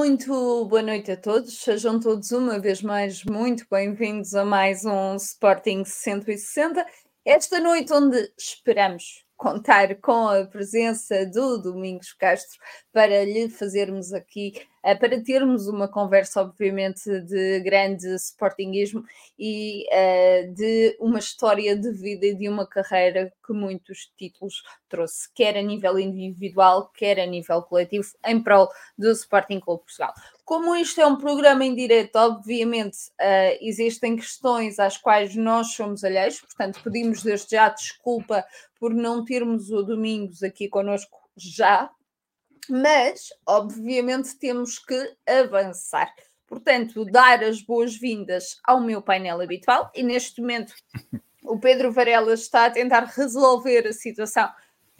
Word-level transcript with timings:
Muito 0.00 0.64
boa 0.64 0.80
noite 0.80 1.12
a 1.12 1.16
todos, 1.16 1.58
sejam 1.58 2.00
todos 2.00 2.32
uma 2.32 2.58
vez 2.58 2.80
mais 2.80 3.22
muito 3.22 3.66
bem-vindos 3.70 4.34
a 4.34 4.46
mais 4.46 4.82
um 4.86 5.14
Sporting 5.16 5.84
160. 5.84 6.86
Esta 7.22 7.60
noite, 7.60 7.92
onde 7.92 8.32
esperamos 8.38 9.26
contar 9.40 9.94
com 10.02 10.28
a 10.28 10.44
presença 10.44 11.24
do 11.24 11.56
Domingos 11.56 12.12
Castro 12.12 12.58
para 12.92 13.24
lhe 13.24 13.48
fazermos 13.48 14.12
aqui, 14.12 14.52
eh, 14.84 14.94
para 14.94 15.18
termos 15.24 15.66
uma 15.66 15.88
conversa, 15.88 16.42
obviamente, 16.42 17.08
de 17.22 17.58
grande 17.60 18.06
sportinguismo 18.16 19.02
e 19.38 19.86
uh, 19.88 20.54
de 20.54 20.94
uma 21.00 21.18
história 21.18 21.74
de 21.74 21.90
vida 21.90 22.26
e 22.26 22.34
de 22.34 22.50
uma 22.50 22.66
carreira 22.66 23.32
que 23.46 23.54
muitos 23.54 24.12
títulos 24.18 24.62
trouxe, 24.90 25.32
quer 25.34 25.56
a 25.56 25.62
nível 25.62 25.98
individual, 25.98 26.90
quer 26.94 27.18
a 27.18 27.24
nível 27.24 27.62
coletivo, 27.62 28.06
em 28.26 28.42
prol 28.42 28.68
do 28.98 29.10
Sporting 29.10 29.58
Clube 29.58 29.84
Portugal. 29.84 30.12
Como 30.50 30.74
isto 30.74 31.00
é 31.00 31.06
um 31.06 31.14
programa 31.14 31.64
em 31.64 31.76
direto, 31.76 32.16
obviamente 32.16 32.96
uh, 33.20 33.56
existem 33.60 34.16
questões 34.16 34.80
às 34.80 34.96
quais 34.96 35.36
nós 35.36 35.74
somos 35.74 36.02
alheios, 36.02 36.40
portanto 36.40 36.80
pedimos 36.82 37.22
desde 37.22 37.54
já 37.54 37.68
desculpa 37.68 38.44
por 38.76 38.92
não 38.92 39.24
termos 39.24 39.70
o 39.70 39.80
Domingos 39.84 40.42
aqui 40.42 40.68
connosco 40.68 41.16
já, 41.36 41.88
mas 42.68 43.28
obviamente 43.46 44.36
temos 44.40 44.76
que 44.80 45.14
avançar. 45.24 46.12
Portanto, 46.48 47.04
dar 47.04 47.44
as 47.44 47.62
boas-vindas 47.62 48.58
ao 48.64 48.80
meu 48.80 49.00
painel 49.00 49.40
habitual 49.40 49.88
e 49.94 50.02
neste 50.02 50.40
momento 50.40 50.74
o 51.44 51.60
Pedro 51.60 51.92
Varela 51.92 52.34
está 52.34 52.64
a 52.64 52.70
tentar 52.70 53.04
resolver 53.04 53.86
a 53.86 53.92
situação 53.92 54.50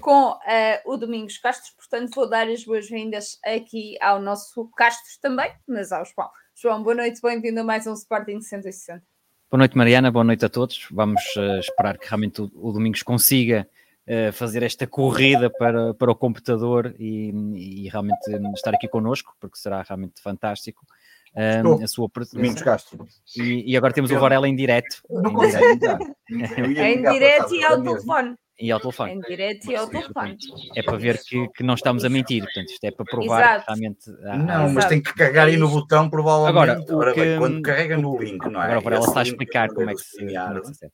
com 0.01 0.33
uh, 0.33 0.39
o 0.87 0.97
Domingos 0.97 1.39
Castro, 1.39 1.73
portanto 1.77 2.15
vou 2.15 2.29
dar 2.29 2.49
as 2.49 2.65
boas-vindas 2.65 3.39
aqui 3.45 3.97
ao 4.01 4.21
nosso 4.21 4.69
Castro 4.77 5.21
também, 5.21 5.53
mas 5.69 5.93
ao 5.93 6.05
João. 6.05 6.31
João, 6.55 6.83
boa 6.83 6.95
noite, 6.95 7.21
bem-vindo 7.23 7.61
a 7.61 7.65
mais 7.65 7.87
um 7.87 7.93
Sporting 7.93 8.41
160. 8.41 9.03
Boa 9.51 9.59
noite, 9.59 9.77
Mariana. 9.77 10.11
Boa 10.11 10.25
noite 10.25 10.45
a 10.45 10.49
todos. 10.49 10.87
Vamos 10.91 11.23
uh, 11.37 11.59
esperar 11.59 11.99
que 11.99 12.07
realmente 12.07 12.41
o, 12.41 12.51
o 12.55 12.73
Domingos 12.73 13.03
consiga 13.03 13.69
uh, 14.07 14.33
fazer 14.33 14.63
esta 14.63 14.87
corrida 14.87 15.51
para, 15.51 15.93
para 15.95 16.11
o 16.11 16.15
computador 16.15 16.95
e, 16.99 17.31
e, 17.57 17.89
realmente 17.89 18.31
estar 18.55 18.75
aqui 18.75 18.87
connosco, 18.87 19.35
porque 19.41 19.59
será 19.59 19.83
realmente 19.83 20.23
fantástico. 20.23 20.87
Um, 21.35 21.83
a 21.83 21.87
sua 21.87 22.11
Domingos 22.33 22.61
Castro. 22.61 23.07
E, 23.37 23.73
e, 23.73 23.77
agora 23.77 23.93
temos 23.93 24.11
o 24.11 24.19
Varela 24.19 24.49
em 24.49 24.57
direto. 24.57 25.03
Não 25.09 25.45
em 25.45 25.79
direto, 25.79 26.17
em 26.29 27.03
direto 27.03 27.55
e 27.55 27.65
ao 27.65 27.81
telefone. 27.83 28.37
E 28.61 28.71
ao 28.71 28.79
telefone. 28.79 29.13
Em 29.15 29.21
direto 29.21 29.71
e 29.71 29.77
ao 29.77 29.89
telefone. 29.89 30.37
É 30.77 30.83
para 30.83 30.99
ver 30.99 31.19
que, 31.19 31.49
que 31.49 31.63
não 31.63 31.75
estamos 31.75 32.05
a 32.05 32.11
mentir, 32.11 32.45
portanto, 32.45 32.69
isto 32.69 32.85
é 32.85 32.91
para 32.91 33.05
provar 33.07 33.41
Exato. 33.41 33.61
que 33.61 33.67
realmente. 33.67 34.11
Há, 34.25 34.37
não, 34.37 34.73
mas 34.75 34.85
tem 34.85 35.03
que 35.03 35.15
carregar 35.15 35.47
aí 35.47 35.57
no 35.57 35.69
botão, 35.69 36.11
provavelmente. 36.11 36.91
Agora, 36.91 37.15
que, 37.15 37.39
quando 37.39 37.63
carrega 37.63 37.97
no 37.97 38.19
link, 38.19 38.45
não 38.51 38.63
é? 38.63 38.75
Agora, 38.75 38.97
ela 38.97 39.07
está 39.07 39.21
a 39.21 39.23
explicar 39.23 39.69
como 39.71 39.89
é 39.89 39.95
que 39.95 40.01
se. 40.01 40.19
Como 40.19 40.59
é 40.59 40.61
que 40.61 40.75
se 40.75 40.91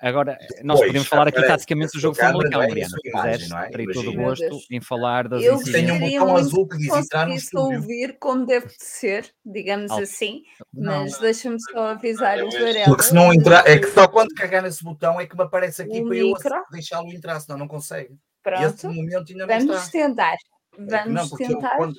Agora, 0.00 0.38
nós 0.62 0.78
pois, 0.78 0.88
podemos 0.88 1.08
falar 1.08 1.28
aqui 1.28 1.42
taticamente 1.44 1.92
do 1.92 2.00
jogo 2.00 2.14
Famalicão, 2.14 2.60
Mariana. 2.60 2.90
Se 2.90 3.10
quiseres, 3.10 3.50
é? 3.50 3.70
terei 3.70 3.86
todo 3.86 4.10
o 4.10 4.14
gosto 4.14 4.60
em 4.70 4.80
falar 4.80 5.28
das 5.28 5.42
Eu 5.42 5.62
tenho 5.62 5.94
um 5.94 5.98
botão 5.98 6.36
azul 6.36 6.68
que 6.68 6.78
diz 6.78 6.94
entrar 6.94 7.26
no 7.26 7.34
estúdio. 7.34 7.80
ouvir 7.80 8.16
como 8.20 8.46
deve 8.46 8.68
ser, 8.78 9.28
digamos 9.44 9.90
Alto. 9.90 10.04
assim, 10.04 10.42
mas 10.72 11.18
deixa-me 11.18 11.60
só 11.60 11.88
avisar 11.88 12.38
o 12.44 12.50
Varela. 12.50 12.84
Porque 12.84 13.02
se 13.02 13.14
não 13.14 13.34
entrar, 13.34 13.66
é 13.66 13.78
que 13.78 13.88
só 13.88 14.06
quando 14.06 14.32
carregar 14.34 14.62
nesse 14.62 14.84
botão 14.84 15.20
é 15.20 15.26
que 15.26 15.36
me 15.36 15.42
aparece 15.42 15.82
aqui 15.82 16.00
o 16.00 16.04
para 16.04 16.14
micro. 16.14 16.54
eu 16.54 16.64
deixá-lo 16.70 17.12
entrar, 17.12 17.40
senão 17.40 17.58
não 17.58 17.68
consegue. 17.68 18.14
Pronto, 18.42 18.62
esse 18.62 18.86
momento 18.86 19.32
ainda 19.32 19.46
não 19.46 19.66
vamos 19.66 19.84
está. 19.84 19.90
tentar. 19.90 20.36
Vamos 20.78 21.12
não, 21.12 21.36
tentar. 21.36 21.76
Quando, 21.76 21.96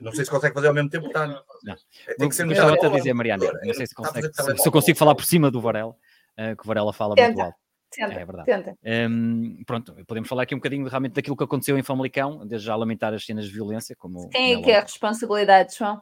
não 0.00 0.12
sei 0.12 0.24
se 0.24 0.30
consegue 0.30 0.54
fazer 0.54 0.68
ao 0.68 0.74
mesmo 0.74 0.88
tempo, 0.88 1.08
está. 1.08 1.26
Não. 1.26 1.76
É, 2.06 2.14
tem 2.14 2.26
que 2.26 2.34
ser 2.34 2.46
no 2.46 2.52
Estava 2.52 2.74
a 2.74 2.88
dizer, 2.96 3.12
Mariana, 3.12 3.52
não 3.62 3.74
sei 3.74 3.86
se, 3.86 3.94
consegue, 3.94 4.30
se, 4.32 4.56
se 4.56 4.66
eu 4.66 4.72
consigo 4.72 4.98
falar 4.98 5.14
por 5.14 5.26
cima 5.26 5.50
do 5.50 5.60
Varela 5.60 5.94
uh, 6.38 6.56
que 6.56 6.66
Varela 6.66 6.92
fala 6.92 7.14
tenta, 7.14 7.28
muito 7.28 7.40
alto. 7.40 7.58
Tenta, 7.90 8.14
é 8.14 8.24
verdade. 8.24 8.46
Tenta. 8.46 8.78
Um, 9.10 9.62
pronto, 9.66 9.94
podemos 10.06 10.28
falar 10.28 10.42
aqui 10.42 10.54
um 10.54 10.58
bocadinho 10.58 10.86
realmente 10.88 11.12
daquilo 11.12 11.36
que 11.36 11.44
aconteceu 11.44 11.76
em 11.78 11.82
Famalicão, 11.82 12.46
desde 12.46 12.66
já 12.66 12.74
lamentar 12.74 13.12
as 13.12 13.24
cenas 13.24 13.46
de 13.46 13.52
violência. 13.52 13.94
Como, 13.96 14.28
Quem 14.30 14.54
é 14.54 14.62
que 14.62 14.70
é 14.70 14.78
a 14.78 14.82
responsabilidade, 14.82 15.76
João? 15.76 16.00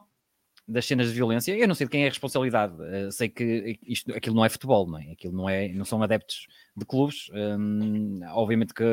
das 0.71 0.85
cenas 0.85 1.07
de 1.07 1.13
violência, 1.13 1.55
eu 1.55 1.67
não 1.67 1.75
sei 1.75 1.85
de 1.85 1.91
quem 1.91 2.03
é 2.03 2.05
a 2.05 2.09
responsabilidade. 2.09 2.73
Uh, 2.73 3.11
sei 3.11 3.29
que 3.29 3.79
isto, 3.85 4.13
aquilo 4.13 4.35
não 4.35 4.45
é 4.45 4.49
futebol, 4.49 4.87
não 4.87 4.97
é? 4.97 5.11
Aquilo 5.11 5.33
não, 5.33 5.49
é, 5.49 5.67
não 5.69 5.83
são 5.83 6.01
adeptos 6.01 6.47
de 6.75 6.85
clubes. 6.85 7.29
Um, 7.33 8.21
obviamente 8.29 8.73
que 8.73 8.83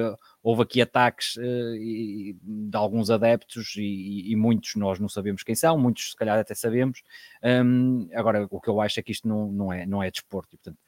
houve 0.42 0.62
aqui 0.62 0.82
ataques 0.82 1.36
uh, 1.36 1.42
de 2.42 2.76
alguns 2.76 3.10
adeptos 3.10 3.76
e, 3.76 4.32
e, 4.32 4.36
muitos 4.36 4.74
nós 4.74 4.98
não 4.98 5.08
sabemos 5.08 5.42
quem 5.42 5.54
são, 5.54 5.78
muitos 5.78 6.10
se 6.10 6.16
calhar 6.16 6.38
até 6.38 6.54
sabemos. 6.54 7.02
Um, 7.42 8.08
agora, 8.14 8.46
o 8.50 8.60
que 8.60 8.68
eu 8.68 8.80
acho 8.80 8.98
é 8.98 9.02
que 9.02 9.12
isto 9.12 9.28
não, 9.28 9.50
não, 9.52 9.72
é, 9.72 9.86
não 9.86 10.02
é 10.02 10.10
desporto. 10.10 10.50
De 10.50 10.56
e, 10.56 10.58
portanto, 10.58 10.78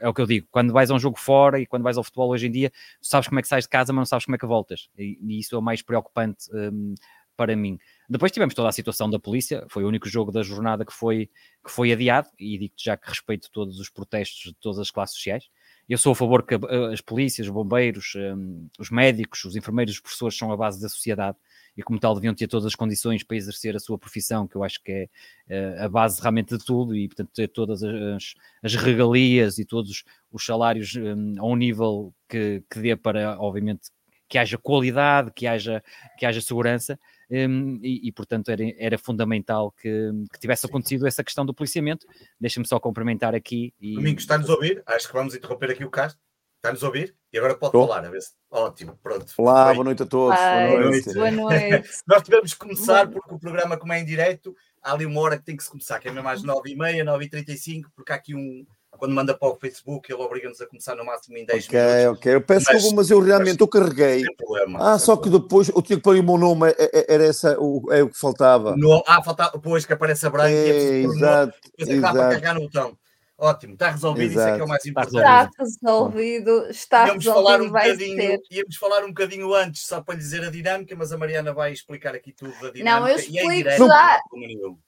é 0.00 0.08
o 0.08 0.14
que 0.14 0.20
eu 0.20 0.26
digo, 0.26 0.46
quando 0.50 0.72
vais 0.72 0.90
a 0.90 0.94
um 0.94 0.98
jogo 0.98 1.18
fora 1.18 1.60
e 1.60 1.66
quando 1.66 1.82
vais 1.82 1.96
ao 1.96 2.04
futebol 2.04 2.30
hoje 2.30 2.46
em 2.46 2.50
dia, 2.50 2.72
sabes 3.00 3.28
como 3.28 3.38
é 3.38 3.42
que 3.42 3.48
sais 3.48 3.64
de 3.64 3.68
casa, 3.68 3.92
mas 3.92 4.00
não 4.00 4.06
sabes 4.06 4.24
como 4.24 4.36
é 4.36 4.38
que 4.38 4.46
voltas. 4.46 4.88
E, 4.98 5.18
e 5.20 5.38
isso 5.38 5.54
é 5.54 5.58
o 5.58 5.62
mais 5.62 5.82
preocupante 5.82 6.46
um, 6.52 6.94
para 7.36 7.56
mim. 7.56 7.78
Depois 8.08 8.30
tivemos 8.30 8.54
toda 8.54 8.68
a 8.68 8.72
situação 8.72 9.08
da 9.08 9.18
polícia, 9.18 9.64
foi 9.68 9.84
o 9.84 9.88
único 9.88 10.08
jogo 10.08 10.30
da 10.30 10.42
jornada 10.42 10.84
que 10.84 10.92
foi, 10.92 11.30
que 11.64 11.70
foi 11.70 11.92
adiado, 11.92 12.28
e 12.38 12.58
digo-te 12.58 12.84
já 12.84 12.96
que 12.96 13.08
respeito 13.08 13.50
todos 13.50 13.80
os 13.80 13.88
protestos 13.88 14.52
de 14.52 14.54
todas 14.54 14.78
as 14.78 14.90
classes 14.90 15.16
sociais. 15.16 15.48
Eu 15.88 15.98
sou 15.98 16.12
a 16.12 16.14
favor 16.14 16.44
que 16.46 16.54
as 16.92 17.00
polícias, 17.00 17.46
os 17.46 17.52
bombeiros, 17.52 18.14
um, 18.16 18.68
os 18.78 18.90
médicos, 18.90 19.44
os 19.44 19.56
enfermeiros, 19.56 19.94
os 19.94 20.00
professores 20.00 20.36
são 20.36 20.50
a 20.50 20.56
base 20.56 20.80
da 20.80 20.88
sociedade 20.88 21.36
e, 21.76 21.82
como 21.82 21.98
tal, 21.98 22.14
deviam 22.14 22.34
ter 22.34 22.46
todas 22.46 22.66
as 22.66 22.74
condições 22.74 23.22
para 23.22 23.36
exercer 23.36 23.74
a 23.74 23.80
sua 23.80 23.98
profissão, 23.98 24.46
que 24.46 24.56
eu 24.56 24.62
acho 24.62 24.82
que 24.82 25.08
é 25.48 25.78
uh, 25.78 25.84
a 25.84 25.88
base 25.88 26.20
realmente 26.20 26.56
de 26.56 26.64
tudo, 26.64 26.94
e, 26.94 27.08
portanto, 27.08 27.30
ter 27.34 27.48
todas 27.48 27.82
as, 27.82 28.34
as 28.62 28.74
regalias 28.74 29.58
e 29.58 29.64
todos 29.64 30.04
os 30.32 30.44
salários 30.44 30.94
um, 30.96 31.34
a 31.38 31.44
um 31.44 31.56
nível 31.56 32.14
que, 32.28 32.62
que 32.70 32.80
dê 32.80 32.96
para, 32.96 33.38
obviamente, 33.40 33.90
que 34.28 34.38
haja 34.38 34.58
qualidade, 34.58 35.30
que 35.34 35.46
haja, 35.46 35.82
que 36.18 36.26
haja 36.26 36.40
segurança. 36.40 36.98
Um, 37.30 37.80
e, 37.82 38.06
e, 38.08 38.12
portanto 38.12 38.50
era, 38.50 38.62
era 38.78 38.98
fundamental 38.98 39.72
que, 39.72 40.10
que, 40.32 40.38
tivesse 40.38 40.66
acontecido 40.66 41.06
essa 41.06 41.24
questão 41.24 41.44
do 41.44 41.54
policiamento. 41.54 42.06
Deixa-me 42.38 42.66
só 42.66 42.78
cumprimentar 42.78 43.34
aqui. 43.34 43.72
E... 43.80 43.94
Domingos, 43.94 44.22
está-nos 44.22 44.50
a 44.50 44.54
ouvir? 44.54 44.82
Acho 44.86 45.06
que 45.08 45.14
vamos 45.14 45.34
interromper 45.34 45.70
aqui 45.70 45.84
o 45.84 45.90
cast. 45.90 46.18
Está-nos 46.64 46.82
a 46.82 46.86
ouvir? 46.86 47.14
E 47.30 47.36
agora 47.36 47.54
pode 47.54 47.72
Tô. 47.72 47.86
falar, 47.86 48.06
a 48.06 48.08
ver 48.08 48.22
se... 48.22 48.30
Ótimo, 48.50 48.98
pronto. 49.02 49.26
Olá, 49.36 49.74
boa 49.74 49.84
noite 49.84 50.02
a 50.02 50.06
todos. 50.06 50.40
Ai, 50.40 50.68
boa 50.70 50.80
noite. 50.80 51.12
Boa 51.12 51.30
noite. 51.30 51.90
Nós 52.06 52.22
tivemos 52.22 52.54
que 52.54 52.58
começar, 52.58 53.06
porque 53.06 53.34
o 53.34 53.38
programa, 53.38 53.76
como 53.76 53.92
é 53.92 54.00
em 54.00 54.04
direto, 54.06 54.56
há 54.82 54.94
ali 54.94 55.04
uma 55.04 55.20
hora 55.20 55.36
que 55.36 55.44
tem 55.44 55.58
que 55.58 55.62
se 55.62 55.68
começar, 55.68 55.98
que 55.98 56.08
é 56.08 56.10
mesmo 56.10 56.26
às 56.26 56.42
9h30, 56.42 57.04
9h35, 57.04 57.82
porque 57.94 58.12
há 58.12 58.14
aqui 58.14 58.34
um. 58.34 58.64
Quando 58.92 59.14
manda 59.14 59.36
para 59.36 59.48
o 59.48 59.56
Facebook, 59.56 60.10
ele 60.10 60.22
obriga-nos 60.22 60.58
a 60.62 60.66
começar 60.66 60.94
no 60.94 61.04
máximo 61.04 61.36
em 61.36 61.44
10 61.44 61.66
okay, 61.66 61.78
minutos. 61.78 62.00
Ok, 62.00 62.10
ok. 62.12 62.34
Eu 62.34 62.40
peço 62.40 62.64
mas, 62.66 62.76
desculpa, 62.76 62.96
mas 62.96 63.10
eu 63.10 63.20
realmente 63.20 63.60
eu 63.60 63.68
carreguei. 63.68 64.20
Sem 64.20 64.36
problema. 64.36 64.78
Ah, 64.80 64.98
sem 64.98 65.04
só 65.04 65.16
problema. 65.16 65.38
que 65.38 65.42
depois 65.44 65.68
eu 65.68 65.82
tinha 65.82 65.96
que 65.98 66.02
pôr 66.02 66.16
o 66.16 66.22
meu 66.22 66.38
nome, 66.38 66.70
é, 66.70 66.74
é, 66.78 67.14
era 67.14 67.24
essa, 67.24 67.60
o, 67.60 67.92
é 67.92 68.02
o 68.02 68.08
que 68.08 68.18
faltava. 68.18 68.74
No, 68.74 69.02
ah, 69.06 69.22
faltava, 69.22 69.50
depois 69.52 69.84
que 69.84 69.92
aparece 69.92 70.26
a 70.26 70.30
branca 70.30 70.48
é, 70.48 70.54
e 70.54 70.70
é 70.70 71.02
exato, 71.02 71.52
para 72.00 72.28
carregar 72.30 72.54
no 72.54 72.60
botão. 72.60 72.96
Ótimo, 73.44 73.74
está 73.74 73.90
resolvido, 73.90 74.32
Exato. 74.32 74.40
isso 74.40 74.48
é 74.48 74.56
que 74.56 74.62
é 74.62 74.64
o 74.64 74.68
mais 74.68 74.86
importante. 74.86 75.16
Está 75.16 75.50
resolvido, 75.58 76.66
está 76.70 77.06
íamos 77.08 77.24
resolvido. 77.24 77.44
Falar 77.44 77.60
um 77.60 77.66
bocadinho, 77.66 78.40
íamos 78.50 78.76
falar 78.76 79.04
um 79.04 79.08
bocadinho 79.08 79.54
antes, 79.54 79.86
só 79.86 80.00
para 80.00 80.14
lhe 80.14 80.20
dizer 80.22 80.44
a 80.44 80.50
dinâmica, 80.50 80.96
mas 80.96 81.12
a 81.12 81.18
Mariana 81.18 81.52
vai 81.52 81.70
explicar 81.70 82.14
aqui 82.14 82.32
tudo 82.32 82.52
da 82.52 82.70
dinâmica. 82.70 82.84
Não, 82.84 83.06
eu 83.06 83.16
explico 83.16 83.68
é 83.68 83.76
já. 83.76 84.20
Eu 84.32 84.78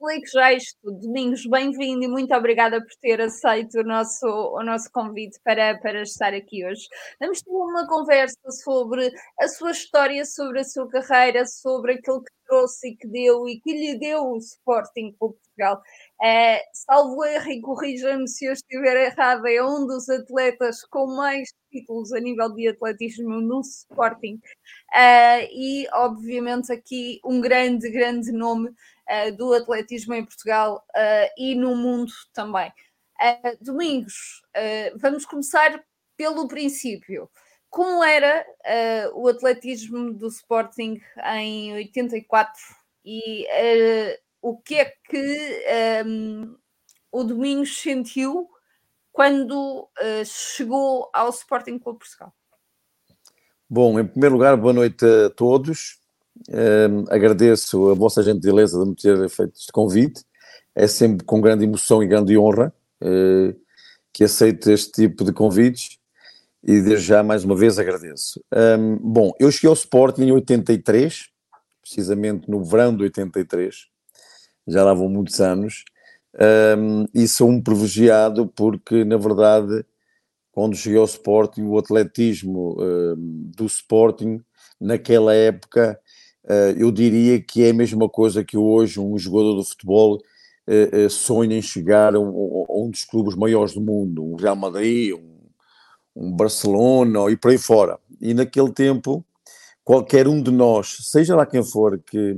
explico 0.00 0.26
já 0.32 0.52
isto. 0.54 0.90
Domingos, 0.90 1.44
bem-vindo 1.44 2.02
e 2.02 2.08
muito 2.08 2.34
obrigada 2.34 2.80
por 2.80 2.96
ter 2.98 3.20
aceito 3.20 3.80
o 3.80 3.84
nosso, 3.84 4.26
o 4.26 4.62
nosso 4.62 4.90
convite 4.90 5.38
para, 5.44 5.78
para 5.78 6.00
estar 6.00 6.32
aqui 6.32 6.64
hoje. 6.64 6.88
Vamos 7.20 7.42
ter 7.42 7.50
uma 7.50 7.86
conversa 7.86 8.50
sobre 8.64 9.12
a 9.38 9.48
sua 9.48 9.72
história, 9.72 10.24
sobre 10.24 10.60
a 10.60 10.64
sua 10.64 10.88
carreira, 10.88 11.44
sobre 11.44 11.92
aquilo 11.92 12.24
que 12.24 12.32
trouxe 12.46 12.88
e 12.88 12.96
que 12.96 13.06
deu 13.06 13.46
e 13.46 13.60
que 13.60 13.70
lhe 13.70 13.98
deu 13.98 14.30
o 14.30 14.38
Sporting 14.38 15.14
Clube 15.18 15.36
Portugal. 15.52 15.82
Uh, 16.22 16.62
salvo 16.72 17.24
erro 17.24 17.50
e 17.50 17.60
corrija-me 17.60 18.28
se 18.28 18.44
eu 18.44 18.52
estiver 18.52 18.96
errada, 19.08 19.50
é 19.50 19.60
um 19.60 19.84
dos 19.84 20.08
atletas 20.08 20.84
com 20.84 21.16
mais 21.16 21.52
títulos 21.68 22.12
a 22.12 22.20
nível 22.20 22.48
de 22.54 22.68
atletismo 22.68 23.40
no 23.40 23.60
Sporting. 23.60 24.34
Uh, 24.94 25.48
e, 25.50 25.88
obviamente, 25.92 26.72
aqui 26.72 27.20
um 27.24 27.40
grande, 27.40 27.90
grande 27.90 28.30
nome 28.30 28.68
uh, 28.68 29.36
do 29.36 29.52
atletismo 29.52 30.14
em 30.14 30.24
Portugal 30.24 30.84
e 31.36 31.56
no 31.56 31.74
mundo 31.74 32.12
também. 32.32 32.72
Domingos, 33.60 34.42
vamos 35.00 35.24
começar 35.24 35.84
pelo 36.16 36.46
princípio. 36.46 37.28
Como 37.70 38.02
era 38.02 38.44
o 39.14 39.28
atletismo 39.28 40.12
do 40.12 40.26
Sporting 40.26 41.00
em 41.36 41.72
84 41.74 42.52
e 43.04 43.46
o 44.42 44.58
que 44.58 44.74
é 44.74 44.92
que 45.08 46.04
um, 46.04 46.56
o 47.12 47.22
Domingos 47.22 47.80
sentiu 47.80 48.50
quando 49.12 49.82
uh, 49.82 50.24
chegou 50.24 51.08
ao 51.14 51.30
Sporting 51.30 51.78
Clube 51.78 52.00
Portugal? 52.00 52.34
Bom, 53.70 53.98
em 53.98 54.06
primeiro 54.06 54.34
lugar, 54.34 54.56
boa 54.56 54.72
noite 54.72 55.04
a 55.04 55.30
todos. 55.30 55.98
Um, 56.48 57.04
agradeço 57.08 57.90
a 57.90 57.94
vossa 57.94 58.22
gentileza 58.22 58.82
de 58.82 58.90
me 58.90 58.96
ter 58.96 59.28
feito 59.30 59.54
este 59.56 59.70
convite. 59.70 60.24
É 60.74 60.86
sempre 60.86 61.24
com 61.24 61.40
grande 61.40 61.64
emoção 61.64 62.02
e 62.02 62.06
grande 62.06 62.36
honra 62.36 62.74
uh, 63.02 63.58
que 64.12 64.24
aceito 64.24 64.70
este 64.70 64.90
tipo 64.92 65.24
de 65.24 65.32
convites 65.32 65.98
e 66.62 66.80
desde 66.80 67.06
já 67.06 67.22
mais 67.22 67.44
uma 67.44 67.56
vez 67.56 67.78
agradeço. 67.78 68.42
Um, 68.52 68.96
bom, 68.96 69.32
eu 69.38 69.50
cheguei 69.50 69.68
ao 69.68 69.74
Sporting 69.74 70.22
em 70.22 70.32
83, 70.32 71.28
precisamente 71.80 72.50
no 72.50 72.64
verão 72.64 72.96
de 72.96 73.02
83, 73.04 73.91
já 74.66 74.84
lá 74.84 74.94
vão 74.94 75.08
muitos 75.08 75.40
anos, 75.40 75.84
um, 76.78 77.04
e 77.14 77.28
sou 77.28 77.48
um 77.48 77.60
privilegiado 77.60 78.46
porque, 78.46 79.04
na 79.04 79.16
verdade, 79.16 79.84
quando 80.50 80.76
cheguei 80.76 80.98
ao 80.98 81.04
Sporting, 81.04 81.62
o 81.62 81.78
atletismo 81.78 82.76
do 83.54 83.66
Sporting, 83.66 84.42
naquela 84.82 85.34
época, 85.34 85.98
uh, 86.44 86.76
eu 86.76 86.90
diria 86.90 87.40
que 87.40 87.62
é 87.62 87.70
a 87.70 87.74
mesma 87.74 88.08
coisa 88.08 88.44
que 88.44 88.56
hoje 88.56 88.98
um 88.98 89.16
jogador 89.16 89.60
de 89.60 89.68
futebol 89.68 90.16
uh, 90.16 91.06
uh, 91.06 91.10
sonha 91.10 91.56
em 91.56 91.62
chegar 91.62 92.14
a 92.14 92.20
um, 92.20 92.66
a 92.68 92.74
um, 92.76 92.90
dos 92.90 93.04
clubes 93.04 93.36
maiores 93.36 93.74
do 93.74 93.80
mundo, 93.80 94.24
um 94.24 94.36
Real 94.36 94.56
Madrid, 94.56 95.14
um, 95.14 95.38
um 96.14 96.32
Barcelona 96.32 97.30
e 97.30 97.36
por 97.36 97.52
aí 97.52 97.58
fora. 97.58 97.98
E 98.20 98.34
naquele 98.34 98.72
tempo, 98.72 99.24
qualquer 99.84 100.26
um 100.26 100.42
de 100.42 100.50
nós, 100.50 100.98
seja 101.02 101.36
lá 101.36 101.46
quem 101.46 101.64
for, 101.64 101.98
que 101.98 102.36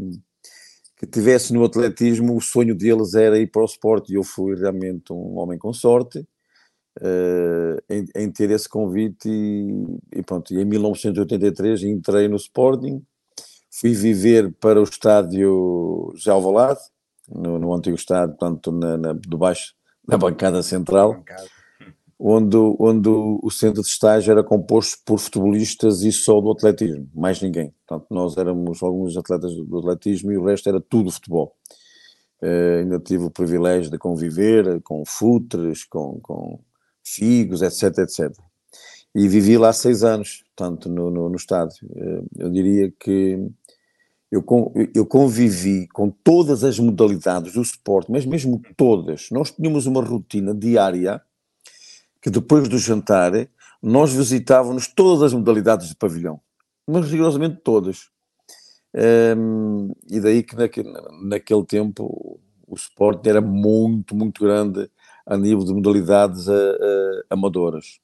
que 0.96 1.06
tivesse 1.06 1.52
no 1.52 1.64
atletismo, 1.64 2.37
o 2.37 2.41
sonho 2.41 2.75
deles 2.75 3.14
era 3.14 3.38
ir 3.38 3.50
para 3.50 3.62
o 3.62 3.67
esporte 3.67 4.12
e 4.12 4.17
eu 4.17 4.23
fui 4.23 4.55
realmente 4.55 5.12
um 5.12 5.38
homem 5.38 5.58
com 5.58 5.73
sorte 5.73 6.19
uh, 7.00 7.82
em, 7.88 8.05
em, 8.14 8.31
ter 8.31 8.50
esse 8.50 8.69
convite 8.69 9.29
e, 9.29 10.19
e, 10.19 10.23
pronto, 10.23 10.52
e 10.52 10.61
em 10.61 10.64
1983 10.64 11.82
entrei 11.85 12.29
no 12.29 12.37
Sporting, 12.37 13.02
fui 13.70 13.93
viver 13.93 14.52
para 14.61 14.81
o 14.81 14.85
estádio 14.85 16.12
já 16.17 16.32
Alvalade, 16.32 16.81
no, 17.29 17.58
no 17.58 17.75
antigo 17.75 17.96
estádio, 17.96 18.37
portanto, 18.37 18.70
na, 18.70 18.96
na, 18.96 19.12
debaixo 19.14 19.75
da 20.06 20.17
bancada 20.17 20.62
central. 20.62 21.14
Bancada 21.14 21.54
onde, 22.26 22.56
onde 22.56 23.06
o 23.06 23.50
centro 23.50 23.82
de 23.82 23.88
estágio 23.88 24.31
era 24.31 24.43
composto 24.43 24.97
por 25.05 25.19
futebolistas 25.19 26.03
e 26.03 26.11
só 26.11 26.41
do 26.41 26.53
atletismo, 26.53 27.06
mais 27.15 27.43
ninguém. 27.43 27.75
Portanto, 27.87 28.06
nós 28.11 28.38
éramos 28.38 28.82
alguns 28.82 29.15
atletas 29.15 29.55
do 29.55 29.79
atletismo 29.79 30.32
e 30.32 30.38
o 30.38 30.44
resto 30.47 30.67
era 30.71 30.81
tudo 30.81 31.11
futebol. 31.11 31.55
Uh, 32.43 32.81
ainda 32.81 32.99
tive 32.99 33.25
o 33.25 33.31
privilégio 33.31 33.91
de 33.91 33.99
conviver 33.99 34.81
com 34.81 35.05
futres, 35.05 35.85
com, 35.85 36.19
com 36.23 36.59
figos, 37.05 37.61
etc, 37.61 37.99
etc. 37.99 38.35
E 39.15 39.29
vivi 39.29 39.59
lá 39.59 39.70
seis 39.75 40.03
anos, 40.03 40.44
tanto 40.56 40.88
no, 40.88 41.11
no, 41.11 41.29
no 41.29 41.37
estádio. 41.37 41.87
Uh, 41.91 42.27
eu 42.38 42.50
diria 42.50 42.91
que 42.99 43.38
eu, 44.32 44.43
eu 44.94 45.05
convivi 45.05 45.87
com 45.88 46.09
todas 46.09 46.65
as 46.65 46.79
modalidades 46.79 47.53
do 47.53 47.61
esporte, 47.61 48.11
mas 48.11 48.25
mesmo 48.25 48.62
todas. 48.79 49.29
Nós 49.31 49.50
tínhamos 49.50 49.85
uma 49.85 50.03
rotina 50.03 50.55
diária 50.55 51.20
que 52.25 52.31
depois 52.31 52.67
do 52.71 52.79
jantar 52.79 53.32
nós 53.82 54.11
visitávamos 54.11 54.88
todas 54.88 55.23
as 55.23 55.35
modalidades 55.35 55.91
de 55.91 55.94
pavilhão, 55.94 56.41
mas 56.87 57.11
rigorosamente 57.11 57.61
todas. 57.62 58.09
Um, 59.37 59.93
e 60.11 60.19
daí 60.21 60.43
que 60.43 60.56
naquele, 60.56 60.91
naquele 61.23 61.67
tempo 61.67 62.41
o 62.67 62.75
esporte 62.75 63.29
era 63.29 63.43
muito, 63.43 64.17
muito 64.17 64.43
grande 64.43 64.91
a 65.26 65.37
nível 65.37 65.67
de 65.67 65.75
modalidades 65.75 66.49
uh, 66.49 66.53
uh, 66.53 67.25
amadoras. 67.29 68.00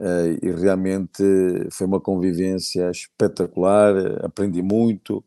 Uh, 0.00 0.34
e 0.42 0.50
realmente 0.50 1.22
foi 1.70 1.86
uma 1.86 2.00
convivência 2.00 2.90
espetacular, 2.90 4.24
aprendi 4.24 4.62
muito. 4.62 5.24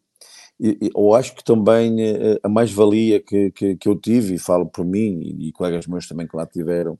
E, 0.59 0.77
e 0.81 0.91
eu 0.93 1.13
acho 1.13 1.33
que 1.33 1.45
também 1.45 1.95
a 2.43 2.49
mais-valia 2.49 3.21
que, 3.21 3.51
que, 3.51 3.77
que, 3.77 3.87
eu 3.87 3.95
tive, 3.95 4.35
e 4.35 4.39
falo 4.39 4.65
por 4.65 4.83
mim 4.83 5.21
e, 5.21 5.47
e 5.47 5.51
colegas 5.53 5.87
meus 5.87 6.07
também 6.07 6.27
que 6.27 6.35
lá 6.35 6.45
tiveram, 6.45 6.99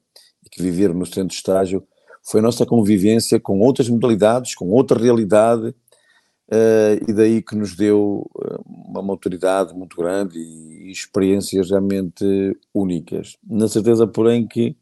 que 0.51 0.62
viveram 0.62 0.94
no 0.94 1.06
centro 1.06 1.30
de 1.30 1.36
estágio, 1.36 1.83
foi 2.24 2.39
a 2.39 2.44
nossa 2.44 2.65
convivência 2.65 3.39
com 3.39 3.59
outras 3.59 3.89
modalidades, 3.89 4.53
com 4.53 4.69
outra 4.69 5.00
realidade, 5.00 5.69
uh, 5.69 7.09
e 7.09 7.13
daí 7.13 7.42
que 7.42 7.56
nos 7.56 7.75
deu 7.75 8.30
eh, 8.44 8.57
uma 8.65 9.01
maturidade 9.01 9.74
muito 9.74 9.98
grande 9.98 10.38
e, 10.38 10.92
experiências 10.92 11.69
realmente 11.69 12.25
únicas. 12.74 13.38
Na 13.48 13.68
certeza, 13.68 14.06
porém, 14.06 14.45
que 14.45 14.75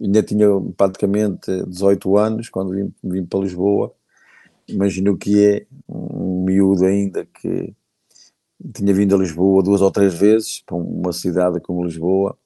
ainda 0.00 0.22
tinha 0.22 0.48
praticamente 0.76 1.64
18 1.66 2.16
anos 2.16 2.48
quando 2.48 2.70
vim, 2.70 2.92
vim 3.04 3.24
para 3.24 3.40
Lisboa. 3.40 3.94
Imagino 4.66 5.16
que 5.16 5.44
é 5.44 5.66
um 5.88 6.44
miúdo 6.44 6.86
ainda 6.86 7.26
que 7.26 7.74
tinha 8.74 8.94
vindo 8.94 9.14
a 9.14 9.18
Lisboa 9.18 9.62
duas 9.62 9.82
ou 9.82 9.90
três 9.90 10.14
vezes, 10.14 10.62
para 10.64 10.76
uma 10.76 11.12
cidade 11.12 11.60
como 11.60 11.84
Lisboa, 11.84 12.36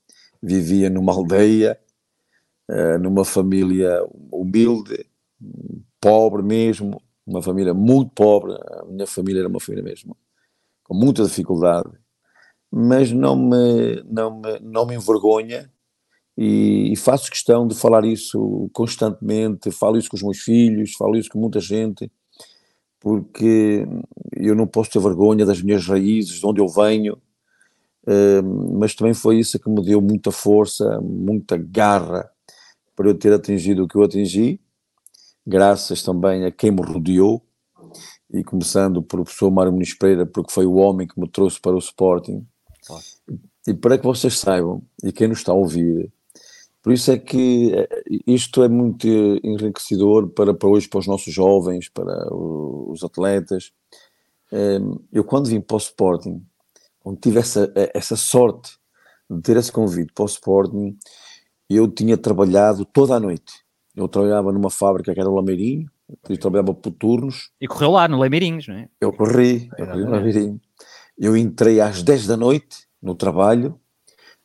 vivia 0.42 0.90
numa 0.90 1.12
aldeia, 1.12 1.78
uh, 2.70 2.98
numa 2.98 3.24
família 3.24 4.04
humilde, 4.32 5.06
pobre 6.00 6.42
mesmo, 6.42 7.00
uma 7.26 7.42
família 7.42 7.74
muito 7.74 8.12
pobre. 8.12 8.52
A 8.52 8.84
minha 8.86 9.06
família 9.06 9.40
era 9.40 9.48
uma 9.48 9.60
família 9.60 9.84
mesmo 9.84 10.16
com 10.88 10.94
muita 10.94 11.22
dificuldade, 11.22 11.90
mas 12.70 13.12
não 13.12 13.36
me, 13.36 14.02
não 14.04 14.40
me, 14.40 14.58
não 14.60 14.86
me 14.86 14.94
envergonha 14.94 15.70
e, 16.36 16.92
e, 16.92 16.96
faço 16.96 17.30
questão 17.30 17.66
de 17.66 17.74
falar 17.74 18.04
isso 18.04 18.70
constantemente. 18.72 19.70
Falo 19.70 19.98
isso 19.98 20.08
com 20.08 20.16
os 20.16 20.22
meus 20.22 20.38
filhos, 20.38 20.94
falo 20.96 21.16
isso 21.16 21.28
com 21.28 21.38
muita 21.38 21.60
gente, 21.60 22.10
porque 23.00 23.86
eu 24.36 24.54
não 24.54 24.66
posso 24.66 24.90
ter 24.90 25.00
vergonha 25.00 25.44
das 25.44 25.60
minhas 25.60 25.84
raízes, 25.86 26.38
de 26.38 26.46
onde 26.46 26.60
eu 26.60 26.68
venho. 26.68 27.18
Uh, 28.06 28.78
mas 28.78 28.94
também 28.94 29.12
foi 29.12 29.38
isso 29.40 29.58
que 29.58 29.68
me 29.68 29.82
deu 29.84 30.00
muita 30.00 30.30
força, 30.30 31.00
muita 31.02 31.56
garra 31.58 32.30
para 32.98 33.08
eu 33.08 33.14
ter 33.14 33.32
atingido 33.32 33.84
o 33.84 33.88
que 33.88 33.94
eu 33.94 34.02
atingi, 34.02 34.60
graças 35.46 36.02
também 36.02 36.44
a 36.44 36.50
quem 36.50 36.72
me 36.72 36.82
rodeou, 36.82 37.40
e 38.28 38.42
começando 38.42 39.00
pelo 39.00 39.22
professor 39.22 39.52
Mário 39.52 39.70
Muniz 39.70 39.94
Pereira, 39.94 40.26
porque 40.26 40.52
foi 40.52 40.66
o 40.66 40.74
homem 40.74 41.06
que 41.06 41.18
me 41.18 41.28
trouxe 41.28 41.60
para 41.60 41.76
o 41.76 41.78
Sporting. 41.78 42.44
E 43.68 43.72
para 43.72 43.96
que 43.96 44.04
vocês 44.04 44.36
saibam, 44.36 44.82
e 45.04 45.12
quem 45.12 45.28
nos 45.28 45.38
está 45.38 45.52
a 45.52 45.54
ouvir, 45.54 46.12
por 46.82 46.92
isso 46.92 47.12
é 47.12 47.16
que 47.16 47.72
eh, 47.72 47.88
isto 48.26 48.64
é 48.64 48.68
muito 48.68 49.06
enriquecedor 49.44 50.30
para, 50.30 50.52
para 50.52 50.68
hoje, 50.68 50.88
para 50.88 50.98
os 50.98 51.06
nossos 51.06 51.32
jovens, 51.32 51.88
para 51.88 52.34
os 52.34 53.04
atletas. 53.04 53.70
Ehm, 54.50 54.96
eu, 55.12 55.22
quando 55.22 55.48
vim 55.48 55.60
para 55.60 55.76
o 55.76 55.78
Sporting, 55.78 56.44
quando 56.98 57.20
tive 57.20 57.38
essa, 57.38 57.72
essa 57.94 58.16
sorte 58.16 58.72
de 59.30 59.40
ter 59.40 59.56
esse 59.56 59.70
convite 59.70 60.12
para 60.12 60.24
o 60.24 60.26
Sporting, 60.26 60.98
eu 61.76 61.88
tinha 61.88 62.16
trabalhado 62.16 62.84
toda 62.84 63.14
a 63.14 63.20
noite. 63.20 63.64
Eu 63.94 64.08
trabalhava 64.08 64.52
numa 64.52 64.70
fábrica 64.70 65.12
que 65.12 65.20
era 65.20 65.28
o 65.28 65.34
Lameirinho, 65.34 65.90
eu 66.28 66.38
trabalhava 66.38 66.72
por 66.72 66.92
turnos. 66.92 67.50
E 67.60 67.66
correu 67.66 67.90
lá 67.90 68.08
no 68.08 68.18
Lameirinhos, 68.18 68.68
não 68.68 68.76
é? 68.76 68.88
Eu 69.00 69.12
corri, 69.12 69.68
eu 69.76 69.86
corri 69.86 70.04
no 70.04 70.10
Lameirinho. 70.10 70.60
Eu 71.18 71.36
entrei 71.36 71.80
às 71.80 72.02
10 72.02 72.26
da 72.26 72.36
noite 72.36 72.86
no 73.02 73.14
trabalho, 73.14 73.78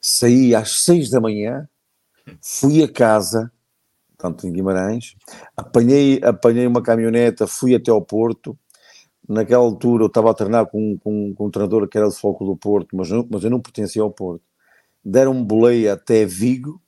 saí 0.02 0.54
às 0.56 0.84
6 0.84 1.12
da 1.12 1.22
manhã, 1.22 1.68
fui 2.42 2.84
a 2.84 2.92
casa, 2.92 3.52
tanto 4.18 4.48
em 4.48 4.52
Guimarães, 4.52 5.16
apanhei, 5.56 6.20
apanhei 6.24 6.66
uma 6.66 6.82
caminhoneta, 6.82 7.46
fui 7.48 7.76
até 7.76 7.92
ao 7.92 8.02
Porto. 8.02 8.58
Naquela 9.28 9.64
altura 9.64 10.04
eu 10.04 10.08
estava 10.08 10.32
a 10.32 10.34
treinar 10.34 10.66
com, 10.66 10.98
com, 10.98 11.34
com 11.34 11.46
um 11.46 11.52
treinador 11.52 11.88
que 11.88 11.98
era 11.98 12.10
de 12.10 12.16
Foco 12.16 12.44
do 12.44 12.58
Porto, 12.58 12.96
mas, 12.96 13.10
não, 13.10 13.26
mas 13.30 13.44
eu 13.44 13.50
não 13.50 13.62
pertencia 13.62 14.02
ao 14.02 14.12
Porto. 14.12 14.44
Deram-me 15.06 15.44
boleia 15.46 15.94
até 15.94 16.26
Vigo, 16.26 16.82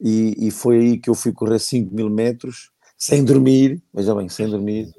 e, 0.00 0.48
e 0.48 0.50
foi 0.50 0.78
aí 0.78 0.98
que 0.98 1.08
eu 1.08 1.14
fui 1.14 1.32
correr 1.32 1.58
5 1.58 1.94
mil 1.94 2.10
metros, 2.10 2.70
sem 2.96 3.24
dormir, 3.24 3.82
veja 3.92 4.14
bem, 4.14 4.28
sem 4.28 4.48
dormir, 4.48 4.92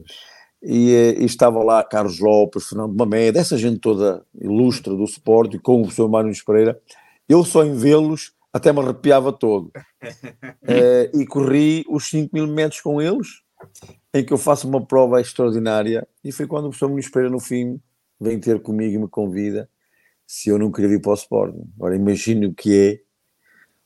e, 0.62 0.92
eh, 0.94 1.16
e, 1.20 1.26
estava 1.26 1.64
lá 1.64 1.84
Carlos 1.84 2.20
Lopes, 2.20 2.68
Fernando 2.68 2.96
Mamed, 2.96 3.38
essa 3.38 3.58
gente 3.58 3.80
toda 3.80 4.26
ilustre 4.34 4.96
do 4.96 5.06
suporte, 5.08 5.60
com 5.60 5.78
o 5.78 5.82
professor 5.84 6.10
Mário 6.10 6.32
Pereira, 6.46 6.82
eu 7.30 7.44
só 7.44 7.64
em 7.64 7.76
vê-los 7.76 8.34
até 8.52 8.72
me 8.72 8.80
arrepiava 8.80 9.32
todo. 9.34 9.72
é, 10.64 11.12
e 11.14 11.26
corri 11.26 11.86
os 11.90 12.10
5 12.10 12.30
mil 12.34 12.48
metros 12.48 12.82
com 12.82 13.02
eles, 13.02 13.42
em 14.14 14.24
que 14.24 14.34
eu 14.34 14.38
faço 14.38 14.68
uma 14.68 14.86
prova 14.86 15.20
extraordinária, 15.20 16.08
e 16.24 16.32
foi 16.32 16.48
quando 16.48 16.66
o 16.66 16.70
professor 16.70 16.90
Muniz 16.90 17.10
Pereira, 17.10 17.32
no 17.32 17.40
fim, 17.40 17.80
vem 18.20 18.40
ter 18.40 18.62
comigo 18.62 18.96
e 18.96 18.98
me 18.98 19.08
convida 19.08 19.70
se 20.26 20.50
eu 20.50 20.58
não 20.58 20.72
queria 20.72 20.90
vir 20.90 21.02
para 21.02 21.12
o 21.12 21.16
Sporting. 21.16 21.70
Agora 21.76 21.96
imagino 21.96 22.50
o 22.50 22.54
que 22.54 22.76
é 22.76 23.00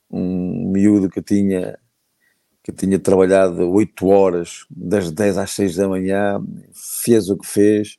um 0.09 0.71
miúdo 0.71 1.09
que 1.09 1.21
tinha 1.21 1.77
que 2.61 2.73
tinha 2.73 2.99
trabalhado 2.99 3.67
8 3.71 4.07
horas, 4.07 4.65
das 4.69 5.11
10 5.11 5.37
às 5.37 5.51
6 5.51 5.77
da 5.77 5.87
manhã, 5.87 6.43
fez 6.73 7.29
o 7.29 7.37
que 7.37 7.47
fez, 7.47 7.97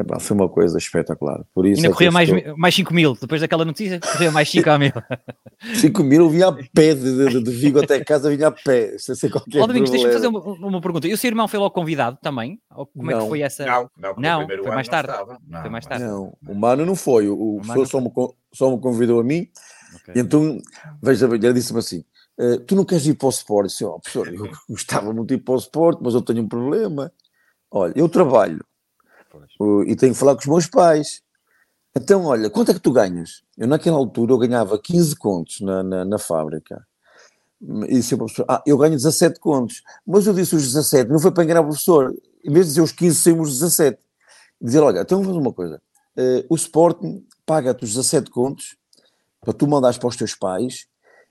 Epá, 0.00 0.18
foi 0.18 0.34
uma 0.34 0.48
coisa 0.48 0.78
espetacular. 0.78 1.44
Por 1.54 1.66
isso 1.66 1.80
Ainda 1.80 1.88
é 1.88 1.92
corria 1.92 2.10
mais, 2.10 2.28
estou... 2.28 2.56
mais 2.56 2.74
5 2.74 2.94
mil, 2.94 3.14
depois 3.14 3.42
daquela 3.42 3.64
notícia, 3.64 4.00
corria 4.00 4.32
mais 4.32 4.50
5 4.50 4.70
a 4.70 4.78
mil. 4.78 4.92
5 5.76 6.02
mil, 6.02 6.22
eu 6.22 6.30
vinha 6.30 6.48
a 6.48 6.52
pé 6.52 6.94
de, 6.94 7.28
de, 7.28 7.42
de 7.42 7.50
Vigo 7.50 7.78
até 7.82 8.02
casa, 8.02 8.30
vinha 8.30 8.48
a 8.48 8.50
pé, 8.50 8.96
sem 8.98 9.14
ser 9.14 9.30
qualquer 9.30 9.60
Ó, 9.60 9.66
Domingos, 9.66 9.90
deixa-me 9.90 10.12
fazer 10.12 10.28
uma, 10.28 10.40
uma 10.40 10.80
pergunta. 10.80 11.06
E 11.06 11.12
o 11.12 11.18
seu 11.18 11.28
irmão 11.28 11.46
foi 11.46 11.58
logo 11.58 11.74
convidado 11.74 12.16
também? 12.22 12.58
Ou 12.74 12.86
como 12.86 13.10
é 13.10 13.14
que 13.14 13.20
Não. 13.20 13.28
foi 13.28 13.42
essa? 13.42 13.66
Não, 13.66 13.90
não, 13.98 14.14
Não, 14.16 14.46
foi 14.46 14.70
mais 14.70 14.88
não 14.88 14.92
tarde. 14.92 15.12
Não, 15.46 15.60
Foi 15.60 15.70
mais 15.70 15.86
tarde. 15.86 16.04
Não, 16.04 16.38
o 16.48 16.54
Mano 16.54 16.86
não 16.86 16.96
foi, 16.96 17.28
o, 17.28 17.34
o 17.34 17.56
O 17.56 17.60
Mano 17.60 17.74
professor 17.74 18.00
não 18.00 18.10
só 18.10 18.22
me, 18.22 18.34
só 18.54 18.70
me 18.70 18.80
convidou 18.80 19.20
a 19.20 19.24
mim, 19.24 19.46
Ok. 20.02 20.14
e 20.14 20.20
então, 20.20 20.58
veja 21.02 21.28
bem, 21.28 21.38
ele 21.42 21.54
disse-me 21.54 21.78
assim, 21.78 22.04
"Eh, 22.38 22.58
tu 22.58 22.74
não 22.74 22.84
queres 22.84 23.06
ir 23.06 23.14
para 23.14 23.26
o 23.26 23.30
Sport? 23.30 23.64
Eu 23.64 23.68
disse, 23.68 23.84
oh, 23.84 24.00
professor, 24.00 24.34
eu 24.34 24.50
gostava 24.68 25.12
muito 25.12 25.28
de 25.28 25.34
ir 25.34 25.38
para 25.38 25.54
o 25.54 25.58
Sport, 25.58 25.98
mas 26.02 26.14
eu 26.14 26.22
tenho 26.22 26.42
um 26.42 26.48
problema. 26.48 27.12
Olha, 27.70 27.92
eu 27.96 28.08
trabalho, 28.08 28.64
uh, 29.60 29.82
e 29.84 29.96
tenho 29.96 30.12
que 30.12 30.18
falar 30.18 30.34
com 30.34 30.40
os 30.40 30.46
meus 30.46 30.66
pais. 30.66 31.22
Então, 31.94 32.24
olha, 32.24 32.48
quanto 32.50 32.70
é 32.70 32.74
que 32.74 32.80
tu 32.80 32.92
ganhas? 32.92 33.42
Eu, 33.56 33.66
naquela 33.66 33.96
altura, 33.96 34.32
eu 34.32 34.38
ganhava 34.38 34.78
15 34.78 35.16
contos 35.16 35.60
na, 35.60 35.82
na, 35.82 36.04
na 36.04 36.18
fábrica. 36.18 36.86
E 37.60 37.94
disse 37.94 38.14
ao 38.14 38.18
professor, 38.18 38.46
ah, 38.48 38.62
eu 38.66 38.76
ganho 38.76 38.94
17 38.94 39.38
contos. 39.38 39.82
Mas 40.06 40.26
eu 40.26 40.34
disse 40.34 40.56
os 40.56 40.64
17, 40.64 41.10
não 41.10 41.18
foi 41.18 41.30
para 41.30 41.44
enganar 41.44 41.60
o 41.60 41.64
professor. 41.64 42.14
Em 42.44 42.52
vez 42.52 42.66
de 42.66 42.72
dizer 42.72 42.82
os 42.82 42.92
15, 42.92 43.20
saímos 43.20 43.52
os 43.52 43.60
17. 43.60 43.98
Dizer, 44.60 44.80
olha, 44.80 45.00
então 45.00 45.18
vamos 45.18 45.28
fazer 45.28 45.46
uma 45.46 45.52
coisa. 45.52 45.82
Eh, 46.16 46.46
o 46.48 46.56
Sporting 46.56 47.24
paga-te 47.46 47.84
os 47.84 47.90
17 47.90 48.30
contos 48.30 48.76
para 49.42 49.52
tu 49.52 49.66
mandares 49.68 49.98
para 49.98 50.08
os 50.08 50.16
teus 50.16 50.34
pais 50.34 50.86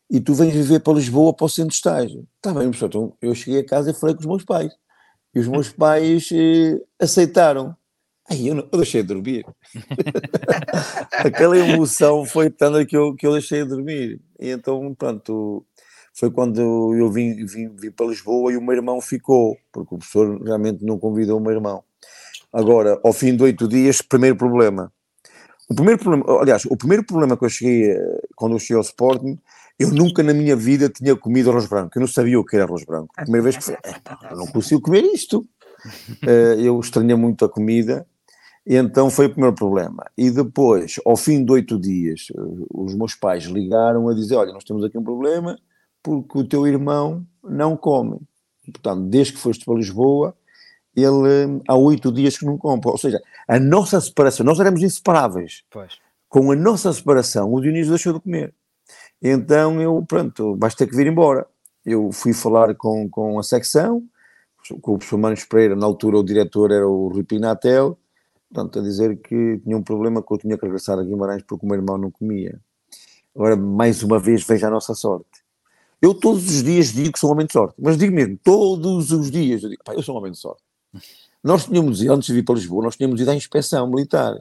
e 0.10 0.20
tu 0.20 0.34
vens 0.36 0.54
viver 0.54 0.82
para 0.82 0.94
Lisboa 0.94 1.34
para 1.34 1.46
o 1.46 1.50
centro 1.50 1.70
de 1.70 1.76
estágio. 1.76 2.28
Está 2.36 2.54
bem, 2.54 2.70
professor. 2.70 2.88
Então 2.88 3.18
eu 3.22 3.34
cheguei 3.34 3.62
a 3.62 3.66
casa 3.66 3.92
e 3.92 3.94
falei 3.94 4.14
com 4.16 4.22
os 4.22 4.28
meus 4.28 4.44
pais. 4.46 4.72
E 5.34 5.40
os 5.40 5.48
meus 5.48 5.70
pais 5.74 6.30
eh, 6.34 6.80
aceitaram. 7.00 7.76
Aí 8.30 8.48
eu, 8.50 8.56
não- 8.56 8.68
eu 8.72 8.78
deixei 8.80 9.02
de 9.02 9.08
dormir. 9.08 9.46
Aquela 11.12 11.58
emoção 11.58 12.26
foi 12.26 12.50
tanta 12.50 12.86
que 12.86 12.96
eu, 12.96 13.16
que 13.16 13.26
eu 13.26 13.34
deixei 13.34 13.64
de 13.64 13.70
dormir. 13.70 14.22
E 14.40 14.50
então, 14.50 14.94
pronto, 14.96 15.66
foi 16.14 16.30
quando 16.32 16.60
eu 16.96 17.10
vim, 17.12 17.46
vim, 17.46 17.70
vim 17.76 17.92
para 17.92 18.08
Lisboa 18.08 18.52
e 18.52 18.58
o 18.58 18.62
meu 18.62 18.76
irmão 18.76 19.00
ficou, 19.02 19.58
porque 19.72 19.96
o 19.96 19.98
professor 19.98 20.42
realmente 20.44 20.84
não 20.86 21.00
convidou 21.00 21.38
o 21.38 21.42
meu 21.42 21.52
irmão. 21.52 21.84
Agora, 22.52 23.00
ao 23.04 23.14
fim 23.14 23.36
de 23.36 23.44
oito 23.44 23.68
dias, 23.68 24.02
primeiro 24.02 24.36
problema. 24.36 24.92
O 25.72 25.74
primeiro 25.74 26.00
problema, 26.00 26.26
aliás, 26.42 26.66
o 26.66 26.76
primeiro 26.76 27.02
problema 27.06 27.38
que 27.38 27.46
eu 27.46 27.50
cheguei, 27.50 27.92
eh, 27.92 28.22
quando 28.36 28.56
eu 28.56 28.60
cheguei 28.60 28.76
ao 28.76 28.82
Sporting, 28.82 29.40
eu 29.80 29.90
nunca 29.90 30.22
na 30.22 30.34
minha 30.34 30.54
vida 30.54 30.90
tinha 30.90 31.16
comido 31.16 31.50
arroz 31.50 31.66
branco. 31.66 31.92
Eu 31.96 32.02
não 32.02 32.08
sabia 32.10 32.38
o 32.38 32.44
que 32.44 32.58
era 32.58 32.66
arroz 32.66 32.84
branco. 32.84 33.08
A 33.16 33.22
primeira 33.22 33.42
vez 33.42 33.56
que 33.56 33.64
foi, 33.64 33.76
"Epá, 33.76 34.20
eu 34.30 34.36
não 34.36 34.48
consigo 34.48 34.82
comer 34.82 35.06
isto. 35.06 35.48
Eh, 36.28 36.58
eu 36.60 36.80
estranhei 36.80 37.16
muito 37.16 37.44
a 37.44 37.50
comida, 37.50 38.06
e 38.68 38.76
então 38.76 39.10
foi 39.10 39.26
o 39.26 39.30
primeiro 39.32 39.56
problema. 39.56 40.06
E 40.16 40.30
depois, 40.30 41.00
ao 41.04 41.16
fim 41.16 41.44
de 41.44 41.52
oito 41.52 41.80
dias, 41.80 42.28
eh, 42.36 42.42
os 42.70 42.94
meus 42.94 43.16
pais 43.16 43.46
ligaram 43.46 44.08
a 44.10 44.14
dizer: 44.14 44.36
Olha, 44.36 44.54
nós 44.54 44.64
temos 44.66 44.84
aqui 44.84 44.98
um 44.98 45.04
problema 45.04 45.58
porque 46.04 46.38
o 46.38 46.44
teu 46.44 46.68
irmão 46.68 47.26
não 47.44 47.76
come. 47.78 48.20
Portanto, 48.66 49.04
desde 49.10 49.34
que 49.34 49.40
foste 49.40 49.66
para 49.66 49.76
Lisboa, 49.76 50.36
ele 50.96 51.28
eh, 51.28 51.62
há 51.68 51.76
oito 51.76 52.12
dias 52.12 52.38
que 52.38 52.46
não 52.46 52.58
come. 52.58 52.82
Ou 52.86 52.98
seja, 52.98 53.22
a 53.48 53.60
nossa 53.60 54.00
separação, 54.02 54.46
nós 54.46 54.60
éramos 54.60 54.82
inseparáveis. 54.82 55.64
Pois. 55.70 55.98
Com 56.28 56.52
a 56.52 56.56
nossa 56.56 56.92
separação, 56.94 57.54
o 57.54 57.62
Dionísio 57.62 57.92
deixou 57.92 58.14
de 58.14 58.20
comer. 58.20 58.54
Então 59.22 59.82
eu, 59.82 60.04
pronto, 60.08 60.58
vais 60.58 60.76
ter 60.76 60.88
que 60.88 60.96
vir 60.96 61.08
embora. 61.08 61.46
Eu 61.86 62.12
fui 62.12 62.34
falar 62.34 62.76
com, 62.76 63.10
com 63.10 63.40
a 63.40 63.44
secção, 63.44 64.04
com 64.82 64.94
o 64.94 64.98
professor 64.98 65.18
Manos 65.18 65.44
Pereira, 65.46 65.76
na 65.76 65.86
altura 65.86 66.18
o 66.18 66.24
diretor 66.24 66.72
era 66.72 66.88
o 66.88 67.08
Rui 67.08 67.24
Pinatel, 67.24 67.98
portanto, 68.50 68.80
a 68.80 68.82
dizer 68.82 69.18
que 69.18 69.60
tinha 69.60 69.78
um 69.78 69.84
problema 69.84 70.22
que 70.22 70.32
eu 70.32 70.38
tinha 70.38 70.58
que 70.58 70.64
regressar 70.64 71.00
a 71.00 71.04
Guimarães 71.04 71.44
porque 71.44 71.66
o 71.66 71.70
meu 71.70 71.78
irmão 71.78 71.98
não 71.98 72.12
comia. 72.12 72.60
Agora, 73.36 73.56
mais 73.56 74.04
uma 74.04 74.20
vez, 74.20 74.44
veja 74.44 74.68
a 74.68 74.72
nossa 74.72 74.94
sorte. 74.94 75.42
Eu 76.02 76.14
todos 76.14 76.46
os 76.46 76.64
dias 76.64 76.92
digo 76.92 77.14
que 77.14 77.20
sou 77.20 77.30
um 77.30 77.34
homem 77.34 77.46
de 77.46 77.54
sorte, 77.54 77.76
mas 77.80 77.98
digo 77.98 78.14
mesmo, 78.14 78.38
todos 78.44 79.12
os 79.12 79.30
dias, 79.30 79.64
eu 79.64 79.70
digo, 79.70 79.84
pá, 79.84 79.94
eu 79.94 80.02
sou 80.02 80.16
um 80.16 80.18
homem 80.18 80.32
de 80.32 80.40
sorte. 80.40 80.64
Nós 81.44 81.66
tínhamos 81.66 82.02
ido, 82.02 82.14
antes 82.14 82.28
de 82.28 82.34
vir 82.34 82.44
para 82.44 82.56
Lisboa, 82.56 82.84
nós 82.84 82.96
tínhamos 82.96 83.20
ido 83.20 83.32
à 83.32 83.36
inspeção 83.36 83.90
militar. 83.90 84.36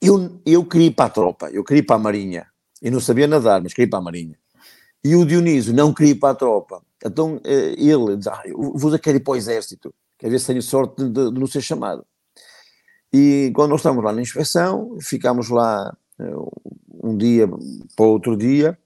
Eu, 0.00 0.40
eu 0.44 0.64
queria 0.64 0.88
ir 0.88 0.90
para 0.92 1.06
a 1.06 1.10
tropa, 1.10 1.50
eu 1.50 1.64
queria 1.64 1.80
ir 1.80 1.84
para 1.86 1.96
a 1.96 1.98
marinha. 1.98 2.46
Eu 2.80 2.92
não 2.92 3.00
sabia 3.00 3.26
nadar, 3.26 3.62
mas 3.62 3.72
queria 3.72 3.86
ir 3.86 3.90
para 3.90 3.98
a 3.98 4.02
marinha. 4.02 4.38
E 5.02 5.16
o 5.16 5.24
Dionísio 5.24 5.72
não 5.74 5.92
queria 5.92 6.12
ir 6.12 6.16
para 6.16 6.30
a 6.30 6.34
tropa. 6.34 6.82
Então 7.04 7.40
eh, 7.44 7.74
ele 7.78 8.16
diz, 8.16 8.26
ah, 8.26 8.42
eu 8.44 8.72
vou 8.74 8.98
querer 8.98 9.16
ir 9.18 9.20
para 9.20 9.32
o 9.32 9.36
exército, 9.36 9.94
quer 10.18 10.30
ver 10.30 10.38
se 10.38 10.46
tenho 10.46 10.62
sorte 10.62 11.02
de, 11.02 11.10
de- 11.10 11.38
não 11.38 11.46
ser 11.46 11.60
chamado. 11.60 12.04
E 13.12 13.52
quando 13.54 13.70
nós 13.70 13.80
estávamos 13.80 14.04
lá 14.04 14.12
na 14.12 14.22
inspeção, 14.22 14.96
ficámos 15.00 15.48
lá 15.48 15.94
eh, 16.18 16.34
um 17.02 17.16
dia 17.16 17.48
para 17.96 18.06
outro 18.06 18.36
dia, 18.36 18.78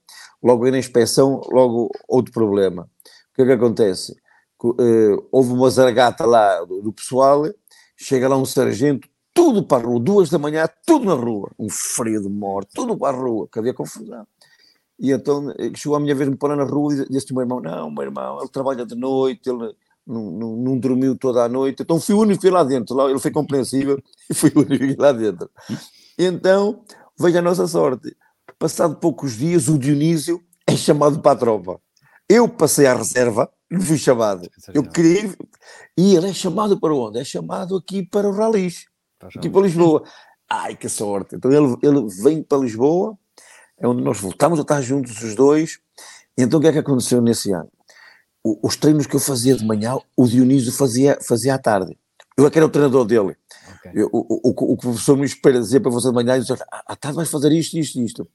logo 0.43 0.69
na 0.69 0.77
inspeção, 0.77 1.41
logo 1.51 1.89
outro 2.07 2.31
problema. 2.33 2.89
O 3.31 3.35
que 3.35 3.41
é 3.43 3.45
que 3.45 3.51
acontece? 3.53 4.15
Eh, 4.79 5.15
houve 5.31 5.53
uma 5.53 5.69
zargata 5.69 6.25
lá 6.25 6.63
do, 6.65 6.91
pessoal, 6.91 7.45
chega 7.95 8.27
lá 8.27 8.37
um 8.37 8.45
sargento, 8.45 9.07
tudo 9.33 9.63
para 9.63 9.83
a 9.83 9.85
rua, 9.85 9.99
duas 9.99 10.29
da 10.29 10.37
manhã, 10.37 10.67
tudo 10.85 11.05
na 11.05 11.13
rua, 11.13 11.49
um 11.57 11.69
frio 11.69 12.21
de 12.21 12.29
morte, 12.29 12.71
tudo 12.73 12.97
para 12.97 13.15
a 13.15 13.21
rua, 13.21 13.47
que 13.51 13.57
havia 13.57 13.73
confusão. 13.73 14.27
E 14.99 15.11
então 15.11 15.49
eh, 15.57 15.71
chegou 15.75 15.95
a 15.95 15.99
minha 15.99 16.13
vez 16.13 16.29
me 16.29 16.35
pôr 16.35 16.55
na 16.55 16.63
rua 16.63 16.93
e 16.93 17.09
disse 17.09 17.31
ao 17.31 17.35
meu 17.35 17.43
irmão: 17.43 17.61
Não, 17.61 17.89
meu 17.89 18.03
irmão, 18.03 18.39
ele 18.39 18.49
trabalha 18.49 18.85
de 18.85 18.95
noite, 18.95 19.49
ele 19.49 19.73
não, 20.05 20.31
não, 20.31 20.55
não 20.57 20.77
dormiu 20.77 21.17
toda 21.17 21.45
a 21.45 21.49
noite. 21.49 21.83
Então 21.83 21.99
fui 22.01 22.15
o 22.15 22.19
único 22.19 22.41
que 22.41 22.47
fui 22.47 22.51
lá 22.51 22.63
dentro. 22.63 22.95
Lá, 22.95 23.09
ele 23.09 23.19
foi 23.19 23.31
compreensível 23.31 23.97
e 24.29 24.33
fui 24.33 24.51
o 24.53 24.59
único 24.59 24.85
que 24.85 24.95
lá 24.97 25.13
dentro. 25.13 25.49
Então, 26.17 26.83
veja 27.17 27.39
a 27.39 27.41
nossa 27.41 27.65
sorte. 27.65 28.13
Passado 28.57 28.97
poucos 28.97 29.37
dias, 29.37 29.69
o 29.69 29.77
Dionísio 29.77 30.41
é 30.67 30.75
chamado 30.75 31.21
para 31.21 31.31
a 31.31 31.35
tropa. 31.35 31.79
Eu 32.29 32.47
passei 32.47 32.85
à 32.85 32.93
reserva, 32.93 33.51
não 33.71 33.81
fui 33.81 33.97
chamado. 33.97 34.47
Eu 34.73 34.83
queria 34.91 35.21
ir, 35.25 35.37
e 35.97 36.15
ele 36.15 36.29
é 36.29 36.33
chamado 36.33 36.79
para 36.79 36.93
onde? 36.93 37.19
É 37.19 37.23
chamado 37.23 37.75
aqui 37.75 38.03
para 38.03 38.27
o 38.27 38.31
Ralis, 38.31 38.85
aqui 39.39 39.49
para 39.49 39.61
Lisboa. 39.61 40.03
Ai, 40.49 40.75
que 40.75 40.87
sorte! 40.89 41.35
Então 41.35 41.51
ele, 41.51 41.75
ele 41.81 42.07
vem 42.23 42.43
para 42.43 42.59
Lisboa, 42.59 43.17
é 43.79 43.87
onde 43.87 44.03
nós 44.03 44.19
voltamos 44.19 44.59
a 44.59 44.61
estar 44.61 44.81
juntos 44.81 45.21
os 45.23 45.35
dois. 45.35 45.79
E 46.37 46.43
então 46.43 46.59
o 46.59 46.61
que 46.61 46.67
é 46.67 46.71
que 46.71 46.77
aconteceu 46.79 47.21
nesse 47.21 47.51
ano? 47.51 47.69
O- 48.43 48.67
os 48.67 48.75
treinos 48.75 49.05
que 49.07 49.15
eu 49.15 49.19
fazia 49.19 49.55
de 49.55 49.65
manhã, 49.65 49.97
o 50.15 50.27
Dionísio 50.27 50.71
fazia, 50.71 51.17
fazia 51.21 51.55
à 51.55 51.59
tarde. 51.59 51.97
Eu 52.37 52.45
é 52.47 52.49
que 52.49 52.57
era 52.57 52.65
o 52.65 52.69
treinador 52.69 53.05
dele. 53.05 53.35
Ok. 53.67 53.91
Eu- 53.93 54.09
o, 54.13 54.49
o, 54.49 54.73
o 54.73 54.77
professor 54.77 55.17
me 55.17 55.25
espera 55.25 55.59
dizer 55.59 55.79
para 55.81 55.91
você 55.91 56.07
de 56.07 56.13
manhã, 56.13 56.37
e 56.37 56.41
diz, 56.41 56.51
"Ah, 56.51 56.83
à 56.87 56.95
tarde 56.95 57.17
vais 57.17 57.29
fazer 57.29 57.51
isto, 57.51 57.77
isto, 57.77 57.99
isto. 57.99 58.27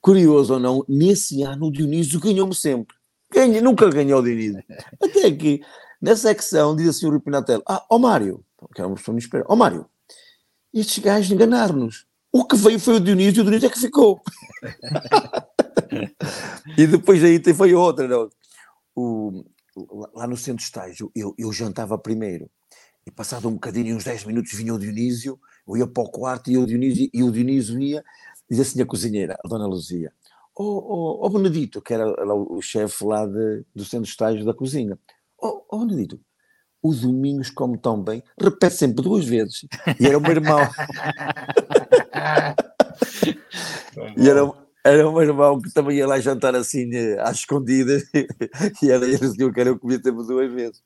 Curioso 0.00 0.54
ou 0.54 0.60
não, 0.60 0.84
nesse 0.88 1.42
ano 1.42 1.66
o 1.66 1.72
Dionísio 1.72 2.18
ganhou-me 2.18 2.54
sempre. 2.54 2.96
Ganha, 3.32 3.60
nunca 3.60 3.88
ganhou 3.90 4.20
o 4.20 4.22
Dionísio. 4.22 4.62
Até 5.02 5.30
que, 5.32 5.60
na 6.00 6.14
secção, 6.16 6.74
diz 6.76 6.88
assim 6.88 7.06
o 7.06 7.10
Rui 7.10 7.20
Pinatel, 7.20 7.62
ah, 7.68 7.84
ó 7.90 7.98
Mário, 7.98 8.44
que 8.74 8.80
era 8.80 8.88
uma 8.88 8.96
pessoa 8.96 9.14
me 9.14 9.20
espera, 9.20 9.44
ó 9.48 9.56
Mário, 9.56 9.86
estes 10.72 10.98
gajos 11.02 11.30
enganaram-nos. 11.30 12.06
O 12.32 12.44
que 12.46 12.56
veio 12.56 12.80
foi 12.80 12.94
o 12.96 13.00
Dionísio 13.00 13.38
e 13.38 13.40
o 13.40 13.44
Dionísio 13.44 13.66
é 13.66 13.70
que 13.70 13.78
ficou. 13.78 14.22
e 16.78 16.86
depois 16.86 17.22
aí 17.22 17.38
tem- 17.38 17.54
foi 17.54 17.74
outra. 17.74 18.06
Não? 18.08 18.28
O, 18.94 19.44
lá- 20.14 20.26
no 20.26 20.36
centro 20.36 20.58
de 20.58 20.64
estágio, 20.64 21.10
eu, 21.14 21.34
eu 21.38 21.52
jantava 21.52 21.98
primeiro. 21.98 22.50
E 23.06 23.10
passado 23.10 23.48
um 23.48 23.54
bocadinho, 23.54 23.96
uns 23.96 24.04
10 24.04 24.24
minutos, 24.24 24.52
vinha 24.52 24.74
o 24.74 24.78
Dionísio, 24.78 25.38
eu 25.66 25.76
ia 25.76 25.86
para 25.86 26.02
o 26.04 26.08
quarto 26.08 26.50
e 26.50 26.56
o 26.56 26.66
Dionísio, 26.66 27.10
e 27.12 27.22
o 27.22 27.32
Dionísio 27.32 27.80
ia, 27.80 28.04
dizia 28.48 28.62
assim 28.62 28.80
a 28.80 28.86
cozinheira, 28.86 29.36
a 29.44 29.48
dona 29.48 29.66
Luzia, 29.66 30.12
oh, 30.56 31.26
oh, 31.26 31.30
Benedito, 31.30 31.80
que 31.80 31.94
era 31.94 32.06
o 32.34 32.60
chefe 32.60 33.04
lá 33.04 33.26
de- 33.26 33.64
do 33.74 33.84
centro 33.84 34.04
de 34.04 34.10
estágio 34.10 34.44
da 34.44 34.54
cozinha, 34.54 34.98
ó 35.40 35.62
oh, 35.70 35.86
Benedito, 35.86 36.20
o 36.82 36.92
Domingos 36.92 37.50
come 37.50 37.78
tão 37.78 38.02
bem, 38.02 38.22
repete 38.38 38.74
sempre 38.74 39.02
duas 39.02 39.24
vezes. 39.24 39.64
E 40.00 40.06
era 40.06 40.18
o 40.18 40.20
meu 40.20 40.32
irmão, 40.32 40.58
e 44.16 44.28
era, 44.28 44.52
era 44.84 45.08
o 45.08 45.12
meu 45.12 45.22
irmão 45.22 45.60
que 45.60 45.72
também 45.72 45.98
ia 45.98 46.06
lá 46.06 46.18
jantar 46.18 46.56
assim, 46.56 46.92
eh, 46.92 47.16
às 47.20 47.38
escondidas, 47.38 48.02
e 48.82 48.90
era 48.90 49.06
ele 49.06 49.32
que 49.32 49.44
eu 49.44 49.52
quero 49.52 49.78
comer 49.78 50.02
sempre 50.02 50.26
duas 50.26 50.52
vezes. 50.52 50.82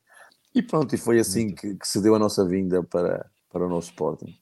E 0.55 0.63
pronto, 0.63 0.95
e 0.95 0.99
foi 0.99 1.19
assim 1.19 1.55
que, 1.55 1.75
que 1.75 1.89
se 1.89 2.03
deu 2.03 2.15
a 2.15 2.19
nossa 2.19 2.47
vinda 2.47 2.83
para, 2.83 3.27
para 3.51 3.67
o 3.67 3.69
nosso 3.69 3.89
Sporting. 3.89 4.37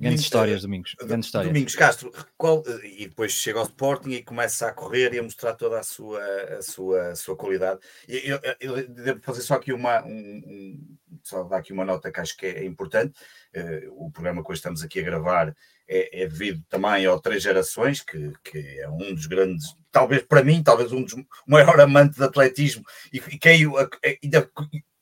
Grandes 0.00 0.20
Muito- 0.20 0.24
histórias, 0.24 0.62
Domingos. 0.62 0.94
Grandes 0.98 1.26
histórias. 1.26 1.52
Domingos 1.52 1.74
Castro, 1.76 2.10
qual- 2.38 2.64
e 2.82 3.06
depois 3.06 3.32
chega 3.32 3.58
ao 3.58 3.66
Sporting 3.66 4.10
e 4.12 4.22
começa 4.22 4.66
a 4.66 4.72
correr 4.72 5.12
e 5.12 5.18
a 5.18 5.22
mostrar 5.22 5.52
toda 5.54 5.78
a 5.78 5.82
sua, 5.82 6.24
a 6.58 6.62
sua, 6.62 7.08
a 7.08 7.14
sua 7.16 7.36
qualidade. 7.36 7.80
Eu, 8.08 8.40
eu- 8.42 8.76
eu 8.78 8.88
devo 8.88 9.20
fazer 9.22 9.42
só 9.42 9.54
aqui 9.56 9.72
uma, 9.74 10.02
um, 10.06 10.96
só 11.22 11.42
dar 11.44 11.58
aqui 11.58 11.72
uma 11.72 11.84
nota 11.84 12.10
que 12.10 12.18
acho 12.18 12.34
que 12.36 12.46
é 12.46 12.64
importante. 12.64 13.12
Eh, 13.52 13.88
o 13.90 14.10
programa 14.10 14.42
que 14.42 14.50
hoje 14.50 14.58
estamos 14.60 14.82
aqui 14.82 15.00
a 15.00 15.04
gravar 15.04 15.54
é, 15.86 16.22
é 16.22 16.26
devido 16.26 16.62
também 16.68 17.04
ao 17.04 17.20
Três 17.20 17.42
Gerações, 17.42 18.00
que, 18.00 18.32
que 18.44 18.58
é 18.80 18.88
um 18.88 19.12
dos 19.12 19.26
grandes, 19.26 19.66
talvez 19.92 20.22
para 20.22 20.42
mim, 20.42 20.62
talvez 20.62 20.92
um 20.92 21.02
dos 21.02 21.12
o 21.12 21.26
maior 21.46 21.78
amante 21.80 22.16
de 22.16 22.24
atletismo 22.24 22.82
e, 23.12 23.18
e 23.18 23.38
quem 23.38 23.66
o- 23.66 23.76
a- 23.76 23.88
ainda 24.22 24.48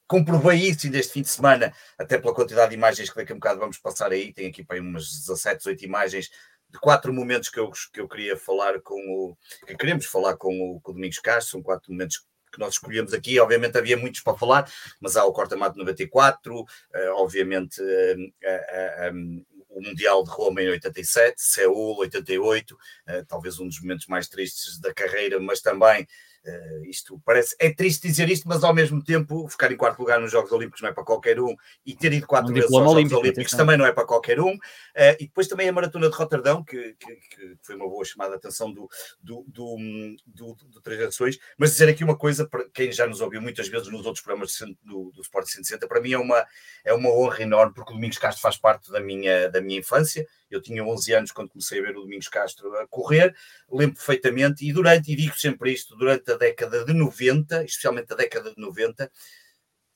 comprovei 0.09 0.59
isso 0.59 0.89
neste 0.91 1.13
fim 1.13 1.23
de 1.23 1.29
semana, 1.29 1.73
até 1.99 2.19
pela 2.19 2.35
quantidade 2.35 2.71
de 2.71 2.77
imagens 2.77 3.11
que 3.11 3.17
daqui 3.17 3.33
a 3.33 3.35
um 3.35 3.39
bocado 3.39 3.61
vamos 3.61 3.79
passar 3.79 4.11
aí. 4.11 4.33
Tem 4.33 4.49
aqui 4.49 4.65
para 4.65 4.81
umas 4.81 5.09
17, 5.09 5.59
18 5.59 5.85
imagens 5.85 6.31
de 6.71 6.79
quatro 6.81 7.13
momentos 7.13 7.49
que 7.49 7.61
eu, 7.61 7.71
que 7.93 8.01
eu 8.01 8.09
queria 8.09 8.37
falar 8.37 8.81
com 8.81 8.99
o. 9.09 9.37
que 9.67 9.77
queremos 9.77 10.07
falar 10.07 10.37
com 10.37 10.49
o, 10.49 10.81
com 10.81 10.91
o 10.91 10.95
Domingos 10.95 11.19
Castro, 11.19 11.53
são 11.53 11.63
quatro 11.63 11.93
momentos 11.93 12.27
que 12.51 12.59
nós 12.59 12.75
escolhemos 12.75 13.13
aqui, 13.13 13.39
obviamente 13.39 13.77
havia 13.77 13.97
muitos 13.97 14.23
para 14.23 14.37
falar, 14.37 14.71
mas 15.01 15.17
há 15.17 15.25
o 15.25 15.33
Corta-Mato 15.33 15.79
94, 15.79 16.61
uh, 16.61 16.67
obviamente 17.17 17.81
uh, 17.81 19.07
uh, 19.07 19.15
um, 19.15 19.45
o 19.69 19.83
Mundial 19.83 20.25
de 20.25 20.31
Roma 20.31 20.63
em 20.63 20.71
87, 20.71 21.35
Seul 21.37 21.99
88, 21.99 22.77
talvez 23.29 23.61
um 23.61 23.69
dos 23.69 23.81
momentos 23.81 24.07
mais 24.07 24.27
tristes 24.27 24.81
da 24.81 24.93
carreira, 24.93 25.39
mas 25.39 25.61
também 25.61 26.09
Uh, 26.45 26.85
isto 26.87 27.21
parece, 27.25 27.55
é 27.59 27.73
triste 27.73 28.09
dizer 28.09 28.29
isto, 28.31 28.49
mas 28.49 28.65
ao 28.65 28.75
mesmo 28.75 29.03
tempo 29.03 29.49
ficar 29.49 29.71
em 29.71 29.77
quarto 29.77 29.99
lugar 29.99 30.21
nos 30.21 30.31
Jogos 30.31 30.51
Olímpicos 30.53 30.81
não 30.81 30.89
é 30.89 30.93
para 30.93 31.05
qualquer 31.05 31.41
um 31.41 31.55
e 31.85 31.95
ter 31.95 32.13
ido 32.13 32.27
quatro 32.27 32.51
um 32.51 32.55
vezes 32.55 32.73
aos 32.73 32.85
Jogos 32.93 33.13
Olímpicos 33.13 33.53
também 33.53 33.77
não 33.77 33.85
é 33.85 33.93
para 33.93 34.07
qualquer 34.07 34.41
um. 34.41 34.55
Uh, 34.55 35.17
e 35.21 35.27
depois 35.27 35.49
também 35.49 35.69
a 35.69 35.73
Maratona 35.73 36.09
de 36.09 36.17
Roterdão, 36.17 36.65
que, 36.65 36.95
que, 36.95 37.17
que, 37.17 37.57
foi 37.63 37.77
uma 37.77 37.89
boa 37.89 38.05
chamada 38.05 38.31
de 38.31 38.37
atenção 38.37 38.73
do, 38.73 38.89
do, 39.21 39.45
do, 39.49 39.77
do, 40.27 40.55
do 40.55 40.81
Três 40.81 40.99
Gerações. 40.99 41.39
Mas 41.57 41.73
dizer 41.73 41.89
aqui 41.89 42.05
uma 42.05 42.17
coisa, 42.17 42.47
para 42.47 42.69
quem 42.71 42.91
já 42.93 43.07
nos 43.07 43.21
ouviu 43.21 43.43
muitas 43.43 43.69
vezes 43.69 43.89
nos 43.89 44.07
outros 44.07 44.23
programas 44.25 44.57
do, 44.83 45.11
do 45.13 45.21
Sport 45.23 45.47
160, 45.47 45.87
para 45.87 46.01
mim 46.01 46.13
é 46.13 46.19
uma, 46.19 46.47
é 46.85 46.93
uma 46.93 47.11
honra 47.11 47.43
enorme, 47.43 47.75
porque 47.75 47.93
o 47.93 47.95
Domingos 47.95 48.19
Castro 48.19 48.41
faz 48.41 48.57
parte 48.57 48.91
da 48.91 49.01
minha, 49.01 49.49
da 49.49 49.61
minha 49.61 49.79
infância. 49.79 50.27
Eu 50.51 50.63
tinha 50.63 50.85
11 50.85 51.13
anos 51.13 51.33
quando 51.33 51.51
comecei 51.51 51.81
a 51.81 51.83
ver 51.83 51.97
o 51.97 52.03
Domingos 52.03 52.29
Castro 52.29 52.75
a 52.77 52.87
correr, 52.87 53.35
lembro 53.71 53.97
perfeitamente, 53.97 54.67
e 54.67 54.73
durante, 54.73 55.13
e 55.13 55.17
digo 55.17 55.39
sempre 55.39 55.73
isto, 55.73 55.97
durante 55.97 56.31
a 56.31 56.37
década 56.37 56.85
de 56.85 56.93
90, 56.93 57.65
especialmente 57.65 58.13
a 58.13 58.17
década 58.17 58.55
de 58.55 58.61
90, 58.61 59.11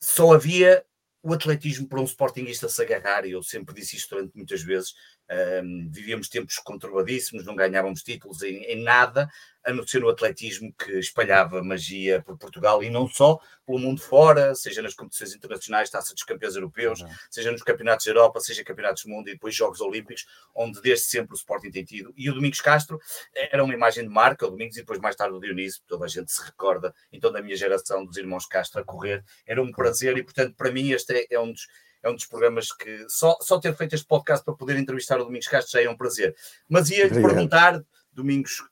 só 0.01 0.35
havia 0.35 0.85
o 1.23 1.33
atletismo 1.33 1.89
para 1.89 2.01
um 2.01 2.05
sportingista 2.05 2.69
se 2.69 2.83
agarrar, 2.83 3.25
e 3.25 3.31
eu 3.31 3.43
sempre 3.43 3.75
disse 3.75 3.97
isto 3.97 4.15
durante 4.15 4.37
muitas 4.37 4.63
vezes, 4.63 4.95
um, 5.33 5.89
vivíamos 5.91 6.29
tempos 6.29 6.57
conturbadíssimos, 6.59 7.45
não 7.45 7.57
ganhávamos 7.57 8.03
títulos 8.03 8.43
em, 8.43 8.63
em, 8.65 8.83
nada, 8.83 9.31
a 9.65 9.73
não 9.73 9.87
ser 9.87 10.01
no 10.01 10.09
atletismo 10.09 10.73
que 10.75 10.99
espalhava 10.99 11.63
magia 11.63 12.21
por 12.23 12.37
Portugal 12.37 12.83
e 12.83 12.91
não 12.91 13.09
só, 13.09 13.39
pelo 13.65 13.79
mundo 13.79 14.01
fora, 14.01 14.55
seja 14.55 14.83
nas 14.83 14.95
competições 14.95 15.35
internacionais, 15.35 15.89
taça 15.89 16.13
dos 16.13 16.25
campeões 16.25 16.57
europeus, 16.57 17.01
uhum. 17.01 17.09
seja 17.31 17.53
nos 17.53 17.63
campeonatos 17.63 18.05
da 18.05 18.11
Europa, 18.11 18.41
seja 18.41 18.65
campeonatos 18.65 19.05
do 19.05 19.11
mundo 19.11 19.29
e 19.29 19.33
depois 19.33 19.55
Jogos 19.55 19.81
Olímpicos, 19.81 20.27
onde 20.55 20.81
desde 20.83 21.07
sempre 21.07 21.35
o 21.35 21.37
Sporting 21.37 21.71
tem 21.71 21.85
tido. 21.85 22.13
E 22.17 22.29
o 22.29 22.35
Domingos 22.35 22.61
Castro 22.61 23.01
era 23.35 23.63
uma 23.63 23.73
imagem 23.73 24.05
de 24.05 24.11
marca, 24.11 24.47
o 24.47 24.51
Domingos 24.51 24.77
e 24.77 24.81
depois 24.81 24.99
mais 24.99 25.17
tarde 25.17 25.35
o 25.35 25.41
Dionísio, 25.41 25.83
toda 25.87 26.05
a 26.05 26.09
gente 26.09 26.31
se 26.33 26.45
recorda, 26.45 26.93
então 27.13 27.33
da 27.33 27.41
minha 27.41 27.57
geração 27.57 28.05
dos 28.05 28.17
irmãos 28.17 28.47
Castro 28.47 28.81
a 28.81 28.85
correr, 28.85 29.25
era 29.47 29.63
um 29.63 29.71
prazer 29.71 30.17
e 30.19 30.23
portanto 30.23 30.55
para 30.57 30.73
mim 30.73 30.91
este 30.91 31.15
é, 31.15 31.27
é 31.35 31.41
um 31.41 31.53
dos 31.53 31.67
é 32.03 32.11
um 32.11 32.15
dos 32.15 32.27
programas 32.27 32.73
que 32.73 33.07
só, 33.09 33.37
só 33.41 33.61
ter 33.61 33.77
feito 33.77 33.95
este 33.95 34.07
podcast 34.07 34.45
para 34.45 34.55
poder 34.55 34.77
entrevistar 34.77 35.21
o 35.21 35.25
Domingos 35.25 35.49
Castro 35.49 35.73
já 35.73 35.87
é 35.87 35.91
um 35.91 35.97
prazer. 35.97 36.35
Mas 36.69 36.91
ia-lhe 36.91 37.23
perguntar, 37.23 37.83
Domingos, 38.13 38.63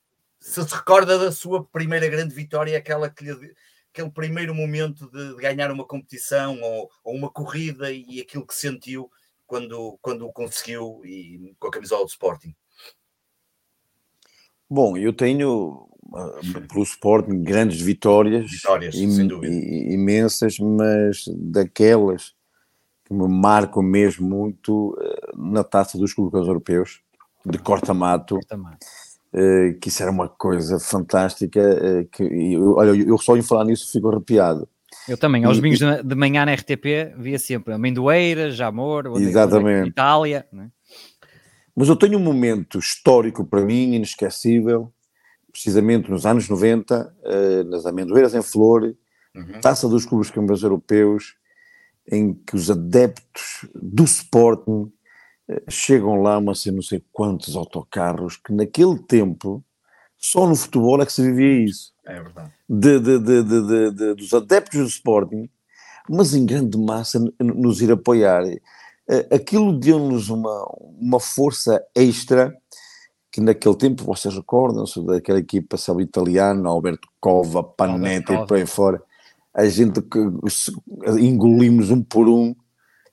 se 0.40 0.62
se 0.62 0.74
recorda 0.74 1.18
da 1.18 1.30
sua 1.30 1.64
primeira 1.64 2.08
grande 2.08 2.34
vitória, 2.34 2.76
aquela 2.76 3.08
que 3.08 3.24
lhe, 3.24 3.54
aquele 3.92 4.10
primeiro 4.10 4.54
momento 4.54 5.10
de, 5.10 5.34
de 5.34 5.40
ganhar 5.40 5.70
uma 5.70 5.84
competição 5.84 6.60
ou, 6.60 6.90
ou, 7.04 7.14
uma 7.14 7.30
corrida 7.30 7.92
e 7.92 8.20
aquilo 8.20 8.46
que 8.46 8.54
sentiu 8.54 9.10
quando, 9.46 9.98
quando 10.00 10.26
o 10.26 10.32
conseguiu 10.32 11.02
e, 11.04 11.54
com 11.58 11.68
a 11.68 11.70
camisola 11.70 12.04
do 12.04 12.10
Sporting? 12.10 12.54
Bom, 14.68 14.96
eu 14.96 15.12
tenho 15.12 15.88
pelo 16.68 16.82
Sporting 16.82 17.42
grandes 17.42 17.80
vitórias, 17.80 18.50
vitórias 18.50 18.94
im, 18.94 19.92
imensas, 19.92 20.58
mas 20.58 21.24
daquelas 21.28 22.34
que 23.10 23.14
me 23.14 23.26
marcam 23.26 23.82
mesmo 23.82 24.28
muito 24.28 24.96
eh, 25.02 25.32
na 25.36 25.64
taça 25.64 25.98
dos 25.98 26.14
clubes 26.14 26.46
europeus, 26.46 27.00
de 27.44 27.58
corta-mato, 27.58 28.38
eh, 29.32 29.76
que 29.80 29.88
isso 29.88 30.00
era 30.00 30.12
uma 30.12 30.28
coisa 30.28 30.78
fantástica, 30.78 31.60
eh, 31.60 32.06
que, 32.12 32.22
eu, 32.22 32.76
olha, 32.76 32.90
eu 32.96 33.18
só 33.18 33.36
em 33.36 33.42
falar 33.42 33.64
nisso 33.64 33.90
fico 33.90 34.08
arrepiado. 34.08 34.68
Eu 35.08 35.18
também, 35.18 35.44
aos 35.44 35.56
domingos 35.56 35.80
de, 35.80 36.02
de 36.04 36.14
manhã 36.14 36.44
na 36.44 36.54
RTP, 36.54 37.16
via 37.18 37.38
sempre 37.38 37.74
amendoeira, 37.74 38.52
jamor, 38.52 39.06
Exatamente. 39.16 39.88
Itália. 39.88 40.46
É? 40.52 40.66
Mas 41.74 41.88
eu 41.88 41.96
tenho 41.96 42.16
um 42.16 42.22
momento 42.22 42.78
histórico 42.78 43.44
para 43.44 43.62
mim, 43.62 43.94
inesquecível, 43.94 44.92
precisamente 45.50 46.08
nos 46.08 46.26
anos 46.26 46.48
90, 46.48 47.12
nas 47.66 47.86
amendoeiras 47.86 48.34
em 48.34 48.42
flor, 48.42 48.94
uhum. 49.34 49.60
taça 49.60 49.88
dos 49.88 50.06
clubes 50.06 50.30
campeões 50.30 50.62
europeus, 50.62 51.34
em 52.10 52.34
que 52.34 52.56
os 52.56 52.70
adeptos 52.70 53.68
do 53.74 54.04
Sporting 54.04 54.90
eh, 55.48 55.62
chegam 55.68 56.20
lá, 56.22 56.40
mas 56.40 56.64
não 56.66 56.82
sei 56.82 57.02
quantos 57.12 57.56
autocarros, 57.56 58.36
que 58.36 58.52
naquele 58.52 58.98
tempo 58.98 59.64
só 60.18 60.46
no 60.46 60.54
futebol 60.54 61.00
é 61.00 61.06
que 61.06 61.12
se 61.12 61.22
vivia 61.22 61.64
isso. 61.64 61.92
É 62.06 62.20
verdade. 62.20 62.52
De, 62.68 63.00
de, 63.00 63.18
de, 63.18 64.14
dos 64.14 64.34
adeptos 64.34 64.80
do 64.80 64.86
Sporting, 64.86 65.48
mas 66.08 66.34
em 66.34 66.44
grande 66.44 66.76
massa 66.76 67.18
nos 67.40 67.80
ir 67.80 67.90
apoiar. 67.90 68.44
Eh, 68.46 69.28
aquilo 69.32 69.72
deu-nos 69.72 70.28
uma, 70.28 70.66
uma 70.98 71.20
força 71.20 71.82
extra 71.94 72.54
que 73.30 73.40
naquele 73.40 73.76
tempo, 73.76 74.04
vocês 74.04 74.34
recordam-se 74.34 75.04
daquela 75.04 75.38
equipa 75.38 75.76
sabe, 75.76 76.02
italiana, 76.02 76.68
Alberto 76.68 77.08
Cova, 77.20 77.62
Panetti 77.62 78.32
e 78.32 78.46
por 78.46 78.56
aí 78.56 78.66
fora, 78.66 79.00
a 79.54 79.66
gente 79.66 80.00
engolimos 81.18 81.90
um 81.90 82.02
por 82.02 82.28
um, 82.28 82.54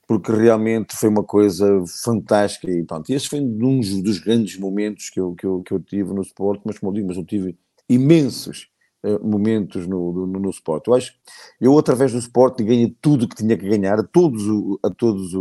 porque 0.08 0.32
realmente 0.32 0.96
foi 0.96 1.10
uma 1.10 1.24
coisa 1.24 1.84
fantástica. 2.04 2.72
E 2.72 2.84
pronto, 2.84 3.10
esse 3.10 3.28
foi 3.28 3.42
um 3.42 3.80
dos 4.02 4.20
grandes 4.20 4.58
momentos 4.58 5.10
que 5.10 5.20
eu, 5.20 5.34
que 5.34 5.46
eu, 5.46 5.62
que 5.62 5.74
eu 5.74 5.80
tive 5.80 6.14
no 6.14 6.22
esporte, 6.22 6.62
mas 6.66 6.80
como 6.80 6.92
eu 6.92 6.96
digo, 6.96 7.08
mas 7.08 7.18
eu 7.18 7.26
tive 7.26 7.58
imensos 7.90 8.70
uh, 9.04 9.26
momentos 9.28 9.86
no, 9.86 10.14
no, 10.14 10.40
no 10.40 10.50
esporte. 10.50 10.88
Eu 10.88 10.94
acho 10.94 11.14
eu, 11.60 11.78
através 11.78 12.14
do 12.14 12.20
esporte, 12.20 12.64
ganhei 12.64 12.96
tudo 13.02 13.28
que 13.28 13.36
tinha 13.36 13.58
que 13.58 13.68
ganhar, 13.68 14.00
a 14.00 14.04
todos, 14.04 14.44
a 14.84 14.90
todos 14.90 15.32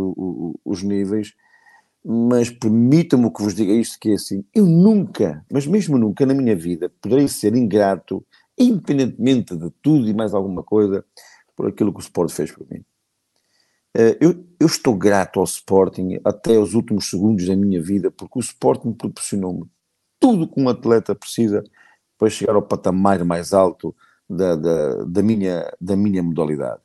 os 0.65 0.83
níveis, 0.83 1.33
mas 2.03 2.49
permita-me 2.49 3.31
que 3.31 3.41
vos 3.41 3.53
diga 3.53 3.73
isto, 3.73 3.99
que 3.99 4.11
é 4.11 4.13
assim, 4.13 4.43
eu 4.53 4.65
nunca, 4.65 5.45
mas 5.51 5.67
mesmo 5.67 5.97
nunca 5.97 6.25
na 6.25 6.33
minha 6.33 6.55
vida, 6.55 6.91
poderei 7.01 7.27
ser 7.27 7.55
ingrato 7.55 8.25
independentemente 8.57 9.55
de 9.55 9.69
tudo 9.81 10.07
e 10.07 10.13
mais 10.13 10.33
alguma 10.33 10.63
coisa, 10.63 11.05
por 11.55 11.67
aquilo 11.67 11.91
que 11.91 11.99
o 11.99 12.01
Sporting 12.01 12.33
fez 12.33 12.51
por 12.51 12.67
mim. 12.69 12.83
Eh, 13.95 14.17
eu, 14.21 14.45
eu, 14.59 14.67
estou 14.67 14.95
grato 14.95 15.39
ao 15.39 15.45
Sporting 15.45 16.19
até 16.23 16.57
os 16.57 16.73
últimos 16.73 17.09
segundos 17.09 17.47
da 17.47 17.55
minha 17.55 17.81
vida, 17.81 18.11
porque 18.11 18.37
o 18.37 18.41
Sporting 18.41 18.93
proporcionou-me 18.93 19.65
tudo 20.19 20.47
que 20.47 20.61
um 20.61 20.69
atleta 20.69 21.15
precisa 21.15 21.63
para 22.17 22.29
chegar 22.29 22.55
ao 22.55 22.61
patamar 22.61 23.23
mais 23.23 23.53
alto 23.53 23.95
da, 24.29 24.55
da, 24.55 25.03
da, 25.03 25.23
minha, 25.23 25.71
da 25.79 25.95
minha 25.95 26.21
modalidade. 26.21 26.81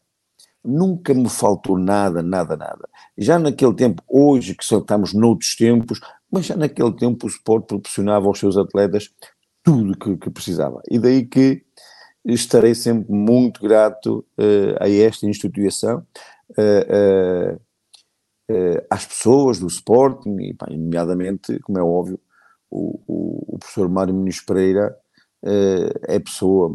Nunca 0.64 1.12
me 1.12 1.28
faltou 1.28 1.76
nada, 1.76 2.22
nada, 2.22 2.56
nada. 2.56 2.88
Já 3.18 3.38
naquele 3.38 3.74
tempo, 3.74 4.02
hoje 4.08 4.54
que 4.54 4.64
só 4.64 4.78
estamos 4.78 5.12
noutros 5.12 5.56
tempos, 5.56 6.00
mas 6.30 6.46
já 6.46 6.56
naquele 6.56 6.92
tempo 6.92 7.26
o 7.26 7.28
Sport 7.28 7.66
proporcionava 7.66 8.26
aos 8.26 8.38
seus 8.38 8.56
atletas 8.56 9.10
tudo 9.62 9.96
que, 9.96 10.16
que 10.16 10.30
precisava. 10.30 10.82
E 10.90 10.98
daí 10.98 11.24
que 11.24 11.64
estarei 12.24 12.74
sempre 12.74 13.12
muito 13.12 13.62
grato 13.62 14.24
uh, 14.38 14.76
a 14.80 14.88
esta 14.88 15.26
instituição, 15.26 16.06
uh, 16.50 17.54
uh, 17.54 18.86
às 18.90 19.06
pessoas 19.06 19.58
do 19.58 19.66
Sporting, 19.66 20.36
e, 20.40 20.54
pá, 20.54 20.66
nomeadamente, 20.70 21.58
como 21.60 21.78
é 21.78 21.82
óbvio, 21.82 22.20
o, 22.70 23.00
o, 23.06 23.54
o 23.54 23.58
professor 23.58 23.88
Mário 23.88 24.14
Muniz 24.14 24.40
Pereira 24.40 24.96
é 26.06 26.16
a 26.16 26.20
pessoa 26.20 26.72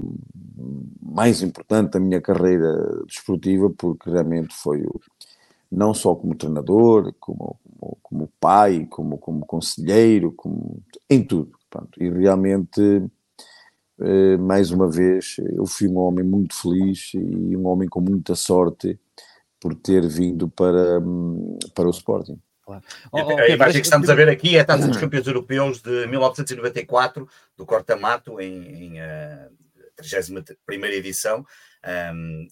mais 1.01 1.41
importante 1.41 1.91
da 1.91 1.99
minha 1.99 2.19
carreira 2.19 3.01
desportiva, 3.05 3.69
porque 3.69 4.09
realmente 4.09 4.53
foi 4.53 4.81
o, 4.81 4.99
não 5.71 5.93
só 5.93 6.13
como 6.13 6.35
treinador, 6.35 7.13
como, 7.19 7.57
como, 7.63 7.97
como 8.01 8.29
pai, 8.39 8.85
como, 8.89 9.17
como 9.17 9.45
conselheiro, 9.45 10.33
como, 10.33 10.83
em 11.09 11.23
tudo. 11.23 11.56
Pronto, 11.69 12.01
e 12.01 12.09
realmente, 12.09 12.81
eh, 13.99 14.37
mais 14.37 14.71
uma 14.71 14.89
vez, 14.89 15.35
eu 15.53 15.65
fui 15.65 15.87
um 15.87 15.97
homem 15.97 16.23
muito 16.23 16.55
feliz 16.55 17.13
e 17.13 17.57
um 17.57 17.67
homem 17.67 17.89
com 17.89 17.99
muita 17.99 18.35
sorte 18.35 18.99
por 19.59 19.75
ter 19.75 20.07
vindo 20.07 20.47
para, 20.47 21.01
para 21.73 21.87
o 21.87 21.91
Sporting. 21.91 22.39
Claro. 22.67 22.83
Oh, 23.13 23.19
oh, 23.21 23.37
a 23.37 23.47
imagem 23.47 23.81
que 23.81 23.87
estamos 23.87 24.09
a 24.09 24.15
ver 24.15 24.27
aqui 24.27 24.57
é 24.57 24.59
a 24.59 24.65
Taça 24.65 24.87
dos 24.87 24.97
Campeões 24.99 25.25
Europeus 25.25 25.81
de 25.81 26.05
1994, 26.07 27.27
do 27.55 27.65
Corta-Mato, 27.65 28.41
em, 28.41 28.97
em 28.97 29.01
uh, 29.01 29.49
31 29.95 30.85
edição, 30.87 31.45
um, 32.13 32.47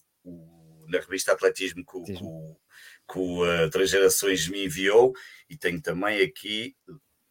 na 0.87 0.99
revista 0.99 1.33
Atletismo 1.33 1.83
que, 1.85 2.13
que, 2.13 2.13
que 2.13 3.19
o 3.19 3.43
uh, 3.43 3.69
Três 3.69 3.89
Gerações 3.89 4.47
me 4.47 4.65
enviou, 4.65 5.13
e 5.49 5.57
tenho 5.57 5.81
também 5.81 6.21
aqui, 6.21 6.75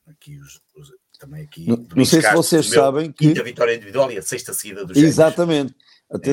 aqui 0.07 0.39
os, 0.39 0.61
os 0.77 0.93
também 1.19 1.43
aqui. 1.43 1.69
Não, 1.69 1.87
não 1.97 2.05
sei 2.05 2.23
se 2.23 2.33
vocês 2.33 2.67
sabem 2.67 3.11
que. 3.13 3.29
Quinta 3.29 3.43
vitória 3.43 3.75
individual 3.75 4.11
e 4.11 4.19
a 4.19 4.23
sexta 4.23 4.53
seguida 4.53 4.85
do 4.85 4.99
Exatamente. 4.99 5.75
Até, 6.11 6.33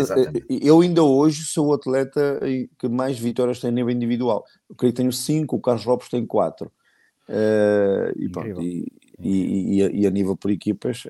eu 0.49 0.81
ainda 0.81 1.01
hoje 1.01 1.43
sou 1.45 1.67
o 1.67 1.73
atleta 1.73 2.39
que 2.77 2.88
mais 2.88 3.17
vitórias 3.17 3.60
tem 3.60 3.69
a 3.69 3.73
nível 3.73 3.89
individual. 3.89 4.45
Eu 4.69 4.75
creio 4.75 4.93
que 4.93 4.97
tenho 4.97 5.12
cinco, 5.12 5.55
o 5.55 5.62
Carlos 5.62 5.86
Lopes 5.86 6.10
tem 6.10 6.25
quatro. 6.25 6.71
Uh, 7.27 8.12
e, 8.17 8.29
pronto, 8.29 8.62
e, 8.62 8.86
e, 9.19 10.01
e, 10.01 10.07
a, 10.07 10.10
nível 10.10 10.36
por 10.36 10.51
equipas 10.51 11.07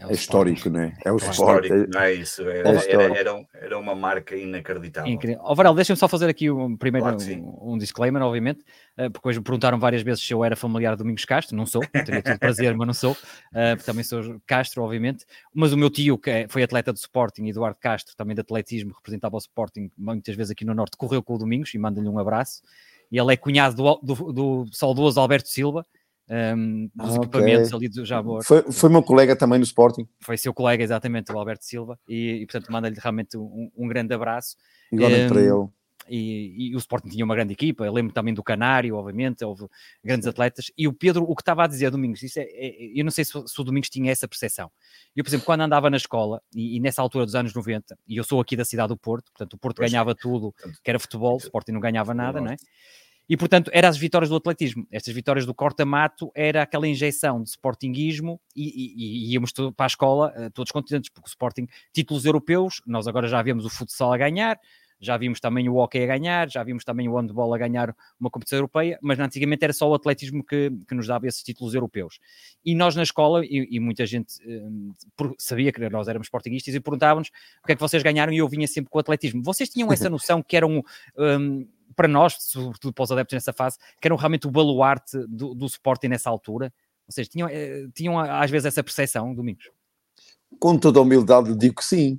é, 0.00 0.10
é 0.10 0.12
histórico, 0.12 0.70
não 0.70 0.80
é? 0.80 0.96
É 1.04 1.10
o 1.10 1.16
é 1.16 1.30
Histórico, 1.30 1.74
não 1.92 2.00
é 2.00 2.12
isso. 2.12 2.42
Era, 2.42 2.68
é 2.68 2.92
era, 2.92 3.18
era, 3.18 3.46
era, 3.52 3.78
uma 3.78 3.96
marca 3.96 4.36
inacreditável. 4.36 5.12
Incrível. 5.12 5.40
Oh, 5.42 5.54
Varal, 5.54 5.74
deixa-me 5.74 5.96
só 5.96 6.06
fazer 6.06 6.28
aqui 6.28 6.48
um, 6.50 6.76
primeiro 6.76 7.04
claro 7.04 7.18
um, 7.42 7.74
um, 7.74 7.78
disclaimer, 7.78 8.22
obviamente, 8.22 8.60
uh, 8.96 9.10
porque 9.10 9.28
hoje 9.28 9.38
me 9.38 9.44
perguntaram 9.44 9.78
várias 9.78 10.02
vezes 10.02 10.24
se 10.24 10.32
eu 10.32 10.44
era 10.44 10.54
familiar 10.54 10.92
de 10.92 10.98
Domingos 10.98 11.24
Castro. 11.24 11.56
Não 11.56 11.66
sou, 11.66 11.82
teria 12.04 12.22
todo 12.22 12.38
prazer, 12.38 12.76
mas 12.76 12.86
não 12.86 12.94
sou. 12.94 13.12
Uh, 13.12 13.82
também 13.84 14.04
sou 14.04 14.40
Castro, 14.46 14.84
obviamente. 14.84 15.24
Mas 15.52 15.72
o 15.72 15.76
meu 15.76 15.90
tio, 15.90 16.16
que 16.16 16.30
é, 16.30 16.48
foi 16.48 16.62
atleta 16.62 16.92
do 16.92 16.96
Sporting, 16.96 17.46
Eduardo 17.48 17.78
Castro, 17.80 18.14
também 18.16 18.36
de 18.36 18.40
atletismo, 18.40 18.94
representava 18.94 19.34
o 19.34 19.38
Sporting 19.38 19.90
muitas 19.98 20.36
vezes 20.36 20.52
aqui 20.52 20.64
no 20.64 20.74
Norte, 20.74 20.96
correu 20.96 21.22
com 21.22 21.34
o 21.34 21.38
Domingos 21.38 21.74
e 21.74 21.78
manda-lhe 21.78 22.08
um 22.08 22.20
abraço. 22.20 22.62
E 23.10 23.18
ele 23.18 23.32
é 23.32 23.36
cunhado 23.36 23.74
do, 23.74 24.14
do, 24.14 24.32
do 24.32 24.66
saudoso 24.70 25.18
Alberto 25.18 25.48
Silva, 25.48 25.84
um, 26.30 26.90
dos 26.94 27.14
ah, 27.14 27.16
equipamentos 27.16 27.72
ali 27.72 27.88
do 27.88 28.04
Jabor. 28.04 28.44
Foi, 28.44 28.62
foi 28.70 28.90
meu 28.90 29.02
colega 29.02 29.34
também 29.34 29.58
no 29.58 29.64
Sporting. 29.64 30.06
Foi 30.20 30.36
seu 30.36 30.52
colega, 30.52 30.82
exatamente, 30.82 31.32
o 31.32 31.38
Alberto 31.38 31.64
Silva, 31.64 31.98
e, 32.08 32.42
e 32.42 32.46
portanto 32.46 32.70
manda-lhe 32.70 32.98
realmente 33.00 33.36
um, 33.36 33.70
um, 33.76 33.88
grande 33.88 34.12
abraço. 34.14 34.56
Igualmente 34.92 35.24
um, 35.24 35.28
para 35.28 35.40
ele. 35.40 35.68
E, 36.10 36.70
e, 36.70 36.74
o 36.74 36.78
Sporting 36.78 37.08
tinha 37.08 37.24
uma 37.24 37.34
grande 37.34 37.52
equipa, 37.52 37.84
eu 37.84 37.92
lembro 37.92 38.14
também 38.14 38.32
do 38.32 38.42
Canário, 38.42 38.96
obviamente, 38.96 39.44
houve 39.44 39.66
grandes 40.02 40.26
atletas, 40.26 40.70
e 40.76 40.88
o 40.88 40.92
Pedro, 40.92 41.22
o 41.24 41.34
que 41.36 41.42
estava 41.42 41.64
a 41.64 41.66
dizer, 41.66 41.90
Domingos, 41.90 42.22
isso 42.22 42.40
é, 42.40 42.44
é, 42.44 42.98
eu 42.98 43.04
não 43.04 43.10
sei 43.10 43.26
se, 43.26 43.32
se, 43.32 43.60
o 43.60 43.64
Domingos 43.64 43.90
tinha 43.90 44.10
essa 44.10 44.26
percepção. 44.26 44.70
Eu, 45.14 45.22
por 45.22 45.28
exemplo, 45.28 45.44
quando 45.44 45.60
andava 45.60 45.90
na 45.90 45.98
escola, 45.98 46.40
e, 46.54 46.76
e, 46.76 46.80
nessa 46.80 47.02
altura 47.02 47.26
dos 47.26 47.34
anos 47.34 47.52
90, 47.52 47.98
e 48.06 48.16
eu 48.16 48.24
sou 48.24 48.40
aqui 48.40 48.56
da 48.56 48.64
cidade 48.64 48.88
do 48.88 48.96
Porto, 48.96 49.30
portanto 49.32 49.52
o 49.52 49.58
Porto 49.58 49.76
pois 49.76 49.90
ganhava 49.90 50.14
tudo, 50.14 50.54
que 50.82 50.88
era 50.88 50.98
futebol, 50.98 51.34
o 51.34 51.38
Sporting 51.38 51.72
não 51.72 51.80
ganhava 51.80 52.14
nada, 52.14 52.40
não 52.40 52.52
é? 52.52 52.56
E, 53.28 53.36
portanto, 53.36 53.70
eram 53.74 53.88
as 53.88 53.96
vitórias 53.96 54.30
do 54.30 54.36
atletismo. 54.36 54.86
Estas 54.90 55.14
vitórias 55.14 55.44
do 55.44 55.54
corta-mato 55.54 56.30
era 56.34 56.62
aquela 56.62 56.88
injeção 56.88 57.42
de 57.42 57.50
sportinguismo 57.50 58.40
e, 58.56 58.68
e, 58.68 59.26
e 59.26 59.32
íamos 59.34 59.52
para 59.52 59.84
a 59.84 59.86
escola 59.86 60.32
uh, 60.36 60.50
todos 60.50 60.72
contentes, 60.72 61.10
porque 61.10 61.28
o 61.28 61.30
Sporting, 61.30 61.66
títulos 61.92 62.24
europeus, 62.24 62.80
nós 62.86 63.06
agora 63.06 63.28
já 63.28 63.42
vemos 63.42 63.66
o 63.66 63.70
futsal 63.70 64.12
a 64.12 64.16
ganhar, 64.16 64.58
já 65.00 65.16
vimos 65.16 65.40
também 65.40 65.68
o 65.68 65.76
hockey 65.76 66.02
a 66.02 66.06
ganhar, 66.06 66.50
já 66.50 66.62
vimos 66.62 66.84
também 66.84 67.08
o 67.08 67.16
handball 67.16 67.54
a 67.54 67.58
ganhar 67.58 67.94
uma 68.18 68.30
competição 68.30 68.58
europeia, 68.58 68.98
mas 69.00 69.18
antigamente 69.20 69.62
era 69.62 69.72
só 69.72 69.88
o 69.88 69.94
atletismo 69.94 70.42
que, 70.42 70.72
que 70.88 70.94
nos 70.94 71.06
dava 71.06 71.26
esses 71.26 71.42
títulos 71.42 71.74
europeus. 71.74 72.18
E 72.64 72.74
nós 72.74 72.96
na 72.96 73.02
escola, 73.02 73.44
e, 73.44 73.68
e 73.70 73.78
muita 73.78 74.04
gente 74.06 74.34
um, 74.44 74.92
sabia 75.38 75.70
que 75.70 75.88
nós 75.88 76.08
éramos 76.08 76.26
sportinguistas 76.26 76.74
e 76.74 76.80
perguntávamos 76.80 77.28
o 77.62 77.66
que 77.66 77.72
é 77.72 77.74
que 77.76 77.80
vocês 77.80 78.02
ganharam 78.02 78.32
e 78.32 78.38
eu 78.38 78.48
vinha 78.48 78.66
sempre 78.66 78.90
com 78.90 78.98
o 78.98 79.00
atletismo. 79.00 79.42
Vocês 79.42 79.68
tinham 79.68 79.90
essa 79.92 80.10
noção 80.10 80.42
que 80.42 80.56
eram... 80.56 80.82
Um, 81.16 81.66
para 81.94 82.08
nós, 82.08 82.36
sobretudo 82.40 82.92
para 82.92 83.02
os 83.02 83.12
adeptos 83.12 83.34
nessa 83.34 83.52
fase, 83.52 83.78
que 84.00 84.08
eram 84.08 84.16
realmente 84.16 84.46
o 84.46 84.50
baluarte 84.50 85.18
do, 85.28 85.54
do 85.54 85.66
Sporting 85.66 86.08
nessa 86.08 86.30
altura? 86.30 86.72
Ou 87.06 87.12
seja, 87.12 87.28
tinham, 87.30 87.48
eh, 87.48 87.86
tinham 87.94 88.18
às 88.18 88.50
vezes 88.50 88.66
essa 88.66 88.82
percepção, 88.82 89.34
Domingos? 89.34 89.70
Com 90.58 90.78
toda 90.78 90.98
a 90.98 91.02
humildade 91.02 91.56
digo 91.56 91.76
que 91.76 91.84
sim. 91.84 92.18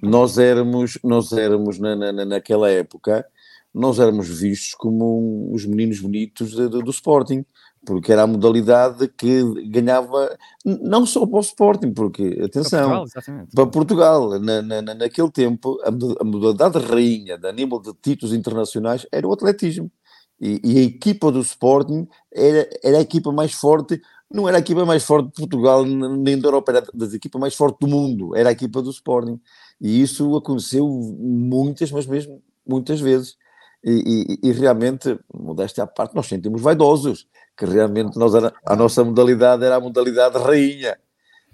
Nós 0.00 0.38
éramos, 0.38 0.98
nós 1.02 1.32
éramos 1.32 1.78
na, 1.78 1.96
na, 1.96 2.24
naquela 2.24 2.70
época, 2.70 3.26
nós 3.74 3.98
éramos 3.98 4.28
vistos 4.28 4.74
como 4.74 5.50
os 5.52 5.66
meninos 5.66 6.00
bonitos 6.00 6.52
de, 6.52 6.68
de, 6.68 6.82
do 6.82 6.90
Sporting 6.90 7.44
porque 7.86 8.12
era 8.12 8.24
a 8.24 8.26
modalidade 8.26 9.06
que 9.08 9.42
ganhava 9.70 10.36
não 10.64 11.06
só 11.06 11.24
para 11.24 11.38
o 11.38 11.40
Sporting, 11.40 11.92
porque, 11.92 12.40
atenção, 12.44 12.88
para 12.88 12.98
Portugal, 12.98 13.48
para 13.54 13.66
Portugal 13.66 14.40
na, 14.40 14.60
na, 14.60 14.94
naquele 14.94 15.30
tempo, 15.30 15.78
a, 15.84 16.24
modalidade 16.24 16.78
rainha 16.78 17.38
a 17.42 17.52
nível 17.52 17.78
de 17.80 17.94
títulos 17.94 18.34
internacionais 18.34 19.06
era 19.10 19.26
o 19.26 19.32
atletismo. 19.32 19.90
E, 20.38 20.60
e, 20.62 20.78
a 20.78 20.82
equipa 20.82 21.30
do 21.32 21.40
Sporting 21.40 22.06
era, 22.34 22.68
era 22.82 22.98
a 22.98 23.00
equipa 23.00 23.32
mais 23.32 23.52
forte, 23.52 24.02
não 24.30 24.48
era 24.48 24.58
a 24.58 24.60
equipa 24.60 24.84
mais 24.84 25.04
forte 25.04 25.28
de 25.28 25.32
Portugal 25.32 25.86
nem 25.86 26.38
da 26.38 26.48
Europa, 26.48 26.72
era 26.72 26.86
das 26.92 27.14
equipas 27.14 27.40
mais 27.40 27.54
fortes 27.54 27.78
do 27.80 27.86
mundo, 27.86 28.36
era 28.36 28.48
a 28.48 28.52
equipa 28.52 28.82
do 28.82 28.90
Sporting. 28.90 29.40
E 29.80 30.02
isso 30.02 30.36
aconteceu 30.36 30.86
muitas, 30.88 31.90
mas 31.92 32.04
mesmo 32.04 32.42
muitas 32.66 33.00
vezes. 33.00 33.36
E, 33.84 34.38
e, 34.42 34.48
e 34.48 34.52
realmente, 34.52 35.16
modéstia 35.32 35.84
à 35.84 35.86
parte, 35.86 36.14
nós 36.16 36.26
sentimos 36.26 36.60
vaidosos 36.60 37.28
que 37.56 37.64
realmente 37.64 38.18
nós 38.18 38.34
era, 38.34 38.52
a 38.64 38.76
nossa 38.76 39.02
modalidade 39.02 39.64
era 39.64 39.76
a 39.76 39.80
modalidade 39.80 40.38
rainha, 40.38 40.98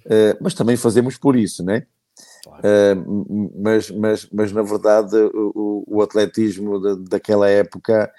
uh, 0.07 0.37
mas 0.41 0.55
também 0.55 0.77
fazemos 0.77 1.17
por 1.17 1.37
isso, 1.37 1.65
né? 1.65 1.87
Uh, 2.47 3.53
mas, 3.63 3.91
mas, 3.91 4.29
mas 4.33 4.53
na 4.53 4.63
verdade 4.63 5.17
o, 5.33 5.85
o 5.87 6.03
atletismo 6.03 6.81
de, 6.81 7.09
daquela 7.09 7.49
época 7.49 8.13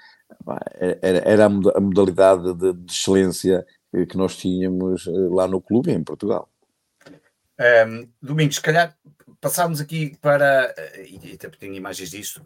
era, 1.02 1.18
era 1.30 1.44
a 1.44 1.80
modalidade 1.80 2.54
de, 2.54 2.72
de, 2.72 2.92
excelência 2.92 3.64
que 4.08 4.16
nós 4.16 4.36
tínhamos 4.36 5.06
eh, 5.06 5.10
lá 5.30 5.46
no 5.46 5.60
clube 5.60 5.92
em 5.92 6.02
Portugal. 6.02 6.50
Um, 7.86 8.08
Domingos, 8.20 8.56
se 8.56 8.60
calhar 8.60 8.96
passarmos 9.40 9.80
aqui 9.80 10.16
para, 10.20 10.74
e 10.98 11.34
até 11.34 11.48
tenho 11.50 11.74
imagens 11.74 12.10
disso, 12.10 12.44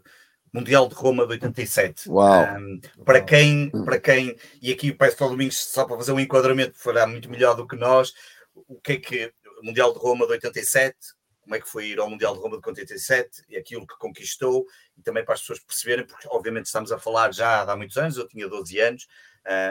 Mundial 0.53 0.87
de 0.87 0.95
Roma 0.95 1.25
de 1.25 1.33
87. 1.33 2.09
Uau. 2.09 2.57
Um, 2.57 2.79
para, 3.03 3.21
quem, 3.21 3.69
para 3.69 3.99
quem, 3.99 4.35
e 4.61 4.71
aqui 4.71 4.91
peço 4.91 5.17
para 5.17 5.27
o 5.27 5.29
Domingos 5.29 5.59
só 5.59 5.85
para 5.85 5.97
fazer 5.97 6.11
um 6.11 6.19
enquadramento, 6.19 6.77
fará 6.77 7.05
muito 7.05 7.29
melhor 7.29 7.55
do 7.55 7.67
que 7.67 7.75
nós, 7.75 8.13
o 8.53 8.79
que 8.79 8.93
é 8.93 8.97
que 8.97 9.33
o 9.61 9.65
Mundial 9.65 9.93
de 9.93 9.99
Roma 9.99 10.25
de 10.25 10.33
87, 10.33 10.95
como 11.41 11.55
é 11.55 11.59
que 11.59 11.69
foi 11.69 11.87
ir 11.87 11.99
ao 11.99 12.09
Mundial 12.09 12.33
de 12.35 12.41
Roma 12.41 12.59
de 12.59 12.67
87 12.67 13.43
e 13.49 13.57
aquilo 13.57 13.85
que 13.85 13.97
conquistou, 13.97 14.65
e 14.97 15.01
também 15.01 15.23
para 15.23 15.33
as 15.33 15.41
pessoas 15.41 15.59
perceberem, 15.59 16.05
porque 16.05 16.27
obviamente 16.29 16.65
estamos 16.65 16.91
a 16.91 16.99
falar 16.99 17.33
já 17.33 17.61
há 17.61 17.75
muitos 17.75 17.97
anos, 17.97 18.17
eu 18.17 18.27
tinha 18.27 18.47
12 18.47 18.79
anos, 18.79 19.07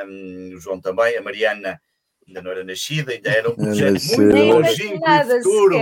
um, 0.07 0.55
o 0.57 0.61
João 0.61 0.81
também, 0.81 1.17
a 1.17 1.23
Mariana 1.23 1.81
ainda 2.29 2.43
não 2.43 2.51
era 2.51 2.63
nascida, 2.63 3.13
ainda 3.13 3.31
era 3.31 3.51
um 3.51 3.57
projeto 3.57 4.05
muito 4.17 4.37
longínquo 4.37 5.05
e 5.09 5.43
futuro, 5.43 5.77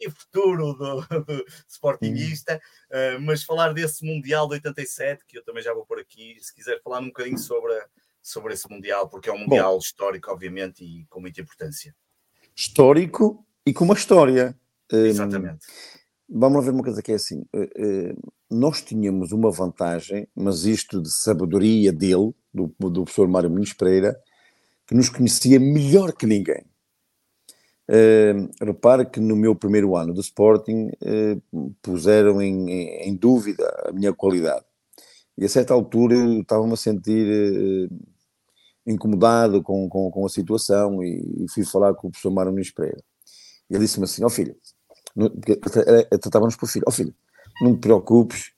e 0.00 0.10
futuro 0.10 0.72
do, 0.74 1.00
do 1.24 1.44
Sportingista, 1.68 2.60
uh, 2.90 3.20
mas 3.20 3.44
falar 3.44 3.72
desse 3.72 4.04
Mundial 4.04 4.48
de 4.48 4.54
87, 4.54 5.24
que 5.26 5.38
eu 5.38 5.44
também 5.44 5.62
já 5.62 5.72
vou 5.72 5.86
por 5.86 6.00
aqui, 6.00 6.36
se 6.40 6.52
quiser 6.52 6.80
falar 6.82 7.00
um 7.00 7.06
bocadinho 7.06 7.38
sobre, 7.38 7.72
sobre 8.20 8.54
esse 8.54 8.68
Mundial, 8.68 9.08
porque 9.08 9.30
é 9.30 9.32
um 9.32 9.38
Mundial 9.38 9.74
Bom, 9.74 9.78
histórico, 9.78 10.30
obviamente, 10.30 10.84
e 10.84 11.06
com 11.08 11.20
muita 11.20 11.40
importância. 11.40 11.94
Histórico 12.54 13.46
e 13.64 13.72
com 13.72 13.84
uma 13.84 13.94
história. 13.94 14.58
Exatamente. 14.92 15.66
Um, 16.28 16.40
vamos 16.40 16.58
lá 16.58 16.64
ver 16.64 16.70
uma 16.72 16.82
coisa 16.82 17.00
que 17.00 17.12
é 17.12 17.14
assim, 17.14 17.44
uh, 17.54 17.62
uh, 17.62 18.32
nós 18.50 18.82
tínhamos 18.82 19.32
uma 19.32 19.50
vantagem, 19.50 20.26
mas 20.34 20.64
isto 20.64 21.00
de 21.00 21.10
sabedoria 21.10 21.92
dele, 21.92 22.34
do, 22.52 22.74
do 22.78 23.04
professor 23.04 23.28
Mário 23.28 23.48
Muniz 23.48 23.72
Pereira, 23.72 24.20
que 24.92 24.96
nos 24.96 25.08
conhecia 25.08 25.58
melhor 25.58 26.12
que 26.12 26.26
ninguém. 26.26 26.62
Uh, 27.88 28.50
repare 28.60 29.06
que 29.06 29.18
no 29.18 29.34
meu 29.34 29.56
primeiro 29.56 29.96
ano 29.96 30.12
do 30.12 30.20
Sporting 30.20 30.90
uh, 31.02 31.74
puseram 31.80 32.42
em, 32.42 32.70
em, 32.70 33.16
dúvida 33.16 33.64
a 33.86 33.92
minha 33.92 34.12
qualidade. 34.12 34.64
E 35.36 35.46
a 35.46 35.48
certa 35.48 35.72
altura 35.72 36.14
eu 36.14 36.42
estava-me 36.42 36.74
a 36.74 36.76
sentir 36.76 37.26
uh, 37.26 37.98
incomodado 38.86 39.62
com, 39.62 39.88
com, 39.88 40.10
com, 40.10 40.26
a 40.26 40.28
situação 40.28 41.02
e, 41.02 41.44
e, 41.44 41.48
fui 41.48 41.64
falar 41.64 41.94
com 41.94 42.08
o 42.08 42.10
professor 42.10 42.30
Mário 42.30 42.52
Nunes 42.52 42.70
Pereira. 42.70 43.02
Ele 43.70 43.80
disse-me 43.80 44.04
assim, 44.04 44.22
ó 44.22 44.26
oh, 44.26 44.30
filho, 44.30 44.54
tratava-nos 46.20 46.56
por 46.56 46.68
filho, 46.68 46.84
ó 46.86 46.90
oh, 46.90 46.92
filho, 46.92 47.14
não 47.62 47.74
te 47.74 47.80
preocupes, 47.80 48.52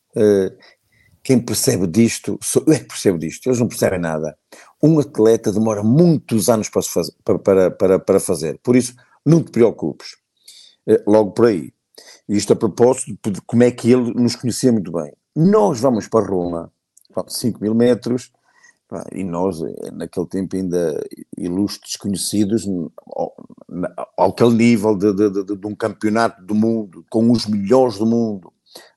quem 1.25 1.41
percebe 1.41 1.87
disto, 1.87 2.39
sou 2.43 2.63
eu 2.67 2.75
é 2.75 2.79
que 2.79 2.85
percebo 2.85 3.19
disto, 3.19 3.47
eles 3.47 3.59
não 3.59 3.67
percebem 3.67 3.99
nada. 3.99 4.37
Um 4.83 5.01
atleta 5.01 5.51
demora 5.51 5.83
muitos 5.83 6.51
anos 6.51 6.69
para, 6.69 6.83
fazer, 6.83 7.15
para, 7.25 7.71
para, 7.71 7.99
para 7.99 8.21
fazer, 8.21 8.61
por 8.63 8.77
isso 8.77 8.95
não 9.25 9.43
te 9.43 9.51
preocupes. 9.51 10.19
Eh, 10.87 11.03
logo 11.07 11.33
por 11.33 11.47
aí. 11.47 11.73
Isto 12.29 12.53
a 12.53 12.57
propósito 12.57 13.31
de 13.31 13.41
como 13.41 13.63
é 13.63 13.71
que 13.71 13.91
ele 13.91 14.13
nos 14.13 14.37
conhecia 14.37 14.71
muito 14.71 14.93
bem. 14.93 15.15
Nós 15.35 15.81
vamos 15.81 16.07
para 16.09 16.27
Roma, 16.27 16.71
5 17.27 17.59
mil 17.59 17.75
metros, 17.75 18.31
e 19.11 19.25
nós, 19.25 19.63
eh, 19.63 19.91
naquele 19.93 20.27
tempo, 20.27 20.57
ainda 20.57 21.03
ilustres 21.39 21.93
desconhecidos, 21.93 22.69
ao, 23.07 23.35
aquele 24.19 24.55
nível 24.55 24.95
de, 24.95 25.11
de, 25.15 25.31
de, 25.31 25.57
de 25.57 25.67
um 25.67 25.75
campeonato 25.75 26.45
do 26.45 26.55
mundo, 26.55 27.03
com 27.09 27.33
os 27.33 27.47
melhores 27.47 27.97
do 27.97 28.05
mundo, 28.05 28.53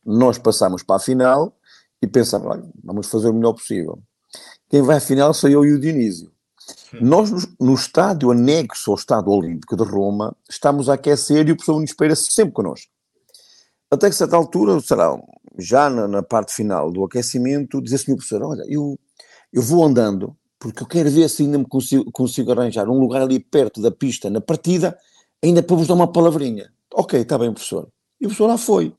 nós 0.05 0.37
passamos 0.37 0.83
para 0.83 0.97
a 0.97 0.99
final 0.99 1.56
e 2.01 2.07
pensava, 2.07 2.49
olha, 2.49 2.63
vamos 2.83 3.07
fazer 3.07 3.29
o 3.29 3.33
melhor 3.33 3.53
possível. 3.53 3.99
Quem 4.69 4.81
vai 4.81 4.97
à 4.97 4.99
final 4.99 5.33
sou 5.33 5.49
eu 5.49 5.65
e 5.65 5.73
o 5.73 5.79
Dionísio. 5.79 6.31
Hum. 6.93 6.99
Nós, 7.01 7.31
no, 7.31 7.39
no, 7.59 7.73
estádio 7.73 8.31
anexo 8.31 8.91
ao 8.91 8.97
Estádio 8.97 9.31
Olímpico 9.31 9.75
de 9.75 9.83
Roma, 9.83 10.35
estamos 10.49 10.89
a 10.89 10.93
aquecer 10.93 11.47
e 11.47 11.51
o 11.51 11.55
professor 11.55 11.75
Nunes 11.75 11.93
Pereira 11.93 12.15
sempre 12.15 12.53
connosco. 12.53 12.91
Até 13.89 14.07
que, 14.07 14.13
a 14.13 14.17
certa 14.17 14.35
altura, 14.35 14.79
será, 14.81 15.17
já 15.57 15.89
na, 15.89 16.07
na 16.07 16.21
parte 16.21 16.53
final 16.53 16.91
do 16.91 17.05
aquecimento, 17.05 17.81
diz 17.81 17.93
assim 17.93 18.11
o 18.11 18.17
professor, 18.17 18.43
olha, 18.43 18.63
eu, 18.67 18.99
eu 19.51 19.61
vou 19.61 19.85
andando, 19.85 20.35
porque 20.59 20.83
eu 20.83 20.87
quero 20.87 21.09
ver 21.09 21.29
se 21.29 21.43
ainda 21.43 21.57
me 21.57 21.65
consigo, 21.65 22.11
consigo 22.11 22.51
arranjar 22.51 22.89
um 22.89 22.99
lugar 22.99 23.21
ali 23.21 23.39
perto 23.39 23.81
da 23.81 23.89
pista, 23.89 24.29
na 24.29 24.41
partida, 24.41 24.97
ainda 25.41 25.63
para 25.63 25.75
vos 25.75 25.87
dar 25.87 25.93
uma 25.93 26.11
palavrinha. 26.11 26.71
Ok, 26.93 27.21
está 27.21 27.37
bem, 27.37 27.53
professor. 27.53 27.87
E 28.19 28.25
o 28.25 28.29
professor 28.29 28.47
lá 28.47 28.57
foi. 28.57 28.93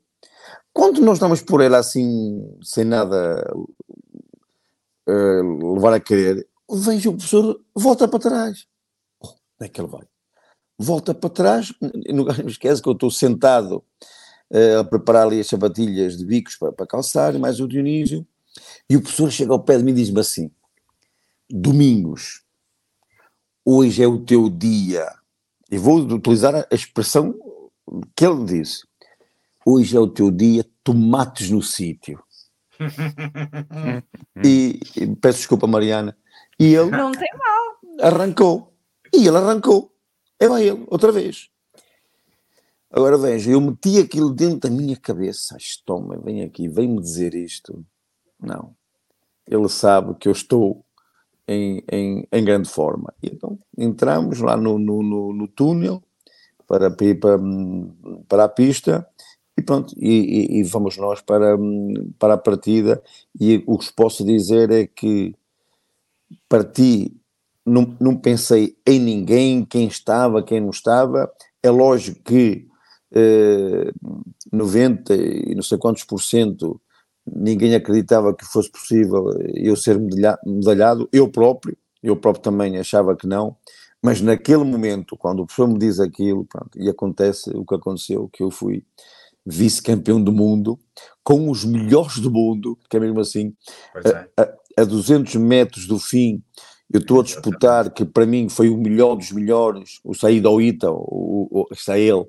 Quando 0.73 1.01
nós 1.01 1.19
damos 1.19 1.43
por 1.43 1.61
ela 1.61 1.79
assim, 1.79 2.57
sem 2.63 2.85
nada 2.85 3.45
uh, 5.09 5.75
levar 5.75 5.95
a 5.95 6.01
querer, 6.01 6.47
vejo 6.71 7.11
o 7.11 7.15
professor, 7.15 7.61
volta 7.75 8.07
para 8.07 8.19
trás. 8.19 8.67
Oh, 9.21 9.29
onde 9.29 9.39
é 9.61 9.69
que 9.69 9.81
ele 9.81 9.89
vai? 9.89 10.07
Volta 10.79 11.15
para 11.15 11.31
trás, 11.31 11.73
não 11.81 12.29
esquece 12.49 12.81
que 12.81 12.89
eu 12.89 12.93
estou 12.93 13.11
sentado 13.11 13.83
uh, 14.51 14.79
a 14.81 14.85
preparar 14.85 15.27
ali 15.27 15.41
as 15.41 15.47
sapatilhas 15.47 16.17
de 16.17 16.25
bicos 16.25 16.57
para, 16.57 16.73
para 16.73 16.87
calçar, 16.87 17.37
mais 17.39 17.61
o 17.61 17.67
Dionísio, 17.67 18.27
e 18.89 18.97
o 18.97 19.03
professor 19.03 19.31
chega 19.31 19.53
ao 19.53 19.63
pé 19.63 19.79
de 19.79 19.85
mim 19.85 19.93
e 19.93 19.95
diz-me 19.95 20.21
assim: 20.21 20.51
Domingos, 21.51 22.43
hoje 23.65 24.03
é 24.03 24.07
o 24.07 24.25
teu 24.25 24.49
dia. 24.49 25.07
E 25.71 25.77
vou 25.77 25.99
utilizar 25.99 26.55
a 26.55 26.75
expressão 26.75 27.35
que 28.17 28.25
ele 28.25 28.45
disse: 28.45 28.88
Hoje 29.71 29.95
é 29.95 30.01
o 30.01 30.09
teu 30.09 30.31
dia, 30.31 30.65
tomates 30.83 31.51
no 31.51 31.61
sítio. 31.61 32.25
e, 34.43 34.81
e, 34.97 35.17
peço 35.17 35.41
desculpa, 35.41 35.67
Mariana. 35.67 36.17
E 36.59 36.75
ele 36.75 36.91
não 36.91 37.13
tem 37.13 37.29
mal. 37.37 38.07
arrancou. 38.11 38.73
E 39.15 39.27
ele 39.29 39.37
arrancou. 39.37 39.95
É 40.41 40.49
vai 40.49 40.67
ele, 40.67 40.87
outra 40.87 41.13
vez. 41.13 41.51
Agora 42.91 43.19
veja, 43.19 43.51
eu 43.51 43.61
meti 43.61 43.99
aquilo 43.99 44.31
dentro 44.31 44.71
da 44.71 44.75
minha 44.75 44.97
cabeça. 44.97 45.55
Este 45.59 45.83
homem 45.93 46.19
vem 46.19 46.43
aqui, 46.43 46.67
vem-me 46.67 46.99
dizer 46.99 47.35
isto. 47.35 47.85
Não. 48.41 48.75
Ele 49.47 49.69
sabe 49.69 50.15
que 50.15 50.29
eu 50.29 50.33
estou 50.33 50.83
em, 51.47 51.85
em, 51.93 52.27
em 52.33 52.43
grande 52.43 52.71
forma. 52.71 53.13
E 53.23 53.27
então 53.27 53.59
entramos 53.77 54.41
lá 54.41 54.57
no, 54.57 54.79
no, 54.79 55.03
no, 55.03 55.35
no 55.35 55.47
túnel 55.47 56.03
para, 56.67 56.91
para, 56.91 57.39
para 58.27 58.45
a 58.45 58.49
pista 58.49 59.07
e 59.59 59.63
pronto, 59.63 59.93
e, 59.99 60.09
e, 60.09 60.61
e, 60.61 60.63
vamos 60.63 60.97
nós 60.97 61.21
para, 61.21 61.59
para 62.17 62.35
a 62.35 62.39
partida. 62.39 63.03
E 63.41 63.57
o 63.67 63.77
que 63.77 63.87
vos 63.87 63.91
posso 63.91 64.25
dizer 64.25 64.71
é 64.71 64.87
que 64.87 65.35
parti, 66.49 67.13
não, 67.67 67.97
não 68.01 68.17
pensei 68.17 68.77
em 68.87 69.01
ninguém, 69.01 69.65
quem 69.65 69.89
estava, 69.89 70.45
quem 70.45 70.61
não 70.61 70.71
estava. 70.71 71.29
É 71.61 71.71
lógico 71.71 72.23
que 72.23 72.69
eh, 73.13 73.91
90 74.53 75.15
e 75.17 75.55
não 75.57 75.63
sei 75.63 75.77
quantos 75.77 76.05
por 76.05 76.23
cento 76.23 76.81
ninguém 77.27 77.75
acreditava 77.75 78.33
que 78.33 78.45
fosse 78.45 78.71
possível 78.71 79.25
eu 79.55 79.75
ser 79.75 79.99
medalhado, 80.47 81.09
eu 81.13 81.29
próprio, 81.29 81.77
eu 82.01 82.17
próprio 82.17 82.43
também 82.45 82.79
achava 82.79 83.17
que 83.17 83.27
não, 83.27 83.57
mas 84.03 84.21
naquele 84.21 84.65
momento, 84.65 85.17
quando 85.17 85.41
o 85.41 85.47
professor 85.47 85.69
me 85.69 85.79
diz 85.79 85.99
aquilo, 85.99 86.45
pronto, 86.45 86.79
e 86.79 86.89
acontece 86.89 87.51
o 87.51 87.65
que 87.65 87.75
aconteceu, 87.75 88.31
que 88.33 88.43
eu 88.43 88.51
fui 88.51 88.85
vice-campeão 89.49 90.23
do 90.23 90.33
mundo, 90.33 90.79
com 91.25 91.51
os 91.51 91.65
melhores 91.65 92.19
do 92.19 92.31
mundo, 92.31 92.79
que 92.89 92.97
é 92.97 93.01
mesmo 93.01 93.21
assim, 93.21 93.55
é. 94.05 94.29
a, 94.37 94.43
a, 94.43 94.83
a 94.83 94.85
200 94.85 95.35
metros 95.37 95.87
do 95.87 95.99
fim, 95.99 96.43
eu 96.93 97.01
estou 97.01 97.21
a 97.21 97.25
disputar, 97.25 97.91
que 97.91 98.05
para 98.05 98.27
mim 98.27 98.49
foi 98.49 98.71
o 98.71 98.77
melhor 98.77 99.15
dos 99.15 99.31
melhores, 99.33 100.01
o 100.05 100.15
Said 100.15 100.47
Oita, 100.47 100.91
o, 100.91 101.49
o, 101.51 101.67
está 101.73 101.99
ele, 101.99 102.25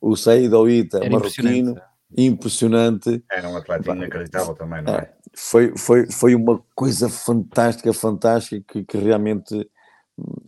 o 0.00 0.16
Said 0.16 0.52
Oita, 0.52 1.00
marroquino, 1.08 1.80
impressionante. 2.16 3.22
Era 3.30 3.48
um 3.48 3.56
atleta 3.56 3.92
inacreditável 3.92 4.54
também, 4.54 4.82
não 4.82 4.94
é? 4.94 4.98
é? 4.98 5.12
Foi, 5.32 5.76
foi, 5.76 6.10
foi 6.10 6.34
uma 6.34 6.60
coisa 6.74 7.08
fantástica, 7.08 7.92
fantástica, 7.92 8.64
que, 8.66 8.84
que 8.84 8.98
realmente 8.98 9.68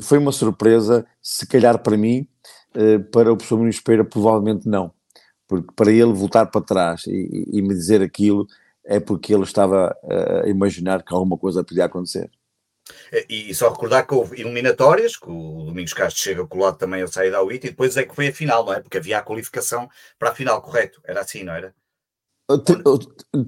foi 0.00 0.18
uma 0.18 0.32
surpresa, 0.32 1.06
se 1.22 1.46
calhar 1.46 1.78
para 1.78 1.96
mim, 1.96 2.26
eh, 2.74 2.98
para 2.98 3.32
o 3.32 3.36
professor 3.36 3.58
Muniz 3.58 3.78
Pereira 3.78 4.04
provavelmente 4.04 4.68
não, 4.68 4.92
porque 5.52 5.68
para 5.76 5.92
ele 5.92 6.14
voltar 6.14 6.46
para 6.46 6.62
trás 6.62 7.06
e, 7.06 7.44
e, 7.52 7.60
me 7.60 7.74
dizer 7.74 8.00
aquilo 8.00 8.46
é 8.82 8.98
porque 8.98 9.34
ele 9.34 9.42
estava 9.42 9.94
a 10.42 10.48
imaginar 10.48 11.02
que 11.02 11.12
alguma 11.12 11.36
coisa 11.36 11.62
podia 11.62 11.84
acontecer. 11.84 12.30
E, 13.28 13.54
só 13.54 13.70
recordar 13.70 14.06
que 14.06 14.14
houve 14.14 14.40
eliminatórias, 14.40 15.14
que 15.14 15.28
o 15.28 15.66
Domingos 15.66 15.92
Castro 15.92 16.22
chega 16.22 16.46
colado 16.46 16.78
também 16.78 17.02
ao 17.02 17.08
sair 17.08 17.30
da 17.30 17.42
UIT, 17.42 17.66
e 17.66 17.70
depois 17.70 17.98
é 17.98 18.04
que 18.04 18.14
foi 18.14 18.28
a 18.28 18.32
final, 18.32 18.64
não 18.64 18.72
é? 18.72 18.80
Porque 18.80 18.96
havia 18.96 19.18
a 19.18 19.22
qualificação 19.22 19.90
para 20.18 20.30
a 20.30 20.34
final, 20.34 20.60
correto? 20.62 21.02
Era 21.04 21.20
assim, 21.20 21.44
não 21.44 21.52
era? 21.52 21.74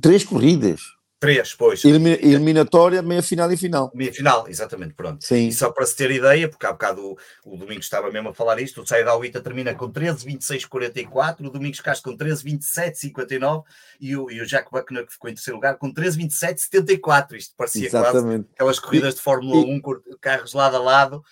Três 0.03 0.25
corridas. 0.25 0.83
Três, 1.25 1.55
pois. 1.55 1.83
eliminatória, 1.85 3.01
meia 3.01 3.23
final 3.23 3.51
e 3.51 3.57
final. 3.57 3.91
Meia 3.95 4.13
final, 4.13 4.47
exatamente, 4.47 4.93
pronto. 4.93 5.25
Sim. 5.25 5.49
E 5.49 5.53
só 5.53 5.71
para 5.71 5.87
se 5.87 5.97
ter 5.97 6.11
ideia, 6.11 6.49
porque 6.51 6.67
há 6.67 6.73
bocado 6.73 7.01
o, 7.03 7.55
o 7.55 7.57
Domingos 7.57 7.87
estava 7.87 8.11
mesmo 8.11 8.29
a 8.29 8.35
falar 8.35 8.61
isto, 8.61 8.83
o 8.83 8.87
Saio 8.87 9.07
da 9.07 9.17
UITA 9.17 9.41
termina 9.41 9.75
com 9.75 9.91
13, 9.91 10.23
26, 10.23 10.67
44, 10.67 11.47
o 11.47 11.51
Domingos 11.51 11.81
Castro 11.81 12.11
com 12.11 12.17
13, 12.17 12.45
27, 12.45 12.99
59 12.99 13.63
e 13.99 14.15
o, 14.15 14.31
e 14.31 14.43
o 14.43 14.47
Jack 14.47 14.71
Buckner, 14.71 15.07
que 15.07 15.15
ficou 15.15 15.31
em 15.31 15.35
terceiro 15.35 15.57
lugar, 15.57 15.79
com 15.79 15.91
13, 15.91 16.19
27, 16.19 16.61
74. 16.61 17.37
Isto 17.39 17.55
parecia 17.57 17.87
exatamente. 17.87 18.45
quase 18.45 18.55
aquelas 18.55 18.79
corridas 18.79 19.15
de 19.15 19.23
Fórmula 19.23 19.67
e, 19.67 19.75
1, 19.77 19.81
carros 20.21 20.53
lado 20.53 20.77
a 20.77 20.81
lado. 20.81 21.25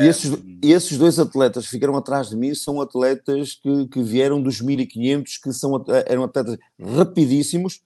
E 0.00 0.06
esses, 0.06 0.38
e 0.62 0.72
esses 0.72 0.98
dois 0.98 1.18
atletas 1.18 1.64
que 1.64 1.70
ficaram 1.70 1.96
atrás 1.96 2.28
de 2.28 2.36
mim 2.36 2.54
são 2.54 2.78
atletas 2.78 3.54
que, 3.54 3.88
que 3.88 4.02
vieram 4.02 4.42
dos 4.42 4.60
1500, 4.60 5.38
que 5.38 5.52
são, 5.54 5.82
eram 6.06 6.24
atletas 6.24 6.58
rapidíssimos, 6.78 7.80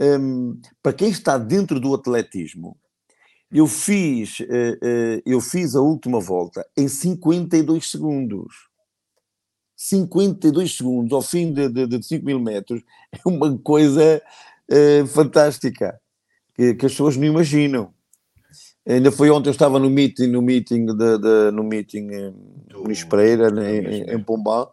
um, 0.00 0.58
para 0.82 0.94
quem 0.94 1.10
está 1.10 1.36
dentro 1.36 1.78
do 1.78 1.94
atletismo, 1.94 2.76
eu 3.52 3.66
fiz, 3.66 4.40
uh, 4.40 4.44
uh, 4.44 5.22
eu 5.26 5.40
fiz 5.40 5.74
a 5.74 5.80
última 5.80 6.20
volta 6.20 6.66
em 6.76 6.88
52 6.88 7.90
segundos. 7.90 8.68
52 9.76 10.76
segundos 10.76 11.12
ao 11.12 11.22
fim 11.22 11.52
de, 11.52 11.68
de, 11.68 11.86
de 11.86 12.02
5 12.02 12.24
mil 12.24 12.38
metros 12.38 12.82
é 13.12 13.28
uma 13.28 13.56
coisa 13.58 14.22
uh, 14.70 15.06
fantástica 15.06 16.00
que, 16.54 16.74
que, 16.74 16.86
as 16.86 16.92
pessoas 16.92 17.16
não 17.16 17.26
imaginam. 17.26 17.92
Ainda 18.86 19.12
foi 19.12 19.30
ontem, 19.30 19.48
eu 19.48 19.52
estava 19.52 19.78
no 19.78 19.90
meeting, 19.90 20.28
no 20.28 20.40
meeting, 20.40 20.86
de, 20.86 21.18
de 21.18 21.50
no 21.52 21.62
meeting 21.62 22.08
em 22.10 22.34
Muniz 22.74 23.04
Pereira, 23.04 23.48
em, 23.70 24.02
em 24.10 24.22
Pombal, 24.22 24.72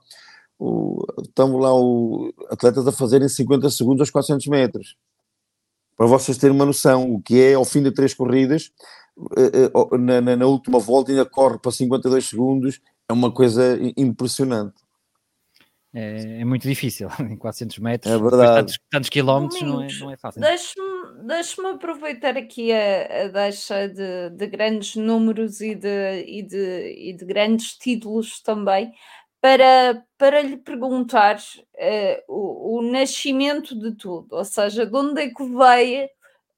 o, 0.58 1.06
estamos 1.22 1.62
lá 1.62 1.74
o, 1.76 2.34
atletas 2.50 2.88
a 2.88 2.92
fazerem 2.92 3.28
50 3.28 3.70
segundos 3.70 4.02
aos 4.02 4.10
400 4.10 4.48
metros 4.48 4.96
para 5.98 6.06
vocês 6.06 6.38
terem 6.38 6.56
uma 6.56 6.66
noção, 6.66 7.12
o 7.12 7.22
que 7.22 7.42
é 7.42 7.56
ao 7.56 7.66
fim 7.66 7.82
de 7.82 7.92
três 7.92 8.14
corridas, 8.14 8.72
eh, 9.36 9.72
eh, 9.74 9.98
na, 9.98 10.22
na, 10.22 10.36
na 10.36 10.46
última 10.46 10.80
volta 10.80 11.12
ainda 11.12 11.26
corre 11.26 11.58
para 11.58 11.72
52 11.72 12.24
segundos, 12.24 12.80
é 13.10 13.14
uma 13.14 13.32
coisa 13.32 13.80
impressionante. 13.98 14.76
É, 15.94 16.42
é, 16.42 16.46
muito 16.46 16.68
difícil, 16.68 17.10
em 17.20 17.36
400 17.36 17.80
metros, 17.80 18.14
é 18.14 18.18
verdade. 18.18 18.60
Tantos, 18.60 18.80
tantos, 18.92 19.10
quilómetros 19.10 19.62
não 19.64 19.82
é, 19.82 19.88
não 20.00 20.12
é 20.12 20.18
fácil. 20.18 20.40
Deixe-me 20.40 20.98
deixe 21.26 21.60
aproveitar 21.66 22.38
aqui 22.38 22.72
a, 22.72 23.26
a 23.26 23.28
deixa 23.30 23.88
de, 23.88 24.30
de, 24.30 24.48
grandes 24.48 24.96
números 24.96 25.62
e 25.62 25.74
de, 25.74 26.24
e, 26.26 26.44
de, 26.44 26.96
e 26.98 27.14
de 27.14 27.26
grandes 27.26 27.76
títulos 27.78 28.42
também, 28.42 28.92
para, 29.42 30.04
para 30.18 30.42
lhe 30.42 30.58
perguntar 30.58 31.38
uh, 31.38 32.24
o, 32.28 32.78
o, 32.78 32.82
nascimento 32.82 33.78
de 33.78 33.94
tudo, 33.96 34.36
ou 34.36 34.46
seja, 34.46 34.86
de 34.86 34.96
onde 34.96 35.22
é 35.22 35.30
que 35.30 35.44
veio 35.44 36.10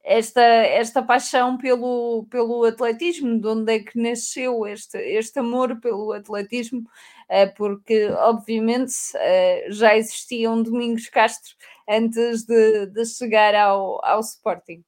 esta, 0.04 0.42
esta 0.42 1.04
paixão 1.04 1.58
pelo, 1.58 2.26
pelo 2.30 2.64
atletismo, 2.64 3.40
de 3.40 3.48
onde 3.48 3.74
é 3.74 3.80
que 3.80 4.00
nasceu 4.00 4.66
este, 4.66 4.98
este 4.98 5.40
amor 5.40 5.80
pelo 5.82 6.14
atletismo, 6.14 6.80
uh, 6.80 7.54
porque 7.56 8.08
obviamente 8.12 8.94
uh, 9.16 9.72
já 9.72 9.96
existia 9.96 10.50
um 10.50 10.64
Domingos 10.64 11.08
Castro 11.10 11.56
antes 11.88 12.44
de, 12.44 12.86
de 12.88 13.06
chegar 13.06 13.56
ao, 13.56 14.04
ao 14.06 14.20
Sporting. 14.22 14.84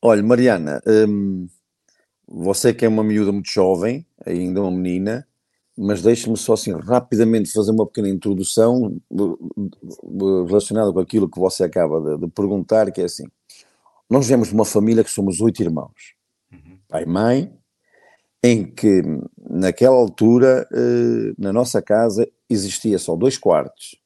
Olha, 0.00 0.22
Mariana, 0.22 0.80
hum, 0.86 1.48
você 2.26 2.72
que 2.72 2.84
é 2.84 2.88
uma 2.88 3.02
miúda 3.02 3.32
muito 3.32 3.50
jovem, 3.50 4.06
ainda 4.24 4.62
uma 4.62 4.70
menina, 4.70 5.27
mas 5.80 6.02
deixe-me 6.02 6.36
só 6.36 6.54
assim 6.54 6.72
rapidamente 6.72 7.52
fazer 7.52 7.70
uma 7.70 7.86
pequena 7.86 8.08
introdução 8.08 9.00
relacionada 10.48 10.92
com 10.92 10.98
aquilo 10.98 11.30
que 11.30 11.38
você 11.38 11.62
acaba 11.62 12.00
de, 12.00 12.26
de 12.26 12.32
perguntar, 12.32 12.90
que 12.90 13.00
é 13.00 13.04
assim, 13.04 13.24
nós 14.10 14.26
viemos 14.26 14.48
de 14.48 14.54
uma 14.54 14.64
família 14.64 15.04
que 15.04 15.10
somos 15.10 15.40
oito 15.40 15.62
irmãos, 15.62 16.14
uhum. 16.52 16.78
pai 16.88 17.04
e 17.04 17.06
mãe, 17.06 17.52
em 18.42 18.64
que 18.64 19.02
naquela 19.48 19.94
altura, 19.94 20.66
eh, 20.72 21.34
na 21.38 21.52
nossa 21.52 21.80
casa, 21.80 22.28
existia 22.50 22.98
só 22.98 23.14
dois 23.14 23.38
quartos, 23.38 23.96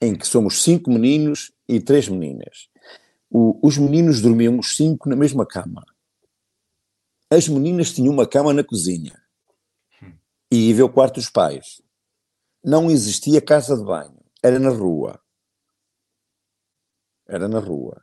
em 0.00 0.14
que 0.14 0.26
somos 0.26 0.62
cinco 0.62 0.90
meninos 0.90 1.52
e 1.68 1.78
três 1.78 2.08
meninas. 2.08 2.68
O, 3.30 3.58
os 3.62 3.76
meninos 3.76 4.22
dormiam 4.22 4.58
os 4.58 4.76
cinco 4.76 5.10
na 5.10 5.16
mesma 5.16 5.44
cama. 5.44 5.84
As 7.30 7.48
meninas 7.48 7.92
tinham 7.92 8.14
uma 8.14 8.26
cama 8.26 8.54
na 8.54 8.64
cozinha 8.64 9.17
e 10.50 10.68
ia 10.68 10.74
ver 10.74 10.82
o 10.82 10.92
quarto 10.92 11.16
dos 11.16 11.30
pais. 11.30 11.82
Não 12.64 12.90
existia 12.90 13.40
casa 13.40 13.76
de 13.76 13.84
banho, 13.84 14.18
era 14.42 14.58
na 14.58 14.70
rua. 14.70 15.20
Era 17.26 17.48
na 17.48 17.58
rua. 17.58 18.02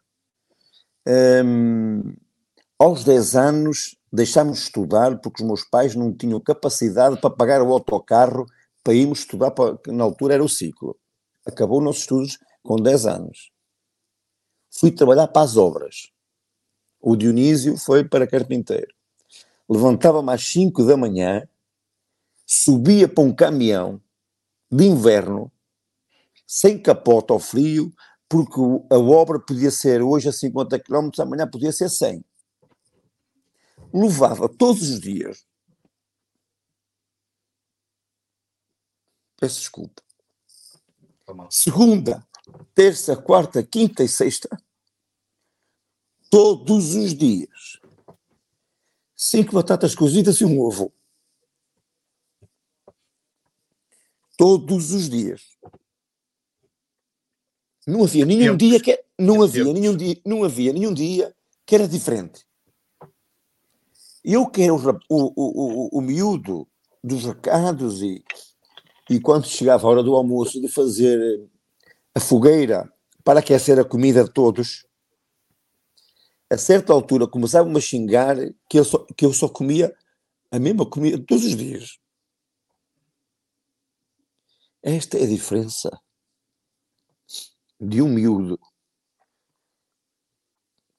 Hum, 1.07 2.15
aos 2.79 3.03
10 3.03 3.35
anos 3.35 3.97
deixámos 4.11 4.57
de 4.57 4.63
estudar 4.63 5.19
porque 5.19 5.41
os 5.41 5.47
meus 5.47 5.63
pais 5.63 5.95
não 5.95 6.13
tinham 6.13 6.39
capacidade 6.39 7.19
para 7.19 7.29
pagar 7.29 7.61
o 7.61 7.71
autocarro 7.71 8.45
para 8.85 8.93
irmos 8.93 9.19
estudar, 9.19 9.49
para, 9.49 9.79
na 9.87 10.03
altura 10.03 10.35
era 10.35 10.43
o 10.43 10.47
ciclo. 10.47 10.95
Acabou 11.43 11.79
os 11.79 11.83
nossos 11.83 12.01
estudos 12.01 12.37
com 12.61 12.75
10 12.75 13.07
anos. 13.07 13.51
fui 14.71 14.91
trabalhar 14.91 15.27
para 15.27 15.41
as 15.41 15.57
obras. 15.57 16.11
O 17.01 17.15
Dionísio 17.15 17.77
foi 17.77 18.03
para 18.03 18.27
carpinteiro. 18.27 18.93
Levantava-me 19.67 20.31
às 20.31 20.47
5 20.47 20.83
da 20.85 20.95
manhã, 20.95 21.47
subia 22.45 23.07
para 23.07 23.23
um 23.23 23.33
caminhão 23.33 24.01
de 24.71 24.85
inverno, 24.85 25.51
sem 26.45 26.81
capota 26.81 27.33
ao 27.33 27.39
frio, 27.39 27.91
porque 28.29 28.59
a 28.91 28.97
obra 28.97 29.39
podia 29.39 29.71
ser 29.71 30.01
hoje 30.01 30.29
a 30.29 30.33
50 30.33 30.79
km, 30.79 31.09
amanhã 31.19 31.47
podia 31.47 31.71
ser 31.71 31.89
100. 31.89 32.23
Levava 33.93 34.49
todos 34.49 34.89
os 34.89 34.99
dias. 34.99 35.45
Peço 39.37 39.59
desculpa. 39.59 40.01
Segunda, 41.49 42.25
terça, 42.73 43.15
quarta, 43.15 43.63
quinta 43.63 44.03
e 44.03 44.07
sexta. 44.07 44.49
Todos 46.29 46.95
os 46.95 47.13
dias. 47.13 47.79
Cinco 49.15 49.53
batatas 49.53 49.95
cozidas 49.95 50.37
e 50.37 50.45
um 50.45 50.59
ovo. 50.59 50.93
Todos 54.37 54.91
os 54.91 55.09
dias. 55.09 55.41
Não 57.87 58.03
havia 58.03 58.25
nenhum 58.25 58.57
dia 58.57 58.79
que 58.79 59.03
não 59.17 59.41
havia 59.41 59.63
nenhum 59.63 59.95
dia, 59.95 60.17
não 60.25 60.43
havia 60.43 60.73
nenhum 60.73 60.93
dia 60.93 61.33
que 61.65 61.75
era 61.75 61.87
diferente. 61.87 62.45
Eu 64.23 64.47
que 64.47 64.63
era 64.63 64.73
o, 64.73 64.79
o, 65.07 65.33
o, 65.35 65.99
o, 65.99 66.01
miúdo 66.01 66.67
dos 67.03 67.25
recados 67.25 68.01
e, 68.01 68.23
e 69.07 69.19
quando 69.19 69.45
chegava 69.45 69.85
a 69.85 69.89
hora 69.89 70.03
do 70.03 70.15
almoço 70.15 70.59
de 70.59 70.67
fazer 70.67 71.47
a 72.13 72.19
fogueira 72.19 72.91
para 73.23 73.39
aquecer 73.39 73.79
a 73.79 73.85
comida 73.85 74.23
de 74.23 74.31
todos, 74.31 74.85
a 76.49 76.57
certa 76.57 76.91
altura 76.91 77.27
começavam 77.27 77.75
a 77.77 77.81
xingar 77.81 78.35
que 78.67 78.79
eu 78.79 78.83
só, 78.83 79.05
que 79.15 79.25
eu 79.25 79.33
só 79.33 79.47
comia 79.47 79.95
a 80.51 80.57
mesma 80.57 80.85
comida 80.85 81.23
todos 81.23 81.45
os 81.45 81.55
dias. 81.55 81.99
Esta 84.87 85.17
é 85.17 85.23
a 85.23 85.27
diferença 85.27 85.89
de 87.81 88.03
um 88.03 88.07
miúdo 88.07 88.59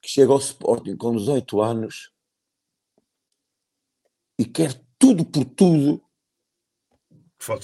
que 0.01 0.09
chega 0.09 0.33
ao 0.33 0.39
Sporting 0.39 0.97
com 0.97 1.15
18 1.15 1.61
anos 1.61 2.11
e 4.37 4.43
quer 4.43 4.73
tudo 4.99 5.23
por 5.23 5.45
tudo 5.45 6.03
para, 7.37 7.59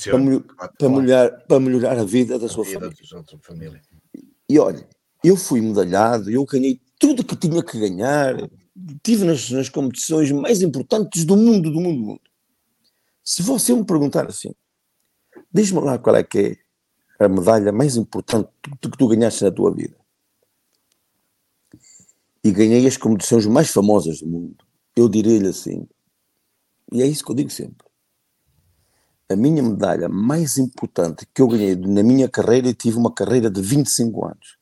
para, 0.70 0.90
melhorar, 0.90 1.30
para 1.46 1.60
melhorar 1.60 2.00
a 2.00 2.06
vida 2.06 2.40
da 2.40 2.48
sua 2.48 2.64
vida 2.64 2.80
família. 2.80 3.42
família. 3.42 3.82
E 4.48 4.58
olha, 4.58 4.88
eu 5.22 5.36
fui 5.36 5.60
medalhado, 5.60 6.32
eu 6.32 6.46
ganhei 6.46 6.80
tudo 6.98 7.26
que 7.26 7.36
tinha 7.36 7.62
que 7.62 7.78
ganhar, 7.78 8.38
tive 9.04 9.26
nas, 9.26 9.52
nas 9.52 9.68
competições 9.68 10.32
mais 10.32 10.62
importantes 10.62 11.26
do 11.26 11.36
mundo, 11.36 11.70
do 11.70 11.82
mundo, 11.82 12.00
do 12.00 12.08
mundo. 12.08 12.32
Se 13.22 13.42
você 13.42 13.74
me 13.74 13.86
perguntar 13.86 14.26
assim, 14.26 14.56
diz-me 15.54 15.80
lá 15.82 16.00
qual 16.00 16.16
é 16.16 16.24
que 16.24 16.58
é 17.20 17.26
a 17.26 17.30
medalha 17.30 17.72
mais 17.72 17.96
importante 17.96 18.50
que 18.82 18.90
tu 18.98 19.08
ganhaste 19.08 19.44
na 19.44 19.52
tua 19.52 19.74
vida. 19.74 19.96
E 22.44 22.52
ganhei 22.52 22.86
as 22.88 22.98
competições 22.98 23.46
mais 23.46 23.70
famosas 23.70 24.20
do 24.20 24.28
mundo. 24.28 24.66
Eu 24.96 25.08
direi-lhe 25.08 25.48
assim, 25.48 25.88
e 26.92 27.02
é 27.02 27.06
isso 27.06 27.24
que 27.24 27.32
eu 27.32 27.36
digo 27.36 27.50
sempre. 27.50 27.88
A 29.30 29.36
minha 29.36 29.64
medalha 29.64 30.10
mais 30.10 30.58
importante 30.58 31.26
que 31.34 31.42
eu 31.42 31.48
ganhei 31.48 31.76
na 31.76 32.04
minha 32.04 32.28
carreira, 32.28 32.68
eu 32.68 32.74
tive 32.74 32.98
uma 32.98 33.12
carreira 33.12 33.50
de 33.50 33.62
25 33.62 34.26
anos, 34.26 34.58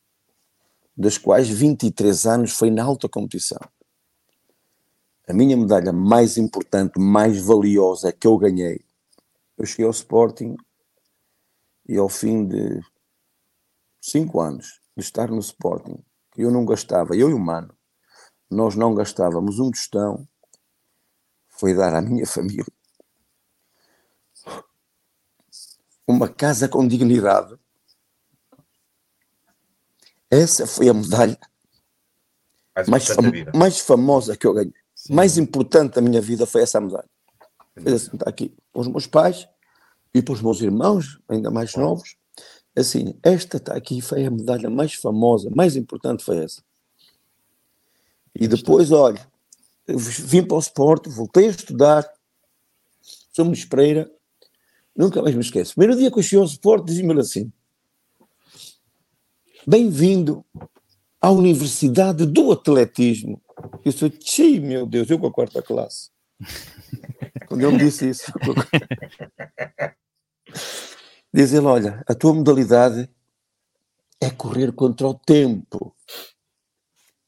das 0.95 1.17
quais 1.17 1.49
23 1.49 2.25
anos 2.27 2.51
foi 2.51 2.69
na 2.69 2.83
alta 2.83 3.09
competição. 3.09 3.59
A 5.27 5.33
minha 5.33 5.57
medalha 5.57 5.91
mais 5.91 6.37
importante, 6.37 6.99
mais 6.99 7.41
valiosa 7.41 8.11
que 8.11 8.27
eu 8.27 8.37
ganhei, 8.37 8.81
eu 9.57 9.65
cheguei 9.65 9.85
ao 9.85 9.91
Sporting 9.91 10.55
e 11.87 11.97
ao 11.97 12.09
fim 12.09 12.47
de 12.47 12.81
cinco 14.01 14.39
anos 14.39 14.81
de 14.95 15.03
estar 15.03 15.29
no 15.29 15.39
Sporting, 15.39 16.03
eu 16.37 16.51
não 16.51 16.65
gastava, 16.65 17.15
eu 17.15 17.29
e 17.29 17.33
o 17.33 17.39
Mano, 17.39 17.75
nós 18.49 18.75
não 18.75 18.93
gastávamos 18.93 19.59
um 19.59 19.71
tostão, 19.71 20.27
foi 21.47 21.73
dar 21.73 21.95
à 21.95 22.01
minha 22.01 22.25
família 22.27 22.65
uma 26.11 26.27
casa 26.27 26.67
com 26.67 26.87
dignidade. 26.87 27.57
Essa 30.29 30.67
foi 30.67 30.89
a 30.89 30.93
medalha 30.93 31.39
mais, 32.75 32.87
mais, 32.87 33.07
fam 33.07 33.31
mais 33.55 33.79
famosa 33.79 34.37
que 34.37 34.45
eu 34.45 34.53
ganhei. 34.53 34.73
Sim. 34.95 35.13
Mais 35.13 35.37
importante 35.37 35.95
da 35.95 36.01
minha 36.01 36.21
vida 36.21 36.45
foi 36.45 36.61
essa 36.61 36.79
medalha. 36.79 37.09
Assim, 37.75 38.11
está 38.13 38.29
aqui 38.29 38.55
os 38.73 38.87
meus 38.87 39.07
pais, 39.07 39.47
e 40.13 40.21
para 40.21 40.33
os 40.33 40.41
meus 40.41 40.61
irmãos, 40.61 41.19
ainda 41.27 41.49
mais 41.49 41.75
novos, 41.75 42.15
assim, 42.75 43.15
esta 43.23 43.57
está 43.57 43.75
aqui, 43.75 44.01
foi 44.01 44.25
a 44.25 44.31
medalha 44.31 44.69
mais 44.69 44.93
famosa, 44.93 45.49
mais 45.55 45.75
importante 45.75 46.23
foi 46.23 46.43
essa. 46.43 46.61
E 48.35 48.47
depois, 48.47 48.91
olha, 48.91 49.25
vim 49.87 50.43
para 50.43 50.57
o 50.57 50.59
esporte, 50.59 51.09
voltei 51.09 51.47
a 51.47 51.51
estudar, 51.51 52.09
sou 53.31 53.45
Luís 53.45 53.65
Pereira, 53.65 54.11
nunca 54.95 55.21
mais 55.21 55.35
me 55.35 55.41
esqueço. 55.41 55.75
Primeiro 55.75 55.99
dia 55.99 56.11
que 56.11 56.19
eu 56.19 56.23
cheguei 56.23 56.39
ao 56.39 56.45
esporte, 56.45 56.85
dizia-me 56.85 57.19
assim, 57.19 57.51
bem-vindo 59.65 60.45
à 61.19 61.29
Universidade 61.29 62.25
do 62.25 62.51
Atletismo. 62.51 63.41
Eu 63.85 63.91
sou, 63.91 64.09
tchê, 64.09 64.59
meu 64.59 64.85
Deus, 64.85 65.09
eu 65.09 65.19
com 65.19 65.27
a 65.27 65.31
quarta 65.31 65.61
classe. 65.61 66.09
Quando 67.47 67.61
ele 67.61 67.73
me 67.73 67.77
disse 67.79 68.09
isso. 68.09 68.31
Diz 71.33 71.53
ele: 71.53 71.65
Olha, 71.65 72.03
a 72.07 72.13
tua 72.13 72.33
modalidade 72.33 73.09
é 74.19 74.29
correr 74.29 74.71
contra 74.71 75.07
o 75.07 75.13
tempo. 75.13 75.95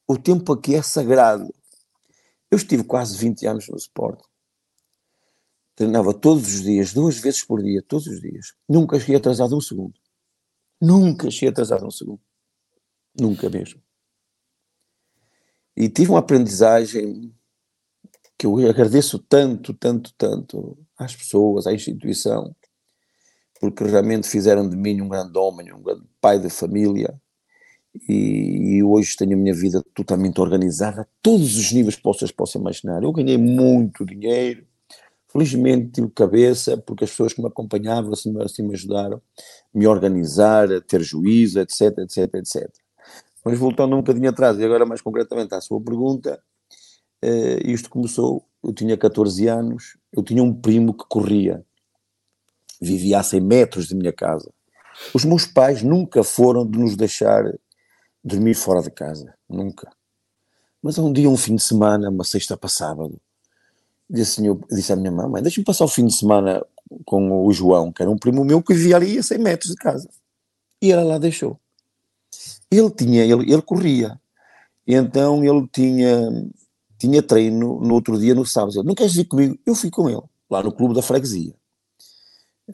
O 0.07 0.17
tempo 0.17 0.53
aqui 0.53 0.75
é 0.75 0.81
sagrado. 0.81 1.53
Eu 2.51 2.57
estive 2.57 2.83
quase 2.83 3.17
20 3.17 3.47
anos 3.47 3.67
no 3.67 3.77
esporte. 3.77 4.23
Treinava 5.76 6.13
todos 6.13 6.53
os 6.53 6.61
dias, 6.61 6.93
duas 6.93 7.17
vezes 7.17 7.43
por 7.43 7.63
dia, 7.63 7.82
todos 7.82 8.05
os 8.05 8.21
dias. 8.21 8.53
Nunca 8.69 8.99
cheguei 8.99 9.15
atrasado 9.15 9.57
um 9.57 9.61
segundo. 9.61 9.99
Nunca 10.80 11.32
cheguei 11.32 11.49
atrasado 11.49 11.86
um 11.86 11.91
segundo. 11.91 12.21
Nunca 13.19 13.49
mesmo. 13.49 13.82
E 15.76 15.89
tive 15.89 16.11
uma 16.11 16.19
aprendizagem 16.19 17.34
que 18.38 18.45
eu 18.45 18.57
agradeço 18.69 19.17
tanto, 19.17 19.74
tanto, 19.74 20.13
tanto 20.15 20.78
às 20.97 21.15
pessoas, 21.15 21.65
à 21.65 21.74
instituição, 21.74 22.55
porque 23.64 23.86
realmente 23.86 24.28
fizeram 24.28 24.68
de 24.68 24.76
mim 24.76 24.99
um 24.99 25.07
grande 25.07 25.38
homem, 25.38 25.72
um 25.72 25.82
grande 25.82 26.03
pai 26.20 26.38
de 26.38 26.49
família, 26.49 27.18
e, 28.09 28.76
e, 28.76 28.84
hoje 28.84 29.16
tenho 29.16 29.38
a 29.38 29.39
minha 29.39 29.53
vida 29.53 29.82
totalmente 29.93 30.41
organizada 30.41 31.03
a 31.03 31.07
todos 31.22 31.55
os 31.57 31.72
níveis 31.72 31.95
que 31.95 32.03
vocês 32.03 32.30
possam 32.30 32.59
imaginar. 32.59 33.01
Eu 33.01 33.14
ganhei 33.14 33.38
muito 33.38 34.05
dinheiro, 34.05 34.66
felizmente 35.32 35.91
tive 35.93 36.09
cabeça, 36.09 36.76
porque 36.76 37.05
as 37.05 37.11
pessoas 37.11 37.32
que 37.32 37.41
me 37.41 37.47
acompanhavam 37.47 38.11
assim, 38.11 38.36
assim 38.41 38.64
me 38.64 38.74
ajudaram 38.74 39.22
a 39.74 39.80
me 39.80 39.88
organizar, 39.88 40.70
a 40.70 40.82
ter 40.82 41.01
juízo, 41.01 41.57
etc, 41.61 41.99
etc, 41.99 42.36
etc. 42.36 42.70
Mas 43.45 43.57
voltando 43.57 43.95
um 43.95 43.99
bocadinho 43.99 44.30
atrás, 44.30 44.59
e 44.59 44.66
agora 44.66 44.86
mais 44.86 44.99
concretamente 44.99 45.55
à 45.55 45.61
sua 45.61 45.80
pergunta, 45.80 46.38
uh, 47.24 47.70
isto 47.72 47.89
começou, 47.89 48.45
eu 48.61 48.74
tinha 48.74 48.97
14 48.97 49.47
anos, 49.47 49.95
eu 50.11 50.22
tinha 50.22 50.43
um 50.43 50.53
primo 50.53 50.93
que 50.93 51.05
corria, 51.07 51.66
vivia 52.84 53.19
a 53.19 53.23
100 53.23 53.41
metros 53.41 53.88
de 53.88 53.95
minha 53.95 54.13
casa. 54.13 54.51
Os 55.13 55.25
meus 55.25 55.45
pais 55.45 55.81
nunca 55.81 56.23
foram 56.23 56.69
de 56.69 56.77
nos 56.77 56.95
deixar 56.95 57.43
dormir 58.23 58.53
fora 58.53 58.81
de 58.81 58.91
casa, 58.91 59.34
nunca. 59.49 59.91
Mas 60.81 60.97
um 60.97 61.11
dia, 61.11 61.29
um 61.29 61.38
fim 61.38 61.55
de 61.55 61.63
semana, 61.63 62.09
uma 62.09 62.23
sexta 62.23 62.55
para 62.57 62.69
sábado, 62.69 63.19
disse, 64.09 64.41
disse 64.69 64.93
à 64.93 64.95
minha 64.95 65.11
mãe, 65.11 65.41
deixa-me 65.41 65.65
passar 65.65 65.86
o 65.86 65.89
fim 65.89 66.05
de 66.05 66.13
semana 66.13 66.63
com 67.05 67.45
o 67.45 67.51
João, 67.51 67.91
que 67.91 68.01
era 68.01 68.11
um 68.11 68.17
primo 68.17 68.43
meu 68.43 68.61
que 68.61 68.73
vivia 68.73 68.97
ali 68.97 69.17
a 69.17 69.23
100 69.23 69.38
metros 69.39 69.71
de 69.71 69.77
casa. 69.77 70.09
E 70.81 70.91
ela 70.91 71.03
lá 71.03 71.17
deixou. 71.17 71.59
Ele 72.69 72.89
tinha, 72.91 73.23
ele, 73.23 73.51
ele 73.51 73.61
corria. 73.61 74.19
E 74.86 74.93
então 74.93 75.43
ele 75.43 75.67
tinha 75.71 76.29
tinha 76.97 77.21
treino 77.21 77.81
no 77.81 77.93
outro 77.95 78.17
dia, 78.17 78.34
no 78.34 78.45
sábado. 78.45 78.81
Não 78.84 78.95
queres 78.95 79.15
ir 79.17 79.25
comigo? 79.25 79.57
Eu 79.65 79.75
fui 79.75 79.89
com 79.89 80.09
ele, 80.09 80.21
lá 80.49 80.63
no 80.63 80.71
clube 80.71 80.93
da 80.93 81.01
freguesia. 81.01 81.53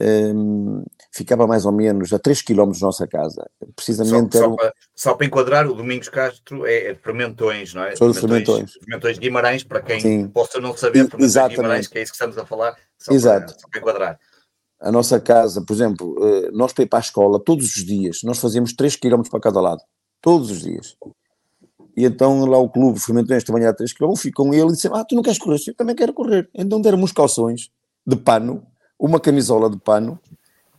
Um, 0.01 0.83
ficava 1.11 1.47
mais 1.47 1.65
ou 1.65 1.71
menos 1.71 2.13
a 2.13 2.19
3 2.19 2.43
km 2.43 2.71
da 2.71 2.79
nossa 2.81 3.07
casa. 3.07 3.49
Precisamente 3.75 4.37
só, 4.37 4.43
só, 4.43 4.55
para, 4.55 4.73
só, 4.95 5.13
para, 5.15 5.25
enquadrar, 5.25 5.67
o 5.67 5.73
Domingos 5.73 6.09
Castro 6.09 6.65
é, 6.65 6.91
é 6.91 6.95
Fermentões, 6.95 7.73
não 7.73 7.83
é? 7.83 7.95
Sou 7.95 8.13
Fermentões. 8.13 8.73
Fermentões 8.73 9.17
Guimarães, 9.17 9.63
para 9.63 9.81
quem 9.81 9.99
Sim. 9.99 10.27
possa 10.27 10.59
não 10.59 10.77
saber, 10.77 10.99
Fermentões 10.99 11.23
Exatamente. 11.23 11.57
Guimarães, 11.57 11.87
que 11.87 11.97
é 11.97 12.01
isso 12.03 12.11
que 12.11 12.15
estamos 12.17 12.37
a 12.37 12.45
falar, 12.45 12.75
só 12.99 13.11
Exato. 13.11 13.47
Para, 13.53 13.59
só 13.59 13.67
para 13.67 13.79
enquadrar. 13.79 14.19
A 14.79 14.91
nossa 14.91 15.19
casa, 15.19 15.61
por 15.65 15.73
exemplo, 15.73 16.15
eh, 16.23 16.51
nós 16.53 16.71
para 16.71 16.83
ir 16.83 16.87
para 16.87 16.99
a 16.99 17.01
escola, 17.01 17.39
todos 17.43 17.65
os 17.65 17.83
dias, 17.83 18.21
nós 18.23 18.37
fazíamos 18.37 18.73
3 18.73 18.95
km 18.95 19.23
para 19.29 19.39
cada 19.39 19.59
lado. 19.59 19.81
Todos 20.21 20.51
os 20.51 20.61
dias. 20.61 20.95
E 21.97 22.05
então 22.05 22.45
lá 22.45 22.57
o 22.57 22.69
clube 22.69 22.97
fermentou 22.97 23.35
esta 23.35 23.51
manhã 23.51 23.69
a 23.69 23.73
3 23.73 23.91
km, 23.91 24.15
fui 24.15 24.31
com 24.31 24.53
ele 24.53 24.69
e 24.69 24.71
disse: 24.71 24.87
Ah, 24.87 25.03
tu 25.03 25.15
não 25.15 25.21
queres 25.21 25.37
correr? 25.37 25.59
Eu 25.67 25.75
também 25.75 25.95
quero 25.95 26.13
correr. 26.13 26.49
Então 26.53 26.79
deram-me 26.79 27.03
uns 27.03 27.11
calções 27.11 27.69
de 28.07 28.15
pano, 28.15 28.65
uma 28.99 29.19
camisola 29.19 29.69
de 29.69 29.77
pano 29.77 30.19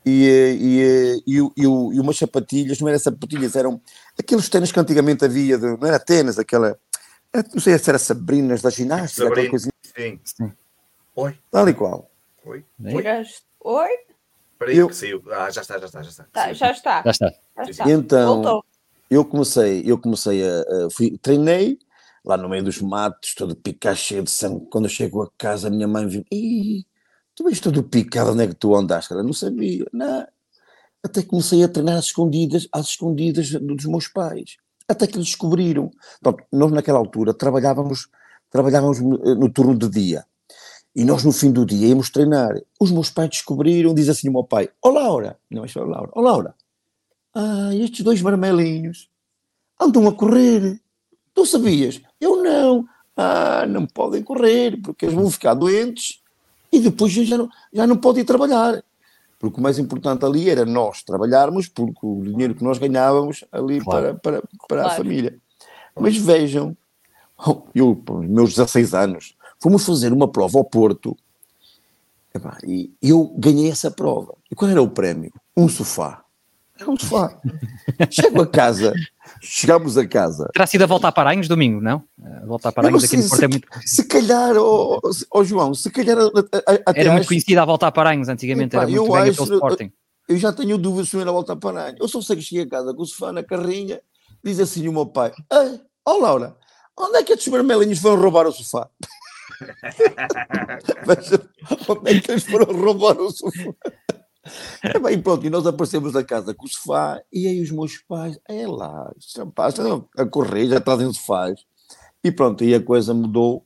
e, 0.05 1.23
e, 1.27 1.37
e, 1.37 1.39
e, 1.39 1.63
e 1.63 1.67
umas 2.01 2.19
sapatilhas. 2.19 2.79
Não 2.81 2.89
eram 2.89 2.99
sapatilhas, 2.99 3.57
eram 3.57 3.81
aqueles 4.19 4.49
tênis 4.49 4.71
que 4.71 4.79
antigamente 4.79 5.25
havia, 5.25 5.57
de, 5.59 5.67
não 5.79 5.89
era 5.89 5.99
tênis, 5.99 6.39
aquela. 6.39 6.79
Não 7.55 7.61
sei 7.61 7.79
se 7.79 7.89
era 7.89 7.99
Sabrinas 7.99 8.61
da 8.61 8.71
ginástica, 8.71 9.23
Sabrina, 9.29 9.33
aquela 9.33 9.51
coisinha. 9.51 9.73
Sim. 9.97 10.21
Sim. 10.25 10.53
Oi, 11.17 11.39
Tal 11.51 11.69
e 11.69 11.75
qual. 11.75 12.11
oi. 12.45 12.65
Oi? 12.85 13.05
Oi? 13.63 13.89
Espera 14.53 14.71
aí 14.73 14.77
Eu- 14.77 14.89
que 14.89 14.97
saiu. 14.97 15.23
Ah, 15.31 15.51
já 15.51 15.61
está, 15.63 15.79
já 15.79 15.87
está, 15.87 16.03
já 16.03 16.11
está. 16.11 16.25
Tá, 16.33 16.53
já 16.53 16.71
está. 16.73 17.03
Já 17.05 17.11
está. 17.11 17.33
Já 17.65 17.71
está. 17.71 17.91
Então- 17.91 18.35
Voltou. 18.43 18.65
eu 19.11 19.25
comecei, 19.25 19.83
eu 19.87 19.97
comecei 19.99 20.43
a, 20.47 20.61
a- 20.61 20.91
fui, 20.91 21.17
treinei 21.19 21.79
lá 22.25 22.37
no 22.37 22.49
meio 22.49 22.63
dos 22.65 22.81
matos, 22.83 23.35
todo 23.35 23.55
picado, 23.57 23.97
cheio 23.97 24.23
de 24.25 24.31
sangue. 24.31 24.67
Quando 24.71 24.85
eu 24.87 24.91
chego 24.91 25.23
a 25.23 25.31
casa, 25.39 25.69
a 25.69 25.71
minha 25.71 25.87
mãe 25.89 26.07
viu, 26.09 26.25
Ih, 26.33 26.85
tu 27.41 27.45
vês 27.45 27.59
todo 27.59 27.83
picado, 27.83 28.33
onde 28.33 28.45
é 28.45 28.47
que 28.49 28.55
tu 28.55 28.77
andaste? 28.77 29.13
Eu 29.13 29.25
não 29.25 29.33
sabia, 29.33 29.87
não. 29.95 30.27
Até 31.03 31.23
comecei 31.23 31.65
a 31.65 31.69
treinar 31.69 31.97
às 31.97 32.05
escondidas, 32.05 32.69
às 32.71 32.89
escondidas 32.89 33.51
dos 33.53 33.87
meus 33.87 34.09
pais. 34.09 34.59
Até 34.87 35.07
que 35.07 35.17
eles 35.17 35.29
descobriram. 35.29 35.91
Pronto, 36.21 36.45
nós 36.53 36.71
naquela 36.71 36.99
altura 36.99 37.33
trabalhávamos, 37.33 38.09
trabalhávamos 38.51 38.99
eh, 38.99 39.35
no 39.35 39.51
turno 39.51 39.75
de 39.75 39.89
dia. 39.89 40.27
E 40.95 41.03
nós 41.03 41.25
no 41.25 41.33
fim 41.33 41.51
do 41.51 41.65
dia 41.65 41.89
íamos 41.89 42.11
treinar. 42.11 42.61
Os 42.79 42.91
meus 42.91 43.09
pais 43.09 43.31
descobriram, 43.31 43.95
diz 43.95 44.11
assim 44.11 44.29
o 44.29 44.33
meu 44.33 44.45
pai, 44.45 44.69
ó 44.85 44.91
Laura, 44.91 45.39
não 45.51 45.65
é 45.65 45.69
só 45.69 45.83
Laura, 45.83 46.11
ó 46.13 46.21
Laura, 46.21 46.55
ah, 47.35 47.75
estes 47.75 48.05
dois 48.05 48.21
marmelinhos 48.21 49.09
andam 49.81 50.07
a 50.07 50.13
correr. 50.13 50.79
Tu 51.33 51.47
sabias? 51.47 52.03
Eu 52.21 52.43
não. 52.43 52.85
Ah, 53.17 53.65
não 53.67 53.87
podem 53.87 54.23
correr, 54.23 54.79
porque 54.83 55.07
eles 55.07 55.15
vão 55.15 55.31
ficar 55.31 55.55
doentes 55.55 56.20
e 56.73 56.81
depois 56.81 57.13
já 57.13 57.37
não, 57.39 57.49
já 57.73 57.87
não 57.87 57.97
podem 57.97 58.23
ir 58.23 58.27
trabalhar. 58.27 58.83
Porque 59.39 59.59
o 59.59 59.63
mais 59.63 59.79
importante 59.79 60.25
ali 60.25 60.51
era 60.51 60.65
nós 60.67 61.03
trabalharmos, 61.03 61.67
porque 61.67 61.99
o 62.03 62.23
dinheiro 62.23 62.55
que 62.55 62.63
nós 62.63 62.79
ganhávamos 62.79 63.45
ali 63.51 63.81
Claro. 63.81 64.19
para, 64.21 64.41
para, 64.41 64.49
para 64.69 64.81
a 64.83 64.85
Claro. 64.85 65.03
família. 65.03 65.39
Mas 65.99 66.17
vejam, 66.17 66.77
eu, 67.75 67.97
com 67.97 68.19
os 68.21 68.27
meus 68.29 68.51
16 68.51 68.95
anos, 68.95 69.35
fomos 69.59 69.85
fazer 69.85 70.13
uma 70.13 70.29
prova 70.29 70.59
ao 70.59 70.65
Porto 70.65 71.17
e 72.65 72.93
eu 73.03 73.35
ganhei 73.37 73.71
essa 73.71 73.91
prova. 73.91 74.35
E 74.51 74.55
qual 74.55 74.71
era 74.71 74.83
o 74.83 74.89
prémio? 74.89 75.33
Um 75.57 75.69
sofá. 75.69 76.23
Era 76.81 76.91
um 76.91 76.99
sofá. 76.99 77.39
Chego 78.11 78.43
a 78.43 78.47
casa, 78.47 78.95
chegámos 79.43 79.99
a 79.99 80.07
casa, 80.07 80.49
Terá 80.55 80.67
sido 80.67 80.83
a 80.83 80.87
volta 80.87 81.09
a 81.09 81.13
Paranhos 81.13 81.47
domingo, 81.49 81.81
não? 81.81 82.03
A 82.43 82.47
volta 82.47 82.69
a 82.71 82.73
Paranhos 82.73 83.03
não 83.03 83.07
aqui 83.07 83.17
no 83.19 83.29
Porto 83.29 83.43
é 83.45 83.49
muito, 83.49 83.69
se 83.85 84.05
calhar, 84.05 84.57
ó 84.57 85.01
ó, 85.31 85.45
João, 85.45 85.75
se 85.75 85.91
calhar 85.91 86.17
a- 86.19 86.23
a- 86.23 86.73
a- 86.73 86.79
até 86.87 87.01
era 87.01 87.11
muito 87.11 87.21
acho- 87.23 87.29
conhecida 87.29 87.63
a 87.63 87.65
volta 87.67 87.87
a 87.87 87.93
Paranhos 87.93 88.29
antigamente, 88.29 88.75
Epá, 88.75 88.83
era 88.85 88.91
muito 88.91 89.13
ganha 89.13 89.31
acho- 89.31 89.45
pelo 89.45 89.55
Sporting. 89.57 89.93
eu 90.29 90.37
já 90.39 90.53
tenho 90.53 90.79
dúvidas 90.79 91.09
se 91.11 91.17
eu 91.17 91.21
ir 91.21 91.29
à 91.29 91.33
volta 91.33 91.53
a 91.53 91.95
Eu 91.99 92.09
só 92.09 92.23
sei 92.23 92.37
que 92.37 92.43
cheguei 92.43 92.65
a 92.65 92.69
casa 92.69 92.95
com 92.95 93.03
o 93.03 93.07
sofá 93.07 93.33
na 93.33 93.43
carrinha, 93.43 94.01
diz 94.43 94.59
assim 94.59 94.89
o 94.89 94.93
meu 94.93 95.07
pai: 95.07 95.33
ó 96.07 96.17
Laura, 96.17 96.57
onde 96.99 97.19
é 97.19 97.23
que 97.23 97.33
estes 97.35 97.53
vermelhinhos 97.53 97.99
foram 97.99 98.21
roubar 98.23 98.47
o 98.47 98.53
sofá? 98.53 98.89
Veja, 101.07 101.41
onde 101.89 102.11
é 102.17 102.21
que 102.21 102.31
eles 102.31 102.45
foram 102.45 102.73
roubar 102.75 103.19
o 103.21 103.31
sofá? 103.31 103.71
É 104.83 104.99
bem, 104.99 105.21
pronto, 105.21 105.47
e 105.47 105.51
nós 105.51 105.67
aparecemos 105.67 106.13
da 106.13 106.25
casa 106.25 106.55
com 106.55 106.67
o 106.67 106.69
sofá, 106.69 107.21
e 107.33 107.47
aí 107.47 107.61
os 107.61 107.71
meus 107.71 107.99
pais, 107.99 108.39
é 108.49 108.67
lá, 108.67 109.13
estes 109.19 109.37
rapazes 109.37 109.79
estão 109.79 110.09
a 110.17 110.25
correr, 110.27 110.69
já 110.69 110.81
trazem 110.81 111.13
sofás. 111.13 111.61
E 112.23 112.31
pronto, 112.31 112.63
aí 112.65 112.75
a 112.75 112.83
coisa 112.83 113.15
mudou, 113.15 113.65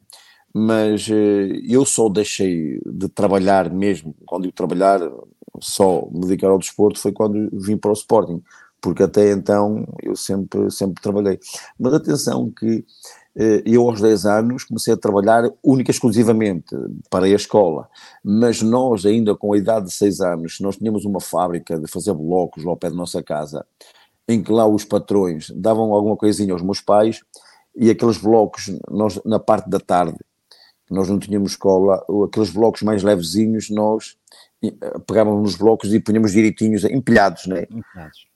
mas 0.54 1.08
eh, 1.10 1.60
eu 1.68 1.84
só 1.84 2.08
deixei 2.08 2.80
de 2.86 3.08
trabalhar 3.08 3.70
mesmo, 3.70 4.14
quando 4.26 4.44
digo 4.44 4.54
trabalhar, 4.54 5.00
só 5.60 6.08
me 6.12 6.20
dedicar 6.22 6.48
ao 6.48 6.58
desporto 6.58 7.00
foi 7.00 7.12
quando 7.12 7.48
vim 7.52 7.76
para 7.76 7.90
o 7.90 7.94
Sporting, 7.94 8.42
porque 8.80 9.02
até 9.02 9.32
então 9.32 9.86
eu 10.02 10.14
sempre, 10.14 10.70
sempre 10.70 11.02
trabalhei. 11.02 11.38
Mas 11.78 11.94
atenção 11.94 12.50
que 12.50 12.84
eu 13.64 13.88
aos 13.88 14.00
10 14.00 14.26
anos 14.26 14.64
comecei 14.64 14.94
a 14.94 14.96
trabalhar 14.96 15.50
única 15.62 15.90
e 15.90 15.92
exclusivamente 15.92 16.74
para 17.10 17.26
a 17.26 17.28
escola, 17.28 17.88
mas 18.22 18.62
nós 18.62 19.04
ainda 19.04 19.34
com 19.34 19.52
a 19.52 19.58
idade 19.58 19.86
de 19.86 19.92
6 19.92 20.20
anos, 20.20 20.60
nós 20.60 20.76
tínhamos 20.76 21.04
uma 21.04 21.20
fábrica 21.20 21.78
de 21.78 21.88
fazer 21.88 22.12
blocos 22.12 22.64
lá 22.64 22.70
ao 22.70 22.76
pé 22.76 22.90
da 22.90 22.96
nossa 22.96 23.22
casa, 23.22 23.66
em 24.28 24.42
que 24.42 24.52
lá 24.52 24.66
os 24.66 24.84
patrões 24.84 25.50
davam 25.50 25.92
alguma 25.92 26.16
coisinha 26.16 26.52
aos 26.52 26.62
meus 26.62 26.80
pais 26.80 27.20
e 27.74 27.90
aqueles 27.90 28.18
blocos, 28.18 28.70
nós 28.88 29.20
na 29.24 29.40
parte 29.40 29.68
da 29.68 29.80
tarde, 29.80 30.18
nós 30.90 31.08
não 31.08 31.18
tínhamos 31.18 31.52
escola, 31.52 32.04
aqueles 32.26 32.50
blocos 32.50 32.82
mais 32.82 33.02
levezinhos, 33.02 33.70
nós 33.70 34.16
eh, 34.62 34.98
pegávamos 35.06 35.42
nos 35.42 35.56
blocos 35.56 35.92
e 35.92 35.98
punhamos 35.98 36.32
direitinhos, 36.32 36.84
empilhados, 36.84 37.46
né? 37.46 37.66
Empenhados. 37.70 38.26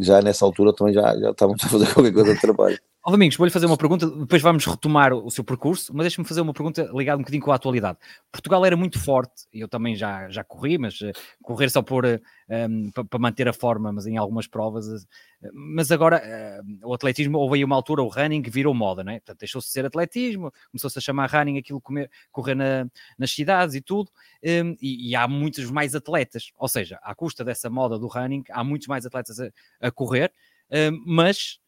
Já 0.00 0.20
nessa 0.22 0.44
altura 0.44 0.72
também 0.72 0.94
já, 0.94 1.16
já 1.18 1.30
estávamos 1.30 1.62
a 1.64 1.68
fazer 1.68 1.86
qualquer 1.94 2.12
coisa 2.12 2.34
de 2.34 2.40
trabalho. 2.40 2.78
Ó 3.08 3.10
Domingos, 3.12 3.36
vou-lhe 3.36 3.52
fazer 3.52 3.66
uma 3.66 3.76
pergunta, 3.76 4.04
depois 4.10 4.42
vamos 4.42 4.66
retomar 4.66 5.12
o 5.14 5.30
seu 5.30 5.44
percurso, 5.44 5.92
mas 5.94 6.02
deixa-me 6.06 6.26
fazer 6.26 6.40
uma 6.40 6.52
pergunta 6.52 6.90
ligada 6.92 7.16
um 7.16 7.20
bocadinho 7.20 7.40
com 7.44 7.52
a 7.52 7.54
atualidade. 7.54 7.96
Portugal 8.32 8.66
era 8.66 8.76
muito 8.76 8.98
forte, 8.98 9.44
eu 9.52 9.68
também 9.68 9.94
já, 9.94 10.28
já 10.28 10.42
corri, 10.42 10.76
mas 10.76 11.00
eh, 11.00 11.12
correr 11.40 11.70
só 11.70 11.82
por, 11.82 12.04
eh, 12.04 12.20
um, 12.68 12.90
pa- 12.90 13.04
para 13.04 13.18
manter 13.20 13.46
a 13.46 13.52
forma, 13.52 13.92
mas 13.92 14.08
em 14.08 14.16
algumas 14.16 14.48
provas. 14.48 14.88
eh, 14.88 15.06
mas 15.54 15.92
agora 15.92 16.20
o 16.82 16.92
atletismo, 16.92 17.38
houve 17.38 17.58
aí 17.58 17.64
uma 17.64 17.76
altura, 17.76 18.02
o 18.02 18.08
running 18.08 18.42
virou 18.42 18.74
moda, 18.74 19.04
não 19.04 19.12
é? 19.12 19.20
Portanto, 19.20 19.38
deixou-se 19.38 19.68
de 19.68 19.72
ser 19.74 19.86
atletismo, 19.86 20.50
começou-se 20.72 20.98
a 20.98 21.00
chamar 21.00 21.30
running 21.30 21.58
aquilo 21.58 21.80
comer, 21.80 22.10
correr 22.32 22.56
na- 22.56 22.88
nas 23.16 23.30
cidades 23.30 23.76
e 23.76 23.80
tudo, 23.80 24.10
um, 24.42 24.74
e, 24.82 25.10
e 25.10 25.14
há 25.14 25.28
muitos 25.28 25.70
mais 25.70 25.94
atletas, 25.94 26.50
ou 26.58 26.66
seja, 26.66 26.98
à 27.04 27.14
custa 27.14 27.44
dessa 27.44 27.70
moda 27.70 28.00
do 28.00 28.08
running, 28.08 28.42
há 28.50 28.64
muitos 28.64 28.85
mais 28.88 29.06
atletas 29.06 29.40
a, 29.40 29.50
a 29.80 29.90
correr, 29.90 30.32
um, 30.70 31.02
mas 31.06 31.58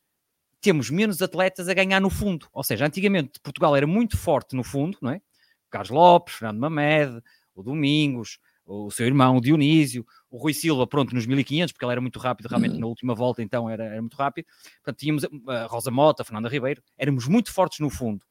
temos 0.61 0.91
menos 0.91 1.23
atletas 1.23 1.69
a 1.69 1.75
ganhar 1.75 2.01
no 2.01 2.11
fundo. 2.11 2.49
Ou 2.53 2.64
seja, 2.64 2.87
antigamente 2.87 3.41
Portugal 3.41 3.77
era 3.77 3.87
muito 3.87 4.16
forte 4.16 4.57
no 4.57 4.64
fundo, 4.64 4.99
não 5.01 5.11
é? 5.11 5.16
O 5.16 5.71
Carlos 5.71 5.91
Lopes, 5.91 6.35
Fernando 6.35 6.61
Mamed, 6.61 7.23
o 7.55 7.62
Domingos, 7.62 8.39
o 8.69 8.91
seu 8.91 9.07
irmão 9.07 9.37
o 9.37 9.41
Dionísio, 9.41 10.07
o 10.31 10.37
Rui 10.37 10.53
Silva, 10.53 10.87
pronto, 10.87 11.14
nos 11.14 11.27
1500, 11.27 11.73
porque 11.73 11.85
ele 11.85 11.93
era 11.93 12.01
muito 12.01 12.19
rápido, 12.19 12.47
realmente 12.47 12.79
na 12.79 12.87
última 12.87 13.14
volta, 13.14 13.43
então 13.43 13.69
era, 13.69 13.85
era 13.85 14.01
muito 14.01 14.16
rápido. 14.16 14.47
Portanto, 14.77 14.99
tínhamos 14.99 15.25
a 15.25 15.29
a 15.49 15.66
Rosa 15.66 15.91
Mota, 15.91 16.23
a 16.23 16.25
Fernanda 16.25 16.49
Ribeiro, 16.49 16.83
éramos 16.97 17.27
muito 17.27 17.53
fortes 17.53 17.81
no 17.81 17.89
fundo. 17.89 18.25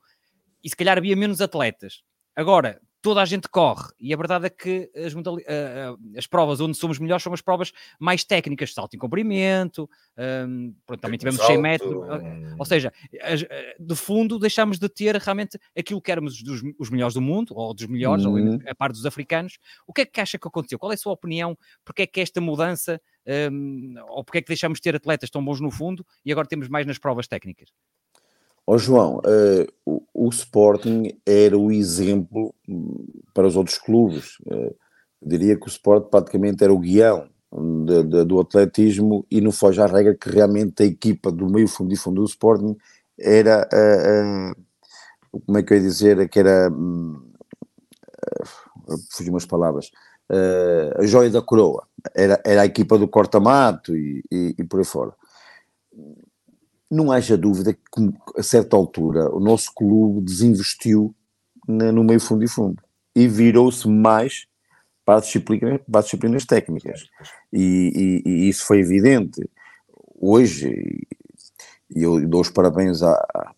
E 0.63 0.69
se 0.69 0.75
calhar 0.75 0.97
havia 0.97 1.15
menos 1.15 1.41
atletas. 1.41 2.03
Agora, 2.35 2.79
toda 3.07 3.21
a 3.21 3.25
gente 3.25 3.47
corre, 3.47 3.87
e 3.99 4.13
a 4.13 4.17
verdade 4.17 4.47
é 4.47 4.49
que 4.49 4.91
as, 4.93 5.13
modali- 5.13 5.45
ah, 5.47 5.95
as 6.17 6.27
provas 6.27 6.59
onde 6.59 6.75
somos 6.77 6.99
melhores 6.99 7.23
são 7.23 7.31
as 7.31 7.39
provas 7.41 7.71
mais 7.97 8.25
técnicas, 8.25 8.73
salto 8.73 8.95
em 8.95 8.99
comprimento, 8.99 9.89
hum, 10.45 10.75
pronto, 10.85 10.99
também 10.99 11.17
tivemos 11.17 11.39
100 11.41 11.57
metros, 11.57 11.93
ah, 12.09 12.21
ou 12.59 12.65
seja, 12.65 12.91
as- 13.21 13.43
eh, 13.43 13.75
de 13.79 13.95
fundo 13.95 14.37
deixámos 14.37 14.77
de 14.77 14.89
ter 14.89 15.15
realmente 15.15 15.57
aquilo 15.77 16.01
que 16.01 16.11
éramos 16.11 16.41
dos, 16.43 16.61
os 16.77 16.89
melhores 16.89 17.13
do 17.13 17.21
mundo, 17.21 17.53
ou 17.55 17.73
dos 17.73 17.85
melhores, 17.85 18.25
ou 18.25 18.33
Uhum. 18.33 18.59
a 18.67 18.75
par 18.75 18.91
dos 18.91 19.05
africanos. 19.05 19.57
O 19.87 19.93
que 19.93 20.01
é 20.01 20.05
que 20.05 20.19
acha 20.19 20.37
que 20.37 20.47
aconteceu? 20.47 20.77
Qual 20.77 20.91
é 20.91 20.95
a 20.95 20.97
sua 20.97 21.13
opinião? 21.13 21.57
Porque 21.85 22.01
é 22.01 22.07
que 22.07 22.19
esta 22.19 22.41
mudança, 22.41 22.99
hum, 23.51 23.95
ou 24.09 24.21
porque 24.23 24.39
é 24.39 24.41
que 24.41 24.47
deixámos 24.49 24.79
de 24.79 24.83
ter 24.83 24.95
atletas 24.97 25.29
tão 25.29 25.43
bons 25.45 25.61
no 25.61 25.71
fundo 25.71 26.05
e 26.25 26.31
agora 26.31 26.45
temos 26.47 26.67
mais 26.67 26.85
nas 26.85 26.97
provas 26.97 27.25
técnicas? 27.27 27.69
Ó 28.69 28.77
João, 28.77 29.21
eh, 29.25 29.65
o, 29.85 30.01
o 30.13 30.29
Sporting 30.29 31.11
era 31.25 31.57
o 31.57 31.71
exemplo 31.71 32.53
hum, 32.67 33.05
para 33.33 33.47
os 33.47 33.55
outros 33.55 33.77
clubes. 33.77 34.37
Eh, 34.51 34.73
diria 35.21 35.55
que 35.57 35.65
o 35.67 35.69
Sporting 35.69 36.09
praticamente 36.09 36.63
era 36.63 36.73
o 36.73 36.79
guião 36.79 37.27
de- 37.85 38.03
de- 38.03 38.25
do 38.25 38.39
atletismo 38.41 39.25
e 39.31 39.39
não 39.39 39.51
foge 39.53 39.81
à 39.81 39.85
regra 39.85 40.13
que 40.15 40.29
realmente 40.29 40.83
a 40.83 40.85
equipa 40.85 41.31
do 41.31 41.49
meio 41.49 41.67
fundo 41.67 41.93
e 41.93 41.97
fundo 41.97 42.21
do 42.21 42.27
Sporting 42.27 42.75
era, 43.17 43.67
eh, 43.71 44.51
como 45.45 45.57
é 45.57 45.63
que 45.63 45.73
eu 45.73 45.77
ia 45.77 45.83
dizer, 45.83 46.29
que 46.29 46.39
era, 46.39 46.69
hum, 46.71 47.21
eh, 48.89 48.95
fugiu 49.11 49.33
umas 49.33 49.45
palavras, 49.45 49.91
a 50.99 51.05
joia 51.05 51.29
da 51.29 51.41
coroa. 51.41 51.87
Era, 52.15 52.41
era 52.45 52.61
a 52.61 52.65
equipa 52.65 52.97
do 52.97 53.07
corta-mato 53.07 53.95
e, 53.95 54.23
e, 54.31 54.55
e 54.57 54.63
por 54.63 54.79
aí 54.79 54.85
fora 54.85 55.13
não 56.89 57.11
haja 57.11 57.37
dúvida 57.37 57.73
que, 57.73 57.79
a 58.37 58.43
certa 58.43 58.75
altura, 58.75 59.29
o 59.35 59.39
nosso 59.39 59.73
clube 59.73 60.21
desinvestiu 60.21 61.13
no 61.67 62.03
meio 62.03 62.19
fundo 62.19 62.43
e 62.43 62.47
fundo 62.47 62.81
e 63.15 63.27
virou-se 63.27 63.87
mais 63.87 64.45
para, 65.03 65.17
a 65.17 65.21
disciplina, 65.21 65.79
para 65.79 65.99
as 65.99 66.05
disciplinas 66.05 66.45
técnicas. 66.45 67.07
E, 67.51 68.21
e- 68.25 68.29
e 68.29 68.49
isso 68.49 68.65
foi 68.65 68.79
evidente. 68.79 69.49
Hoje, 70.19 71.05
e 71.95 72.03
eu 72.03 72.25
dou 72.27 72.41
os 72.41 72.49
parabéns 72.49 73.01
à- 73.03 73.53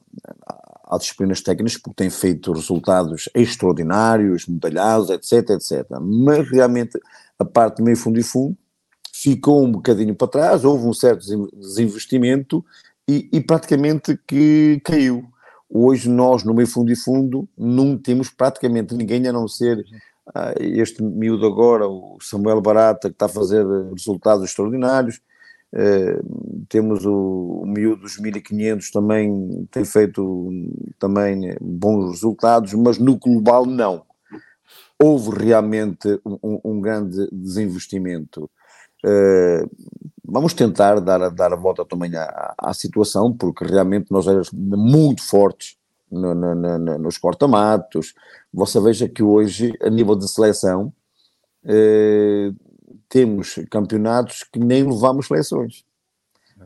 às 0.86 1.02
disciplinas 1.02 1.42
técnicas 1.42 1.78
porque 1.78 1.96
têm 2.04 2.10
feito 2.10 2.52
resultados 2.52 3.30
extraordinários, 3.36 4.48
medalhados, 4.48 5.10
etc, 5.10 5.52
etc. 5.52 5.86
Mas 6.02 6.50
realmente 6.50 7.00
a 7.38 7.46
parte 7.46 7.78
do 7.78 7.84
meio 7.84 7.98
fundo 7.98 8.20
e 8.20 8.24
fundo 8.24 8.58
ficou 9.14 9.64
um 9.66 9.72
bocadinho 9.72 10.16
para 10.16 10.28
trás, 10.28 10.64
houve 10.64 10.86
um 10.88 10.94
certo 10.94 11.20
desin- 11.20 11.48
desinvestimento 11.54 12.66
e, 13.10 13.28
e 13.34 13.42
praticamente 13.42 14.16
que 14.28 14.80
caiu. 14.84 15.24
Hoje 15.68 16.08
nós, 16.08 16.44
no 16.44 16.54
meio 16.54 16.68
fundo 16.68 16.92
e 16.92 16.96
fundo, 16.96 17.50
não 17.58 17.98
temos 17.98 18.30
praticamente 18.30 18.94
ninguém 18.94 19.28
a 19.28 19.34
não 19.34 19.48
ser 19.48 19.84
ah, 20.36 20.54
este 20.60 21.02
miúdo 21.02 21.48
agora, 21.48 21.88
o 21.88 22.20
Samuel 22.22 22.62
Barata, 22.62 23.10
que 23.10 23.16
está 23.16 23.26
a 23.26 23.30
fazer 23.30 23.66
resultados 23.92 24.46
extraordinários. 24.46 25.20
Uh, 25.72 26.66
temos 26.68 27.06
o, 27.06 27.62
o 27.62 27.66
miúdo 27.68 28.02
dos 28.02 28.18
1500 28.18 28.90
também 28.90 29.68
tem 29.70 29.86
feito 29.86 30.52
também 30.98 31.56
bons 31.62 32.10
resultados, 32.10 32.74
mas 32.74 32.98
no 32.98 33.16
global 33.18 33.68
não. 33.68 34.04
Houve 35.00 35.46
realmente 35.46 36.20
um, 36.26 36.60
um 36.64 36.82
grande 36.82 37.28
desinvestimento. 37.32 38.50
Uh, 39.06 39.70
vamos 40.24 40.54
tentar 40.54 41.00
dar, 41.00 41.30
dar 41.30 41.54
a 41.54 41.56
volta 41.56 41.86
também 41.86 42.16
à, 42.16 42.54
à 42.58 42.74
situação, 42.74 43.34
porque 43.34 43.66
realmente 43.66 44.12
nós 44.12 44.28
éramos 44.28 44.52
muito 44.52 45.24
fortes 45.24 45.78
no, 46.12 46.34
no, 46.34 46.56
no, 46.56 46.98
nos 46.98 47.18
cortamatos. 47.18 48.14
Você 48.54 48.80
veja 48.80 49.08
que 49.08 49.24
hoje, 49.24 49.74
a 49.82 49.90
nível 49.90 50.16
de 50.16 50.28
seleção, 50.28 50.94
eh, 51.64 52.52
temos 53.08 53.60
campeonatos 53.70 54.44
que 54.44 54.60
nem 54.60 54.84
levamos 54.84 55.28
seleções. 55.28 55.84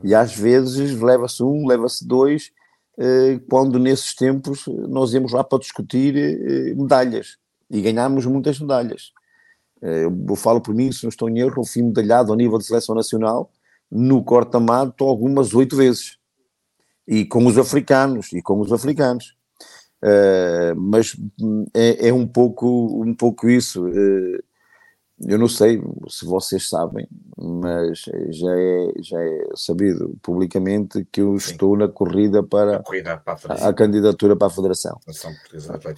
E 0.03 0.13
às 0.13 0.35
vezes 0.35 0.99
leva-se 0.99 1.43
um, 1.43 1.67
leva-se 1.67 2.05
dois, 2.05 2.51
eh, 2.97 3.39
quando 3.49 3.79
nesses 3.79 4.15
tempos 4.15 4.65
nós 4.67 5.13
íamos 5.13 5.31
lá 5.31 5.43
para 5.43 5.59
discutir 5.59 6.15
eh, 6.15 6.73
medalhas 6.75 7.37
e 7.69 7.81
ganhámos 7.81 8.25
muitas 8.25 8.59
medalhas. 8.59 9.11
Eh, 9.83 10.05
eu 10.05 10.35
falo 10.35 10.61
por 10.61 10.73
mim, 10.73 10.91
se 10.91 11.03
não 11.03 11.09
estou 11.09 11.29
em 11.29 11.39
erro, 11.39 11.55
eu 11.57 11.65
fui 11.65 11.83
medalhado 11.83 12.31
ao 12.31 12.37
nível 12.37 12.57
de 12.57 12.65
seleção 12.65 12.95
nacional 12.95 13.51
no 13.91 14.23
corta-mato 14.23 15.03
algumas 15.03 15.53
oito 15.53 15.75
vezes 15.75 16.17
e 17.07 17.25
com 17.25 17.45
os 17.45 17.57
africanos, 17.57 18.31
e 18.31 18.41
com 18.41 18.59
os 18.59 18.71
africanos. 18.71 19.35
Uh, 20.01 20.75
mas 20.75 21.15
é, 21.73 22.09
é, 22.09 22.13
um 22.13 22.27
pouco 22.27 23.01
um 23.01 23.13
pouco 23.13 23.49
isso. 23.49 23.85
Uh, 23.87 24.43
eu 25.25 25.37
não 25.37 25.47
sei 25.47 25.81
se 26.09 26.25
vocês 26.25 26.67
sabem, 26.67 27.07
mas 27.37 28.03
já 28.29 28.51
é, 28.51 28.93
já 29.01 29.21
é 29.21 29.47
sabido 29.55 30.17
publicamente 30.21 31.07
que 31.09 31.21
eu 31.21 31.39
Sim. 31.39 31.51
estou 31.51 31.77
na 31.77 31.87
corrida 31.87 32.43
para, 32.43 32.77
a, 32.77 32.83
corrida 32.83 33.17
para 33.17 33.37
a, 33.47 33.69
a, 33.69 33.73
candidatura 33.73 34.35
para 34.35 34.47
a 34.47 34.49
Federação. 34.49 34.99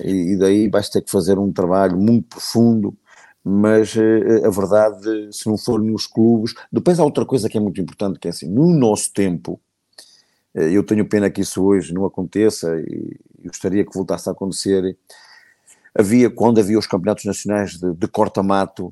E, 0.04 0.34
e, 0.34 0.38
daí 0.38 0.70
vais 0.70 0.90
ter 0.90 1.02
que 1.02 1.10
fazer 1.10 1.40
um 1.40 1.52
trabalho 1.52 1.98
muito 1.98 2.28
profundo, 2.28 2.96
mas 3.48 3.96
uh, 3.96 4.44
a 4.44 4.50
verdade, 4.50 5.32
se 5.32 5.48
não 5.48 5.56
for 5.56 5.80
nos 5.80 6.08
clubes. 6.08 6.56
Depois 6.72 7.00
há 7.00 7.04
outra 7.04 7.24
coisa 7.24 7.48
que 7.48 7.56
é 7.56 7.62
muito 7.62 7.80
importante, 7.80 8.18
que 8.18 8.28
é 8.28 8.32
assim, 8.32 8.50
no 8.50 8.74
nosso 8.74 9.14
tempo, 9.14 9.62
eh, 10.56 10.72
eu 10.72 10.84
tenho 10.84 11.08
pena 11.08 11.30
que 11.30 11.42
isso 11.42 11.64
hoje 11.64 11.94
não 11.94 12.06
aconteça 12.06 12.76
e 12.80 13.20
gostaria 13.46 13.86
que 13.86 13.94
voltasse 13.94 14.28
a 14.28 14.32
acontecer. 14.32 14.98
Havia, 15.94 16.28
quando 16.32 16.60
havia 16.60 16.80
os 16.80 16.88
campeonatos 16.88 17.26
nacionais 17.26 17.78
de, 17.78 17.94
de 17.94 18.08
corta-mato, 18.08 18.92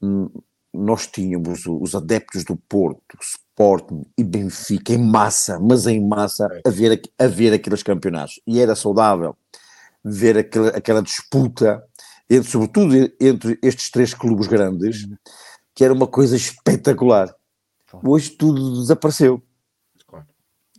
hum, 0.00 0.30
nós 0.72 1.08
tínhamos 1.08 1.66
os 1.66 1.92
adeptos 1.96 2.44
do 2.44 2.54
Porto, 2.54 3.18
Sporting 3.20 4.04
e 4.16 4.22
Benfica 4.22 4.92
em 4.92 4.98
massa, 4.98 5.58
mas 5.58 5.88
em 5.88 6.00
massa, 6.00 6.48
a 6.64 6.70
ver, 6.70 7.02
a 7.18 7.26
ver 7.26 7.52
aqueles 7.52 7.82
campeonatos. 7.82 8.40
E 8.46 8.60
era 8.60 8.76
saudável 8.76 9.36
ver 10.04 10.38
aquela, 10.38 10.68
aquela 10.70 11.02
disputa, 11.02 11.84
entre, 12.30 12.48
sobretudo 12.48 12.94
entre 13.20 13.58
estes 13.60 13.90
três 13.90 14.14
clubes 14.14 14.46
grandes, 14.46 15.08
que 15.74 15.84
era 15.84 15.92
uma 15.92 16.06
coisa 16.06 16.36
espetacular. 16.36 17.34
Hoje 18.04 18.30
tudo 18.30 18.80
desapareceu. 18.80 19.42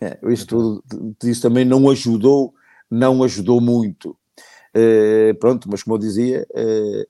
É, 0.01 0.17
isto 0.31 0.83
isso 1.23 1.41
também 1.41 1.65
não 1.65 1.89
ajudou, 1.89 2.53
não 2.89 3.21
ajudou 3.23 3.59
muito. 3.61 4.17
Uh, 4.75 5.35
pronto, 5.39 5.69
mas 5.69 5.83
como 5.83 5.95
eu 5.95 5.99
dizia, 5.99 6.47
uh, 6.51 7.05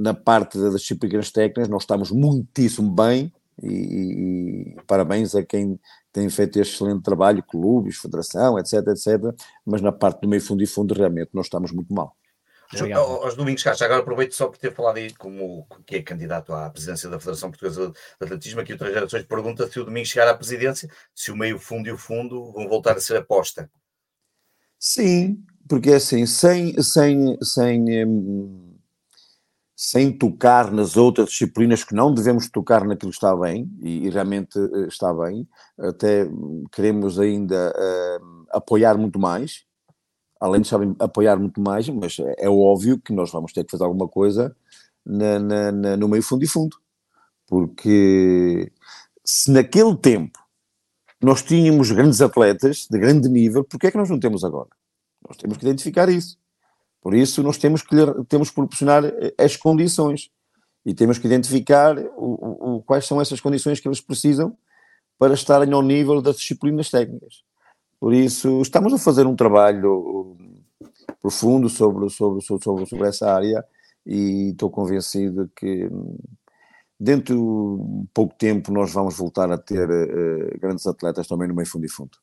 na 0.00 0.14
parte 0.14 0.58
das 0.58 0.74
disciplinas 0.74 1.30
técnicas 1.30 1.68
nós 1.68 1.82
estamos 1.82 2.10
muitíssimo 2.10 2.90
bem 2.90 3.30
e, 3.62 3.68
e, 3.68 4.72
e, 4.72 4.76
parabéns 4.86 5.34
a 5.34 5.44
quem 5.44 5.78
tem 6.12 6.28
feito 6.30 6.58
este 6.58 6.74
excelente 6.74 7.02
trabalho, 7.02 7.42
clubes, 7.42 7.98
federação, 7.98 8.58
etc, 8.58 8.74
etc, 8.88 9.34
mas 9.66 9.82
na 9.82 9.92
parte 9.92 10.22
do 10.22 10.28
meio 10.28 10.40
fundo 10.40 10.62
e 10.62 10.66
fundo 10.66 10.94
realmente 10.94 11.30
nós 11.34 11.46
estamos 11.46 11.70
muito 11.72 11.92
mal. 11.92 12.16
Aos 12.94 13.34
Domingos 13.34 13.62
Castro, 13.62 13.86
agora 13.86 14.02
aproveito 14.02 14.34
só 14.34 14.46
por 14.46 14.58
ter 14.58 14.74
falado 14.74 14.98
aí 14.98 15.14
como 15.14 15.66
que 15.86 15.96
é 15.96 16.02
candidato 16.02 16.52
à 16.52 16.68
presidência 16.68 17.08
da 17.08 17.18
Federação 17.18 17.50
Portuguesa 17.50 17.90
de 17.90 18.26
Atletismo, 18.26 18.60
aqui 18.60 18.74
o 18.74 18.78
Três 18.78 18.92
Gerações 18.92 19.24
pergunta 19.24 19.66
se 19.66 19.80
o 19.80 19.84
Domingos 19.84 20.10
chegar 20.10 20.28
à 20.28 20.34
presidência, 20.34 20.90
se 21.14 21.32
o 21.32 21.36
meio 21.36 21.58
fundo 21.58 21.88
e 21.88 21.92
o 21.92 21.96
fundo 21.96 22.52
vão 22.52 22.68
voltar 22.68 22.96
a 22.96 23.00
ser 23.00 23.16
aposta. 23.16 23.70
Sim, 24.78 25.42
porque 25.66 25.90
é 25.90 25.96
assim, 25.96 26.26
sem, 26.26 26.80
sem, 26.82 27.38
sem, 27.42 28.06
hum, 28.06 28.76
sem 29.74 30.12
tocar 30.12 30.70
nas 30.70 30.96
outras 30.96 31.30
disciplinas 31.30 31.84
que 31.84 31.94
não 31.94 32.12
devemos 32.12 32.50
tocar 32.50 32.84
naquilo 32.84 33.10
que 33.10 33.16
está 33.16 33.34
bem, 33.34 33.66
e, 33.80 34.06
e 34.06 34.10
realmente 34.10 34.58
eh, 34.58 34.88
está 34.88 35.12
bem, 35.14 35.48
até 35.78 36.26
queremos 36.70 37.18
ainda 37.18 37.72
uh, 37.74 38.46
apoiar 38.50 38.98
muito 38.98 39.18
mais, 39.18 39.67
além 40.40 40.60
de 40.60 40.68
sabem 40.68 40.94
apoiar 40.98 41.36
muito 41.36 41.60
mais, 41.60 41.88
mas 41.88 42.18
é, 42.18 42.46
é 42.46 42.48
óbvio 42.48 42.98
que 42.98 43.12
nós 43.12 43.30
vamos 43.30 43.52
ter 43.52 43.64
que 43.64 43.70
fazer 43.70 43.84
alguma 43.84 44.08
coisa 44.08 44.54
na, 45.04 45.38
na, 45.38 45.72
na, 45.72 45.96
no 45.96 46.08
meio 46.08 46.22
fundo 46.22 46.44
e 46.44 46.48
fundo. 46.48 46.76
Porque 47.46 48.70
se 49.24 49.50
naquele 49.50 49.96
tempo 49.96 50.38
nós 51.20 51.42
tínhamos 51.42 51.90
grandes 51.90 52.20
atletas 52.20 52.86
de 52.90 52.98
grande 52.98 53.28
nível, 53.28 53.64
porque 53.64 53.88
é 53.88 53.90
que 53.90 53.96
nós 53.96 54.08
não 54.08 54.20
temos 54.20 54.44
agora? 54.44 54.68
Nós 55.26 55.36
temos 55.36 55.56
que 55.56 55.64
identificar 55.64 56.08
isso. 56.08 56.38
Por 57.00 57.14
isso, 57.14 57.42
nós 57.42 57.58
temos 57.58 57.82
que, 57.82 57.96
temos 58.28 58.50
que 58.50 58.54
proporcionar 58.54 59.04
eh, 59.04 59.34
as 59.38 59.56
condições 59.56 60.30
e 60.84 60.94
temos 60.94 61.18
que 61.18 61.26
identificar 61.26 61.98
o, 62.16 62.76
o, 62.76 62.82
quais 62.82 63.06
são 63.06 63.20
essas 63.20 63.40
condições 63.40 63.80
que 63.80 63.88
eles 63.88 64.00
precisam 64.00 64.56
para 65.18 65.34
estarem 65.34 65.72
ao 65.72 65.82
nível 65.82 66.22
das 66.22 66.36
disciplinas 66.36 66.90
técnicas. 66.90 67.42
Por 68.00 68.14
isso, 68.14 68.60
estamos 68.62 68.92
a 68.92 68.98
fazer 68.98 69.26
um 69.26 69.34
trabalho 69.34 70.36
profundo 71.20 71.68
sobre, 71.68 72.08
sobre, 72.10 72.42
sobre, 72.42 72.86
sobre 72.86 73.08
essa 73.08 73.32
área 73.32 73.64
e 74.06 74.50
estou 74.50 74.70
convencido 74.70 75.50
que 75.54 75.88
dentro 76.98 77.78
de 78.04 78.08
pouco 78.12 78.34
tempo 78.36 78.72
nós 78.72 78.92
vamos 78.92 79.16
voltar 79.16 79.50
a 79.52 79.58
ter 79.58 79.88
uh, 79.88 80.58
grandes 80.58 80.86
atletas 80.86 81.26
também 81.26 81.48
no 81.48 81.54
meio 81.54 81.68
fundo 81.68 81.86
e 81.86 81.88
fundo. 81.88 82.18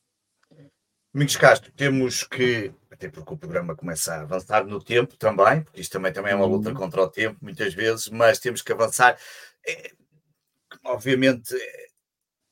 Domingos 1.14 1.38
Castro, 1.38 1.72
temos 1.72 2.24
que, 2.24 2.74
até 2.92 3.08
porque 3.08 3.34
o 3.34 3.38
programa 3.38 3.76
começa 3.76 4.14
a 4.14 4.22
avançar 4.22 4.66
no 4.66 4.84
tempo 4.84 5.16
também, 5.16 5.62
porque 5.62 5.80
isto 5.80 5.94
também, 5.94 6.12
também 6.12 6.34
é 6.34 6.36
uma 6.36 6.46
luta 6.46 6.70
uhum. 6.70 6.76
contra 6.76 7.04
o 7.04 7.10
tempo 7.10 7.38
muitas 7.42 7.74
vezes, 7.74 8.10
mas 8.10 8.40
temos 8.40 8.62
que 8.62 8.74
avançar. 8.74 9.18
É, 9.66 9.92
obviamente, 10.84 11.56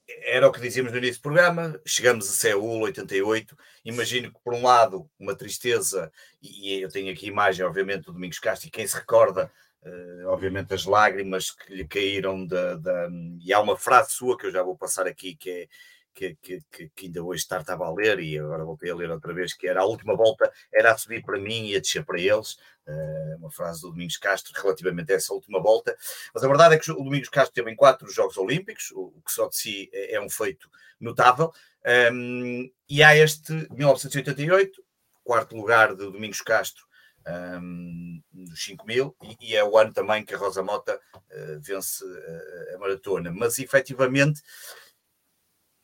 era 0.07 0.47
o 0.47 0.51
que 0.51 0.61
dizíamos 0.61 0.91
no 0.91 0.97
início 0.97 1.19
do 1.19 1.23
programa, 1.23 1.79
chegamos 1.85 2.29
a 2.29 2.31
Seul 2.31 2.81
88, 2.81 3.57
imagino 3.85 4.31
que 4.31 4.39
por 4.43 4.53
um 4.53 4.63
lado 4.63 5.09
uma 5.19 5.35
tristeza, 5.35 6.11
e 6.41 6.81
eu 6.81 6.89
tenho 6.89 7.11
aqui 7.11 7.27
imagem 7.27 7.65
obviamente 7.65 8.05
do 8.05 8.13
Domingos 8.13 8.39
Castro, 8.39 8.67
e 8.67 8.71
quem 8.71 8.87
se 8.87 8.95
recorda 8.95 9.51
Uh, 9.85 10.27
obviamente 10.27 10.73
as 10.73 10.85
lágrimas 10.85 11.51
que 11.51 11.75
lhe 11.75 11.85
caíram 11.85 12.47
da, 12.47 12.75
da, 12.75 13.09
e 13.41 13.51
há 13.51 13.59
uma 13.59 13.77
frase 13.77 14.11
sua 14.11 14.37
que 14.37 14.45
eu 14.45 14.51
já 14.51 14.63
vou 14.63 14.77
passar 14.77 15.05
aqui 15.05 15.35
que 15.35 15.49
é 15.49 15.67
que, 16.13 16.35
que, 16.41 16.61
que, 16.95 17.05
ainda 17.05 17.23
hoje 17.23 17.41
estava 17.41 17.85
a 17.85 17.93
ler 17.93 18.19
e 18.19 18.37
agora 18.37 18.63
voltei 18.63 18.91
a 18.91 18.95
ler 18.95 19.09
outra 19.09 19.33
vez, 19.33 19.53
que 19.53 19.67
era 19.67 19.81
a 19.81 19.85
última 19.85 20.15
volta 20.15 20.51
era 20.71 20.91
a 20.91 20.97
subir 20.97 21.23
para 21.23 21.39
mim 21.39 21.67
e 21.67 21.75
a 21.75 21.79
descer 21.79 22.05
para 22.05 22.19
eles, 22.19 22.53
uh, 22.87 23.37
uma 23.37 23.51
frase 23.51 23.81
do 23.81 23.91
Domingos 23.91 24.17
Castro 24.17 24.53
relativamente 24.61 25.11
a 25.11 25.15
essa 25.15 25.33
última 25.33 25.61
volta, 25.61 25.95
mas 26.33 26.43
a 26.43 26.47
verdade 26.47 26.75
é 26.75 26.79
que 26.79 26.91
o 26.91 26.95
Domingos 26.95 27.29
Castro 27.29 27.53
teve 27.53 27.71
em 27.71 27.75
quatro 27.75 28.09
Jogos 28.09 28.37
Olímpicos, 28.37 28.91
o, 28.91 29.13
que 29.25 29.31
só 29.31 29.47
de 29.47 29.55
si 29.55 29.89
é, 29.93 30.15
é 30.15 30.21
um 30.21 30.29
feito 30.29 30.69
notável, 30.99 31.51
um, 32.11 32.69
e 32.87 33.03
há 33.03 33.15
este 33.15 33.51
1988, 33.71 34.83
quarto 35.23 35.55
lugar 35.55 35.95
de 35.95 36.05
Domingos 36.05 36.41
Castro 36.41 36.85
um, 37.27 38.21
dos 38.31 38.63
5 38.63 38.85
mil, 38.85 39.15
e, 39.23 39.51
e, 39.51 39.55
é 39.55 39.63
o 39.63 39.77
ano 39.77 39.93
também 39.93 40.23
que 40.23 40.33
a 40.33 40.37
Rosa 40.37 40.61
Mota 40.61 40.99
uh, 41.15 41.59
vence 41.59 42.03
uh, 42.03 42.75
a 42.75 42.77
maratona, 42.77 43.31
mas 43.31 43.59
efetivamente 43.59 44.41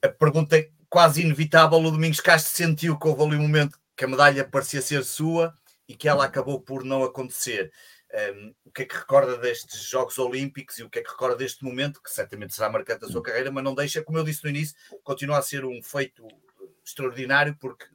a 0.01 0.09
pergunta 0.09 0.57
é 0.57 0.69
quase 0.89 1.21
inevitável. 1.21 1.79
O 1.79 1.91
Domingos 1.91 2.19
Castro 2.19 2.51
sentiu 2.51 2.97
que 2.97 3.07
houve 3.07 3.23
ali 3.23 3.35
um 3.35 3.41
momento 3.41 3.79
que 3.95 4.05
a 4.05 4.07
medalha 4.07 4.45
parecia 4.45 4.81
ser 4.81 5.03
sua 5.03 5.53
e 5.87 5.95
que 5.95 6.07
ela 6.07 6.25
acabou 6.25 6.61
por 6.61 6.83
não 6.83 7.03
acontecer. 7.03 7.71
Um, 8.11 8.53
o 8.65 8.71
que 8.71 8.83
é 8.83 8.85
que 8.85 8.95
recorda 8.95 9.37
destes 9.37 9.83
Jogos 9.83 10.17
Olímpicos 10.17 10.79
e 10.79 10.83
o 10.83 10.89
que 10.89 10.99
é 10.99 11.03
que 11.03 11.09
recorda 11.09 11.35
deste 11.35 11.63
momento, 11.63 12.01
que 12.01 12.09
certamente 12.09 12.55
será 12.55 12.69
marcante 12.69 13.05
a 13.05 13.07
sua 13.07 13.21
carreira, 13.21 13.51
mas 13.51 13.63
não 13.63 13.75
deixa, 13.75 14.03
como 14.03 14.17
eu 14.17 14.23
disse 14.23 14.43
no 14.43 14.49
início, 14.49 14.75
continua 15.03 15.37
a 15.37 15.41
ser 15.43 15.63
um 15.63 15.81
feito 15.83 16.27
extraordinário, 16.83 17.55
porque 17.59 17.85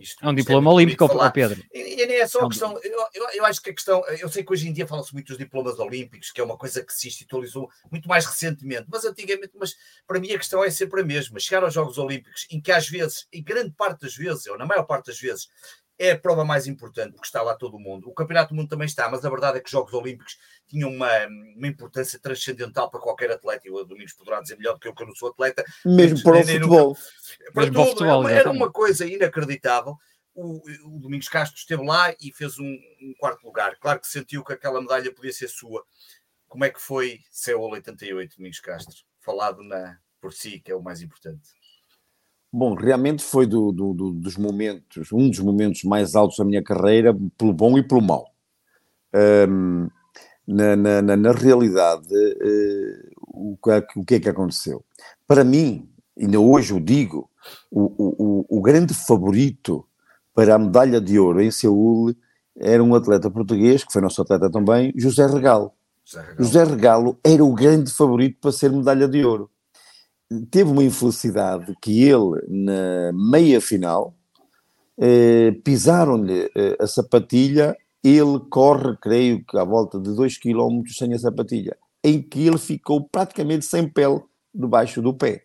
Isto, 0.00 0.24
é 0.24 0.28
um 0.28 0.34
diploma 0.34 0.70
é 0.70 0.74
olímpico, 0.74 1.06
Pedro. 1.32 1.62
E, 1.72 2.02
e, 2.02 2.06
nem 2.06 2.16
é 2.16 2.26
só 2.26 2.40
a 2.40 2.48
questão, 2.48 2.78
eu, 2.82 3.06
eu, 3.14 3.28
eu, 3.34 3.44
acho 3.44 3.60
que 3.60 3.70
a 3.70 3.74
questão, 3.74 4.02
eu 4.08 4.28
sei 4.28 4.42
que 4.42 4.52
hoje 4.52 4.66
em 4.66 4.72
dia 4.72 4.86
fala-se 4.86 5.12
muito 5.12 5.28
dos 5.28 5.36
diplomas 5.36 5.78
olímpicos, 5.78 6.30
que 6.30 6.40
é 6.40 6.44
uma 6.44 6.56
coisa 6.56 6.82
que 6.82 6.92
se 6.92 7.08
institucionalizou 7.08 7.68
muito 7.90 8.08
mais 8.08 8.24
recentemente, 8.24 8.86
mas 8.90 9.04
antigamente, 9.04 9.52
mas 9.54 9.76
para 10.06 10.18
mim 10.18 10.32
a 10.32 10.38
questão 10.38 10.64
é 10.64 10.70
sempre 10.70 11.02
a 11.02 11.04
mesma, 11.04 11.38
chegar 11.38 11.62
aos 11.62 11.74
Jogos 11.74 11.98
Olímpicos, 11.98 12.46
em 12.50 12.60
que 12.60 12.72
às 12.72 12.88
vezes, 12.88 13.26
em 13.32 13.42
grande 13.42 13.72
parte 13.72 14.00
das 14.00 14.16
vezes, 14.16 14.46
ou 14.46 14.56
na 14.56 14.64
maior 14.64 14.84
parte 14.84 15.06
das 15.06 15.20
vezes, 15.20 15.48
é 16.02 16.10
a 16.10 16.18
prova 16.18 16.44
mais 16.44 16.66
importante, 16.66 17.12
porque 17.12 17.26
está 17.26 17.40
lá 17.42 17.54
todo 17.54 17.76
o 17.76 17.80
mundo. 17.80 18.08
O 18.08 18.12
Campeonato 18.12 18.52
do 18.52 18.56
Mundo 18.56 18.68
também 18.68 18.86
está, 18.86 19.08
mas 19.08 19.24
a 19.24 19.30
verdade 19.30 19.58
é 19.58 19.60
que 19.60 19.66
os 19.66 19.70
Jogos 19.70 19.94
Olímpicos 19.94 20.36
tinham 20.66 20.90
uma, 20.90 21.08
uma 21.56 21.68
importância 21.68 22.18
transcendental 22.18 22.90
para 22.90 22.98
qualquer 22.98 23.30
atleta, 23.30 23.68
e 23.68 23.70
o 23.70 23.84
Domingos 23.84 24.12
poderá 24.12 24.40
dizer 24.40 24.56
melhor 24.56 24.74
do 24.74 24.80
que 24.80 24.88
eu, 24.88 24.94
que 24.94 25.00
eu 25.00 25.06
não 25.06 25.14
sou 25.14 25.30
atleta. 25.30 25.64
Mesmo 25.84 26.20
para 26.20 26.40
o 26.40 26.44
futebol. 26.44 26.96
Para 27.54 27.62
Mesmo 27.62 27.76
tudo, 27.76 27.90
futebol, 27.90 28.28
era 28.28 28.50
uma 28.50 28.72
coisa 28.72 29.06
inacreditável. 29.06 29.96
O, 30.34 30.60
o, 30.86 30.98
Domingos 30.98 31.28
Castro 31.28 31.56
esteve 31.56 31.84
lá 31.84 32.12
e 32.20 32.32
fez 32.32 32.58
um, 32.58 32.64
um, 32.64 33.14
quarto 33.16 33.44
lugar. 33.44 33.76
Claro 33.78 34.00
que 34.00 34.08
sentiu 34.08 34.42
que 34.42 34.52
aquela 34.52 34.80
medalha 34.80 35.14
podia 35.14 35.32
ser 35.32 35.46
sua. 35.46 35.84
Como 36.48 36.64
é 36.64 36.70
que 36.70 36.80
foi 36.80 37.20
Seul 37.30 37.70
88, 37.70 38.38
Domingos 38.38 38.58
Castro? 38.58 38.96
Falado 39.20 39.62
na, 39.62 39.98
por 40.20 40.32
si, 40.32 40.58
que 40.58 40.72
é 40.72 40.74
o 40.74 40.82
mais 40.82 41.00
importante. 41.00 41.61
Bom, 42.52 42.74
realmente 42.74 43.24
foi 43.24 43.46
do, 43.46 43.72
do, 43.72 43.94
do, 43.94 44.10
dos 44.10 44.36
momentos, 44.36 45.10
um 45.10 45.30
dos 45.30 45.38
momentos 45.38 45.84
mais 45.84 46.14
altos 46.14 46.36
da 46.36 46.44
minha 46.44 46.62
carreira, 46.62 47.16
pelo 47.38 47.54
bom 47.54 47.78
e 47.78 47.82
pelo 47.82 48.02
mau. 48.02 48.26
Um, 49.48 49.88
na, 50.46 50.76
na, 50.76 51.16
na, 51.16 51.32
realidade, 51.32 52.08
uh, 52.12 53.10
o, 53.26 53.58
o 53.96 54.04
que 54.04 54.16
é 54.16 54.20
que 54.20 54.28
aconteceu? 54.28 54.84
Para 55.26 55.44
mim, 55.44 55.88
ainda 56.18 56.38
hoje 56.38 56.74
eu 56.74 56.80
digo, 56.80 57.30
o, 57.70 58.44
o, 58.48 58.58
o 58.58 58.60
grande 58.60 58.92
favorito 58.92 59.86
para 60.34 60.54
a 60.54 60.58
medalha 60.58 61.00
de 61.00 61.18
ouro 61.18 61.40
em 61.40 61.50
Seul 61.50 62.14
era 62.54 62.84
um 62.84 62.94
atleta 62.94 63.30
português, 63.30 63.82
que 63.82 63.92
foi 63.92 64.02
nosso 64.02 64.20
atleta 64.20 64.50
também, 64.50 64.92
José 64.94 65.26
Regalo. 65.26 65.72
José 66.04 66.20
Regalo, 66.20 66.44
José 66.44 66.64
Regalo 66.64 67.18
era 67.24 67.42
o 67.42 67.54
grande 67.54 67.90
favorito 67.90 68.38
para 68.42 68.52
ser 68.52 68.70
medalha 68.70 69.08
de 69.08 69.24
ouro 69.24 69.50
teve 70.50 70.70
uma 70.70 70.84
infelicidade 70.84 71.74
que 71.80 72.02
ele, 72.02 72.40
na 72.48 73.12
meia 73.12 73.60
final, 73.60 74.14
eh, 74.98 75.52
pisaram-lhe 75.64 76.50
eh, 76.54 76.76
a 76.80 76.86
sapatilha, 76.86 77.76
ele 78.02 78.40
corre, 78.50 78.96
creio 78.96 79.44
que 79.44 79.56
à 79.56 79.64
volta 79.64 79.98
de 79.98 80.14
2 80.14 80.38
km 80.38 80.82
sem 80.88 81.14
a 81.14 81.18
sapatilha, 81.18 81.76
em 82.02 82.20
que 82.20 82.46
ele 82.46 82.58
ficou 82.58 83.08
praticamente 83.08 83.64
sem 83.64 83.88
pele 83.88 84.20
debaixo 84.54 85.00
do 85.00 85.14
pé. 85.14 85.44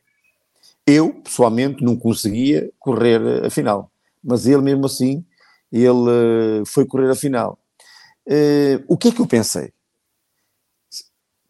Eu, 0.85 1.13
pessoalmente, 1.21 1.83
não 1.83 1.95
conseguia 1.97 2.71
correr 2.79 3.45
a 3.45 3.49
final, 3.49 3.91
mas 4.23 4.45
ele 4.47 4.61
mesmo 4.61 4.85
assim, 4.85 5.25
ele 5.71 6.61
eh, 6.61 6.63
foi 6.65 6.85
correr 6.85 7.09
a 7.09 7.15
final. 7.15 7.59
Eh, 8.25 8.83
o 8.87 8.97
que 8.97 9.09
é 9.09 9.11
que 9.11 9.21
eu 9.21 9.27
pensei? 9.27 9.71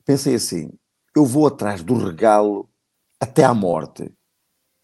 Pensei 0.06 0.36
assim, 0.36 0.72
eu 1.16 1.26
vou 1.26 1.48
atrás 1.48 1.84
do 1.84 1.96
regalo 1.96 2.70
até 3.20 3.44
à 3.44 3.54
morte. 3.54 4.12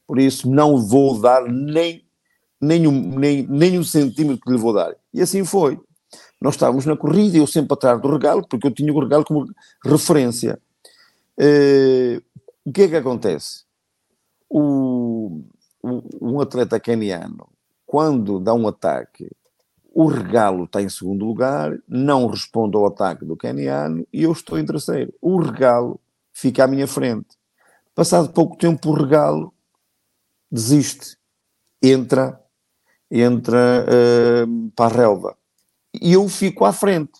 Por 0.08 0.20
isso 0.20 0.50
não 0.50 0.78
vou 0.78 1.20
dar 1.20 1.44
nem, 1.50 2.06
nem, 2.60 2.88
um, 2.88 3.18
nem, 3.18 3.48
nem 3.48 3.80
um 3.80 3.84
centímetro 3.84 4.42
que 4.42 4.52
lhe 4.52 4.58
vou 4.58 4.74
dar. 4.74 4.96
E 5.14 5.22
assim 5.22 5.46
foi. 5.46 5.80
Nós 6.42 6.56
estávamos 6.56 6.86
na 6.86 6.98
corrida, 6.98 7.38
eu 7.38 7.48
sempre 7.48 7.74
atrás 7.74 8.02
do 8.02 8.12
regalo, 8.12 8.46
porque 8.48 8.68
eu 8.68 8.72
tinha 8.72 8.94
o 8.94 9.00
regalo 9.00 9.24
como 9.24 9.46
referência. 9.84 10.60
Uh, 11.40 12.22
o 12.66 12.72
que 12.72 12.84
é 12.84 12.88
que 12.90 12.96
acontece? 12.96 13.64
O, 14.50 15.42
o, 15.82 16.02
um 16.22 16.42
atleta 16.42 16.80
keniano, 16.80 17.48
quando 17.86 18.40
dá 18.40 18.54
um 18.54 18.68
ataque, 18.68 19.30
o 19.94 20.08
regalo 20.08 20.66
está 20.66 20.82
em 20.82 20.90
segundo 20.90 21.26
lugar, 21.26 21.78
não 21.88 22.28
responde 22.28 22.76
ao 22.76 22.88
ataque 22.88 23.24
do 23.24 23.38
keniano 23.38 24.06
e 24.12 24.24
eu 24.24 24.32
estou 24.32 24.58
em 24.58 24.66
terceiro. 24.66 25.14
O 25.22 25.40
regalo 25.40 26.00
fica 26.32 26.64
à 26.64 26.68
minha 26.68 26.88
frente. 26.88 27.38
Passado 27.96 28.34
pouco 28.34 28.58
tempo, 28.58 28.90
o 28.90 28.94
regalo 28.94 29.54
desiste, 30.52 31.18
entra, 31.82 32.40
entra 33.10 33.86
uh, 33.86 34.72
para 34.76 34.94
a 34.94 34.98
relva. 34.98 35.38
E 36.02 36.14
eu 36.14 36.28
fico 36.28 36.66
à 36.66 36.74
frente. 36.74 37.12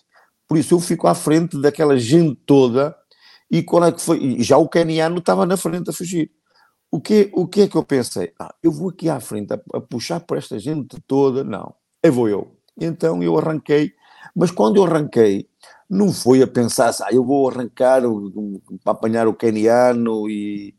Por 0.48 0.58
isso, 0.58 0.74
eu 0.74 0.80
fico 0.80 1.06
à 1.06 1.14
frente 1.14 1.60
daquela 1.60 1.96
gente 1.96 2.34
toda. 2.44 2.96
E 3.50 3.62
qual 3.62 3.84
é 3.84 3.92
que 3.92 4.00
foi? 4.00 4.40
Já 4.40 4.56
o 4.56 4.68
caniano 4.68 5.18
estava 5.18 5.46
na 5.46 5.56
frente 5.56 5.90
a 5.90 5.92
fugir. 5.92 6.30
O 6.90 7.00
que, 7.00 7.30
o 7.32 7.46
que 7.46 7.62
é 7.62 7.68
que 7.68 7.76
eu 7.76 7.84
pensei? 7.84 8.32
Ah, 8.38 8.54
eu 8.62 8.70
vou 8.70 8.90
aqui 8.90 9.08
à 9.08 9.20
frente 9.20 9.52
a, 9.52 9.60
a 9.74 9.80
puxar 9.80 10.20
por 10.20 10.38
esta 10.38 10.58
gente 10.58 11.00
toda? 11.06 11.42
Não, 11.42 11.74
eu 12.02 12.12
vou 12.12 12.28
eu. 12.28 12.56
Então 12.76 13.22
eu 13.22 13.38
arranquei, 13.38 13.92
mas 14.34 14.50
quando 14.50 14.76
eu 14.76 14.84
arranquei, 14.84 15.48
não 15.88 16.12
foi 16.12 16.42
a 16.42 16.46
pensar 16.46 16.88
assim, 16.88 17.02
ah, 17.04 17.12
eu 17.12 17.24
vou 17.24 17.48
arrancar 17.48 18.02
para 18.82 18.92
apanhar 18.92 19.28
o 19.28 19.34
keniano 19.34 20.28
e, 20.28 20.74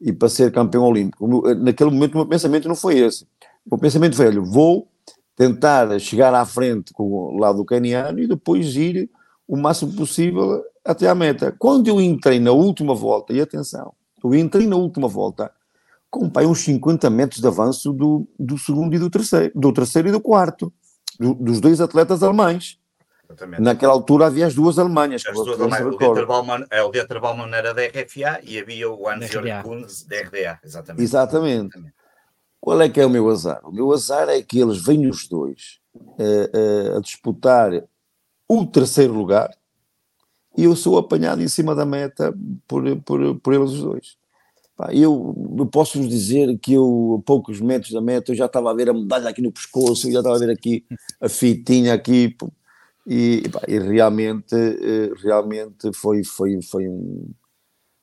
e 0.00 0.12
para 0.12 0.28
ser 0.28 0.52
campeão 0.52 0.84
olímpico. 0.84 1.26
Naquele 1.56 1.90
momento 1.90 2.14
o 2.14 2.18
meu 2.18 2.26
pensamento 2.26 2.68
não 2.68 2.76
foi 2.76 2.98
esse. 2.98 3.24
O 3.66 3.70
meu 3.72 3.78
pensamento 3.78 4.16
foi, 4.16 4.26
olha, 4.26 4.40
vou 4.40 4.88
tentar 5.36 5.98
chegar 5.98 6.34
à 6.34 6.44
frente 6.44 6.92
com 6.92 7.04
o 7.04 7.38
lado 7.38 7.58
do 7.58 7.64
keniano 7.64 8.18
e 8.18 8.26
depois 8.26 8.76
ir 8.76 9.10
o 9.48 9.56
máximo 9.56 9.92
possível 9.94 10.62
até 10.84 11.08
à 11.08 11.14
meta. 11.14 11.54
Quando 11.58 11.88
eu 11.88 12.00
entrei 12.00 12.38
na 12.38 12.52
última 12.52 12.94
volta, 12.94 13.32
e 13.32 13.40
atenção, 13.40 13.92
eu 14.22 14.34
entrei 14.34 14.66
na 14.66 14.76
última 14.76 15.08
volta 15.08 15.50
com 16.10 16.28
pai, 16.28 16.44
uns 16.44 16.60
50 16.60 17.08
metros 17.08 17.40
de 17.40 17.46
avanço 17.46 17.92
do, 17.92 18.26
do 18.38 18.58
segundo 18.58 18.94
e 18.94 18.98
do 18.98 19.08
terceiro, 19.08 19.52
do 19.54 19.72
terceiro 19.72 20.08
e 20.08 20.12
do 20.12 20.20
quarto, 20.20 20.72
do, 21.18 21.34
dos 21.34 21.60
dois 21.60 21.80
atletas 21.80 22.22
alemães. 22.22 22.79
Exatamente. 23.30 23.62
Naquela 23.62 23.92
altura 23.92 24.26
havia 24.26 24.46
as 24.46 24.54
duas 24.54 24.78
Alemanhas. 24.78 25.22
As 25.24 25.34
duas 25.34 25.60
Alemanhas. 25.60 25.94
O 25.94 25.98
Dieter, 25.98 26.26
Baumann, 26.26 26.66
é, 26.68 26.82
o 26.82 26.90
Dieter 26.90 27.20
Baumann 27.20 27.54
era 27.54 27.72
da 27.72 27.82
RFA 27.86 28.40
e 28.42 28.58
havia 28.58 28.90
o 28.90 29.08
Hans-Jörg 29.08 29.62
Kunz 29.62 30.02
da 30.02 30.20
RDA. 30.20 30.58
Exatamente. 30.64 31.02
Exatamente. 31.02 31.66
Exatamente. 31.68 31.94
Qual 32.60 32.82
é 32.82 32.88
que 32.88 33.00
é 33.00 33.06
o 33.06 33.10
meu 33.10 33.30
azar? 33.30 33.60
O 33.64 33.72
meu 33.72 33.92
azar 33.92 34.28
é 34.28 34.42
que 34.42 34.60
eles 34.60 34.82
vêm 34.84 35.06
os 35.06 35.28
dois 35.28 35.80
uh, 35.94 36.94
uh, 36.94 36.98
a 36.98 37.00
disputar 37.00 37.72
o 38.48 38.66
terceiro 38.66 39.14
lugar 39.14 39.50
e 40.56 40.64
eu 40.64 40.74
sou 40.74 40.98
apanhado 40.98 41.40
em 41.40 41.48
cima 41.48 41.74
da 41.74 41.86
meta 41.86 42.34
por, 42.66 42.84
por, 43.02 43.38
por 43.40 43.54
eles 43.54 43.70
os 43.70 43.82
dois. 43.82 44.16
eu, 44.92 45.34
eu 45.56 45.66
posso 45.66 45.98
vos 45.98 46.08
dizer 46.08 46.58
que 46.58 46.74
eu, 46.74 47.20
a 47.20 47.24
poucos 47.24 47.60
metros 47.60 47.92
da 47.92 48.00
meta, 48.00 48.32
eu 48.32 48.36
já 48.36 48.46
estava 48.46 48.70
a 48.70 48.74
ver 48.74 48.90
a 48.90 48.92
medalha 48.92 49.30
aqui 49.30 49.40
no 49.40 49.52
pescoço, 49.52 50.08
eu 50.08 50.12
já 50.12 50.18
estava 50.18 50.36
a 50.36 50.38
ver 50.38 50.50
aqui 50.50 50.84
a 51.20 51.28
fitinha 51.28 51.94
aqui 51.94 52.36
e, 53.06 53.42
e 53.66 53.78
realmente, 53.78 54.54
eh, 54.54 55.10
realmente 55.22 55.90
foi, 55.94 56.22
foi, 56.22 56.60
foi 56.62 56.88
um, 56.88 57.30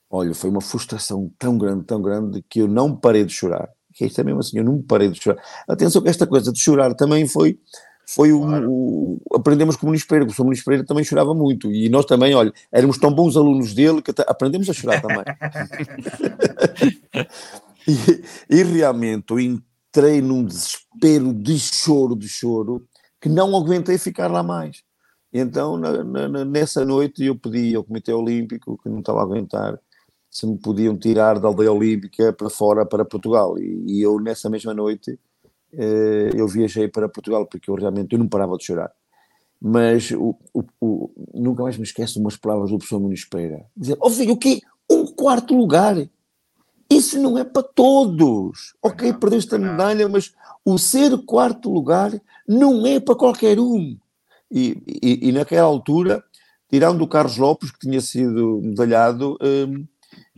olha, 0.10 0.34
foi 0.34 0.50
uma 0.50 0.62
frustração 0.62 1.32
tão 1.38 1.58
grande, 1.58 1.86
tão 1.86 2.02
grande, 2.02 2.44
que 2.50 2.60
eu 2.60 2.68
não 2.68 2.96
parei 2.96 3.24
de 3.24 3.34
chorar. 3.34 3.70
Que 3.94 4.06
isto 4.06 4.22
é 4.22 4.24
mesmo 4.24 4.40
assim, 4.40 4.58
eu 4.58 4.64
não 4.64 4.82
parei 4.82 5.10
de 5.10 5.22
chorar. 5.22 5.42
Atenção 5.68 6.02
que 6.02 6.10
esta 6.10 6.28
coisa 6.28 6.52
de 6.52 6.60
chorar 6.60 6.94
também 6.96 7.28
foi, 7.28 7.60
foi 8.08 8.32
o, 8.32 8.42
o 8.42 9.22
aprendemos 9.36 9.76
com 9.76 9.86
o 9.86 9.90
Muniz 9.90 10.04
Pereira, 10.04 10.26
porque 10.26 10.42
o 10.42 10.46
Muniz 10.46 10.64
Pereira 10.64 10.86
também 10.86 11.04
chorava 11.04 11.34
muito, 11.34 11.72
e 11.72 11.90
nós 11.90 12.06
também, 12.06 12.34
olha, 12.34 12.52
éramos 12.72 12.98
tão 12.98 13.14
bons 13.14 13.36
alunos 13.36 13.74
dele 13.74 14.02
que 14.02 14.14
aprendemos 14.28 14.70
a 14.70 14.74
chorar 14.74 15.02
também. 15.02 15.26
e, 17.88 18.60
e 18.60 18.64
realmente 18.64 19.32
eu 19.32 19.40
entrei 19.40 20.22
num 20.22 20.44
desespero 20.44 21.34
de 21.34 21.60
choro, 21.60 22.16
de 22.16 22.28
choro, 22.28 22.88
que 23.20 23.30
não 23.30 23.56
aguentei 23.56 23.98
ficar 23.98 24.32
lá 24.32 24.44
mais. 24.44 24.87
Então, 25.34 25.78
na, 25.78 26.04
na, 26.04 26.46
nessa 26.46 26.86
noite, 26.86 27.26
eu 27.26 27.36
pedi 27.38 27.76
ao 27.76 27.84
Comitê 27.84 28.14
Olímpico, 28.14 28.78
que 28.82 28.90
não 28.90 29.00
estava 29.00 29.20
a 29.20 29.24
aguentar, 29.24 29.80
se 30.30 30.46
me 30.46 30.58
podiam 30.58 30.98
tirar 30.98 31.40
da 31.40 31.48
aldeia 31.48 31.72
olímpica 31.72 32.32
para 32.34 32.50
fora, 32.50 32.86
para 32.86 33.06
Portugal. 33.06 33.58
E, 33.58 33.84
e 33.88 34.02
eu, 34.02 34.20
nessa 34.20 34.50
mesma 34.50 34.74
noite, 34.74 35.20
eh, 35.74 36.32
eu 36.36 36.48
viajei 36.48 36.88
para 36.88 37.10
Portugal, 37.10 37.46
porque 37.46 37.70
eu 37.70 37.76
realmente 37.76 38.14
eu 38.14 38.20
não 38.20 38.28
parava 38.28 38.58
de 38.58 38.66
chorar. 38.66 38.92
Mas 39.60 40.12
o, 40.12 40.36
o, 40.54 40.64
o, 40.80 41.12
nunca 41.34 41.64
mais 41.64 41.78
me 41.78 41.84
esqueço 41.84 42.20
umas 42.20 42.38
palavras 42.38 42.70
do 42.70 42.78
professor 42.78 43.00
Muniz 43.00 43.26
Pereira. 43.26 43.66
Dizer, 43.76 43.98
ó 44.00 44.08
oh, 44.08 44.10
filho, 44.10 44.34
o 44.34 44.38
quê? 44.38 44.62
Um 44.90 45.06
quarto 45.08 45.56
lugar? 45.56 45.96
Isso 46.90 47.20
não 47.20 47.38
é 47.38 47.44
para 47.44 47.64
todos. 47.64 48.76
Ok, 48.82 49.12
perdeste 49.14 49.56
a 49.56 49.58
medalha, 49.58 50.08
mas 50.08 50.34
o 50.64 50.78
ser 50.78 51.18
quarto 51.26 51.72
lugar 51.72 52.12
não 52.48 52.86
é 52.86 53.00
para 53.00 53.16
qualquer 53.16 53.60
um. 53.60 53.98
E, 54.52 54.82
e, 55.02 55.30
e, 55.30 55.32
naquela 55.32 55.68
altura, 55.68 56.24
tirando 56.70 57.02
o 57.02 57.08
Carlos 57.08 57.38
Lopes, 57.38 57.72
que 57.72 57.80
tinha 57.80 58.02
sido 58.02 58.62
medalhado, 58.64 59.38
hum, 59.42 59.86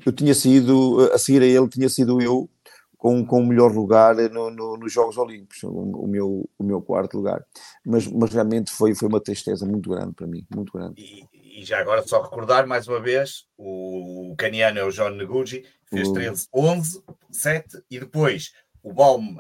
eu 0.06 0.12
tinha 0.12 0.34
sido, 0.34 1.10
a 1.14 1.18
seguir 1.18 1.42
a 1.42 1.46
ele, 1.46 1.70
tinha 1.70 1.90
sido 1.90 2.22
eu 2.22 2.50
com, 2.98 3.26
com 3.26 3.42
o 3.42 3.46
melhor 3.46 3.72
lugar 3.72 4.16
no, 4.16 4.50
no, 4.50 4.78
nos 4.78 4.92
Jogos 4.92 5.18
Olímpicos, 5.18 5.64
o, 5.64 5.70
o, 5.70 6.08
meu, 6.08 6.50
o 6.58 6.64
meu 6.64 6.82
quarto 6.82 7.18
lugar. 7.18 7.46
Mas, 7.86 8.08
mas 8.08 8.32
realmente 8.34 8.72
foi, 8.72 8.94
foi 8.94 9.08
uma 9.08 9.22
tristeza 9.22 9.66
muito 9.66 9.90
grande 9.90 10.14
para 10.14 10.28
mim, 10.28 10.46
muito 10.54 10.74
grande. 10.74 11.02
E, 11.02 11.62
e 11.62 11.64
já 11.64 11.80
agora, 11.80 12.02
só 12.06 12.22
recordar 12.22 12.68
mais 12.68 12.88
uma 12.88 13.00
vez, 13.00 13.46
o 13.58 14.36
caniano 14.38 14.80
é 14.80 14.84
o 14.84 14.92
John 14.92 15.12
Neguji, 15.12 15.64
fez 15.90 16.12
13, 16.12 16.48
11, 16.54 17.04
7 17.32 17.84
e 17.90 18.00
depois 18.00 18.52
o 18.84 18.94
Baum 18.94 19.38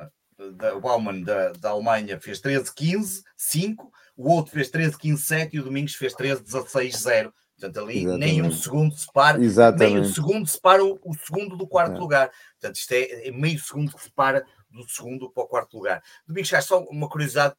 da 0.55 0.79
Bauman 0.79 1.21
da, 1.21 1.51
da 1.51 1.69
Alemanha 1.71 2.19
fez 2.19 2.41
13-15, 2.41 3.23
5, 3.35 3.91
o 4.19 4.31
outro 4.31 4.51
fez 4.51 4.69
13-15, 4.69 5.17
7 5.17 5.55
e 5.55 5.59
o 5.61 5.63
Domingos 5.63 5.95
fez 5.95 6.13
13-16, 6.13 6.91
0. 6.97 7.33
Portanto, 7.57 7.79
ali 7.79 7.99
Exatamente. 7.99 8.19
nem 8.19 8.41
um 8.41 8.51
segundo 8.51 8.93
separa, 8.93 9.41
Exatamente. 9.41 9.93
nem 9.93 10.01
um 10.01 10.05
segundo 10.13 10.45
separa 10.45 10.83
o, 10.83 10.99
o 11.05 11.13
segundo 11.13 11.55
do 11.55 11.65
quarto 11.65 11.95
é. 11.95 11.99
lugar. 11.99 12.31
Portanto, 12.59 12.75
isto 12.75 12.91
é, 12.91 13.27
é, 13.27 13.31
meio 13.31 13.57
segundo 13.57 13.93
que 13.93 14.03
separa 14.03 14.45
do 14.69 14.85
segundo 14.89 15.31
para 15.31 15.43
o 15.43 15.47
quarto 15.47 15.77
lugar. 15.77 16.03
Domingos, 16.27 16.49
só 16.65 16.83
uma 16.83 17.07
curiosidade: 17.07 17.55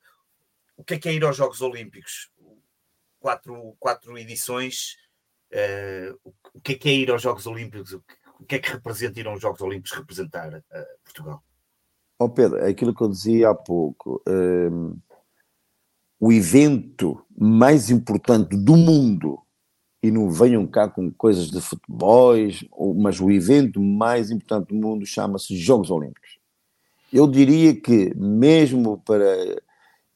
o 0.77 0.85
que 0.85 0.95
é 0.95 0.99
que 0.99 1.09
é 1.09 1.15
ir 1.15 1.25
aos 1.25 1.35
Jogos 1.35 1.63
Olímpicos? 1.63 2.31
Quatro, 3.19 3.75
quatro 3.79 4.19
edições. 4.19 4.97
Uh, 5.51 6.31
o 6.53 6.61
que 6.61 6.73
é 6.73 6.75
que 6.77 6.89
é 6.91 6.93
ir 6.93 7.11
aos 7.11 7.23
Jogos 7.23 7.47
Olímpicos? 7.47 7.95
O 7.95 8.01
que, 8.01 8.15
o 8.39 8.45
que 8.45 8.55
é 8.57 8.59
que 8.59 8.71
representa 8.71 9.19
ir 9.19 9.27
aos 9.27 9.41
Jogos 9.41 9.63
Olímpicos 9.63 9.93
representar 9.93 10.53
uh, 10.53 10.63
Portugal? 11.05 11.43
Ó 12.19 12.27
oh 12.27 12.29
Pedro, 12.29 12.63
aquilo 12.63 12.95
que 12.95 13.03
eu 13.03 13.09
dizia 13.09 13.49
há 13.49 13.55
pouco. 13.55 14.23
Um, 14.29 15.01
o 16.21 16.31
evento 16.31 17.25
mais 17.37 17.91
importante 17.91 18.55
do 18.55 18.77
mundo 18.77 19.41
e 20.03 20.11
não 20.11 20.31
venham 20.31 20.67
cá 20.67 20.89
com 20.89 21.11
coisas 21.11 21.51
de 21.51 21.61
futebol, 21.61 22.35
mas 22.97 23.19
o 23.21 23.31
evento 23.31 23.81
mais 23.81 24.31
importante 24.31 24.69
do 24.69 24.75
mundo 24.75 25.07
chama-se 25.07 25.57
Jogos 25.57 25.91
Olímpicos. 25.91 26.39
Eu 27.13 27.27
diria 27.27 27.75
que, 27.75 28.15
mesmo 28.15 28.99
para 28.99 29.25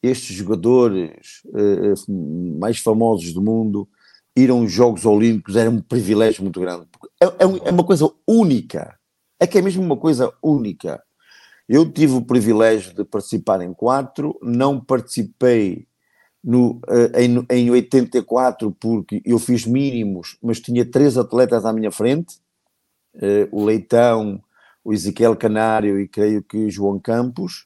estes 0.01 0.35
jogadores 0.35 1.41
uh, 1.45 2.11
mais 2.59 2.77
famosos 2.79 3.33
do 3.33 3.41
mundo, 3.41 3.87
ir 4.35 4.49
aos 4.49 4.71
Jogos 4.71 5.05
Olímpicos 5.05 5.55
era 5.55 5.69
um 5.69 5.81
privilégio 5.81 6.43
muito 6.43 6.59
grande. 6.59 6.87
É, 7.21 7.25
é, 7.25 7.43
é, 7.65 7.71
uma 7.71 7.83
coisa 7.83 8.09
única. 8.27 8.97
É 9.39 9.47
que 9.47 9.57
é 9.57 9.61
mesmo 9.61 9.83
uma 9.83 9.97
coisa 9.97 10.31
única. 10.41 11.01
Eu 11.67 11.91
tive 11.91 12.13
o 12.13 12.25
privilégio 12.25 12.93
de 12.93 13.03
participar 13.03 13.61
em 13.61 13.73
quatro, 13.73 14.37
não 14.41 14.79
participei 14.79 15.87
no, 16.45 16.79
eh, 16.87 17.23
em, 17.23 17.43
em 17.49 17.71
84, 17.71 18.71
porque 18.79 19.19
eu 19.25 19.39
fiz 19.39 19.65
mínimos, 19.65 20.37
mas 20.43 20.59
tinha 20.59 20.85
três 20.85 21.17
atletas 21.17 21.65
à 21.65 21.73
minha 21.73 21.91
frente, 21.91 22.35
uh, 23.15 23.49
o 23.51 23.65
Leitão, 23.65 24.39
o 24.83 24.93
Ezequiel 24.93 25.35
Canário 25.35 25.99
e 25.99 26.07
creio 26.07 26.43
que 26.43 26.69
João 26.69 26.99
Campos, 26.99 27.65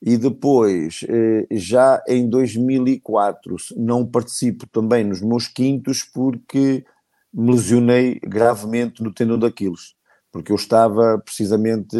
e 0.00 0.16
depois, 0.16 1.02
uh, 1.02 1.46
já 1.50 2.02
em 2.08 2.30
2004, 2.30 3.56
não 3.76 4.06
participo 4.06 4.66
também 4.66 5.04
nos 5.04 5.20
meus 5.20 5.46
quintos 5.46 6.02
porque 6.02 6.86
me 7.30 7.52
lesionei 7.52 8.18
gravemente 8.22 9.02
no 9.02 9.12
tendão 9.12 9.38
daqueles, 9.38 9.94
porque 10.32 10.50
eu 10.50 10.56
estava 10.56 11.18
precisamente 11.22 11.94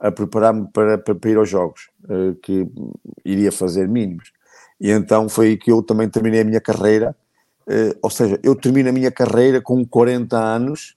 a 0.00 0.10
preparar-me 0.10 0.66
para, 0.72 0.98
para, 0.98 1.14
para, 1.14 1.30
ir 1.30 1.36
aos 1.36 1.48
jogos, 1.48 1.88
que 2.42 2.66
iria 3.24 3.52
fazer 3.52 3.86
mínimos. 3.86 4.32
E 4.82 4.90
então 4.90 5.28
foi 5.28 5.50
aí 5.50 5.56
que 5.56 5.70
eu 5.70 5.80
também 5.80 6.10
terminei 6.10 6.40
a 6.40 6.44
minha 6.44 6.60
carreira. 6.60 7.14
Uh, 7.68 7.96
ou 8.02 8.10
seja, 8.10 8.40
eu 8.42 8.56
termino 8.56 8.88
a 8.88 8.92
minha 8.92 9.12
carreira 9.12 9.62
com 9.62 9.86
40 9.86 10.36
anos, 10.36 10.96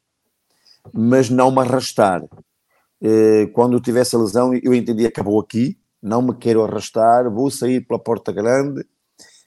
mas 0.92 1.30
não 1.30 1.52
me 1.52 1.60
arrastar. 1.60 2.24
Uh, 2.24 3.48
quando 3.54 3.78
eu 3.78 3.80
tivesse 3.80 4.16
a 4.16 4.20
lesão, 4.20 4.52
eu 4.56 4.74
entendi, 4.74 5.06
acabou 5.06 5.40
aqui, 5.40 5.78
não 6.02 6.24
me 6.24 6.34
quero 6.34 6.64
arrastar, 6.64 7.30
vou 7.30 7.52
sair 7.52 7.82
pela 7.82 8.00
porta 8.00 8.32
grande 8.32 8.84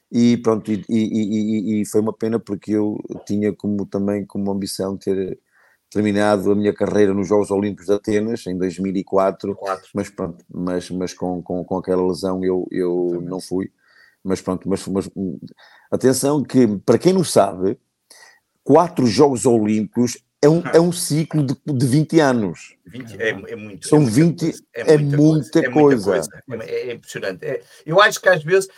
e 0.09 0.37
pronto, 0.37 0.71
e, 0.71 0.85
e, 0.87 0.95
e, 0.97 1.81
e, 1.81 1.85
foi 1.85 1.99
uma 1.99 2.13
pena 2.13 2.39
porque 2.39 2.71
eu 2.71 2.97
tinha 3.27 3.53
como 3.53 3.85
também 3.85 4.25
como 4.25 4.49
ambição 4.49 4.97
ter 4.97 5.37
terminado 5.91 6.51
a 6.51 6.55
minha 6.55 6.73
carreira 6.73 7.13
nos 7.13 7.27
Jogos 7.27 7.51
Olímpicos 7.51 7.87
de 7.87 7.93
Atenas 7.93 8.47
em 8.47 8.57
2004, 8.57 9.55
Quatro. 9.55 9.89
mas 9.93 10.09
pronto, 10.09 10.45
mas, 10.49 10.89
mas 10.89 11.13
com, 11.13 11.41
com, 11.43 11.63
com 11.63 11.77
aquela 11.77 12.07
lesão 12.07 12.43
eu, 12.43 12.65
eu 12.71 13.21
não 13.21 13.41
fui 13.41 13.71
mas 14.23 14.41
pronto, 14.41 14.67
mas, 14.67 14.85
mas 14.87 15.09
atenção 15.91 16.43
que, 16.43 16.67
para 16.85 16.97
quem 16.97 17.13
não 17.13 17.23
sabe, 17.23 17.77
quatro 18.63 19.07
Jogos 19.07 19.45
Olímpicos 19.45 20.17
é 20.41 20.47
um, 20.47 20.61
é 20.67 20.79
um 20.79 20.91
ciclo 20.91 21.45
de, 21.45 21.55
de 21.65 21.85
20 21.85 22.19
anos. 22.19 22.75
20, 22.85 23.21
é, 23.21 23.29
é 23.29 23.55
muito. 23.55 23.87
São 23.87 24.01
é 24.01 24.05
20, 24.05 24.53
é 24.73 24.97
muita, 24.97 25.17
muita 25.17 25.59
é 25.59 25.69
coisa. 25.69 26.11
coisa. 26.11 26.29
É, 26.33 26.43
muita 26.47 26.65
coisa. 26.65 26.79
É, 26.79 26.93
impressionante. 26.93 27.45
É, 27.45 27.63
eu 27.85 28.01
acho 28.01 28.21
que 28.21 28.29
às 28.29 28.43
vezes, 28.43 28.69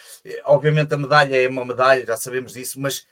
obviamente 0.45 0.93
a 0.93 0.97
medalha 0.97 1.35
é 1.35 1.47
uma 1.47 1.65
medalha, 1.65 2.05
já 2.05 2.17
sabemos 2.17 2.53
disso, 2.53 2.79
mas 2.79 3.05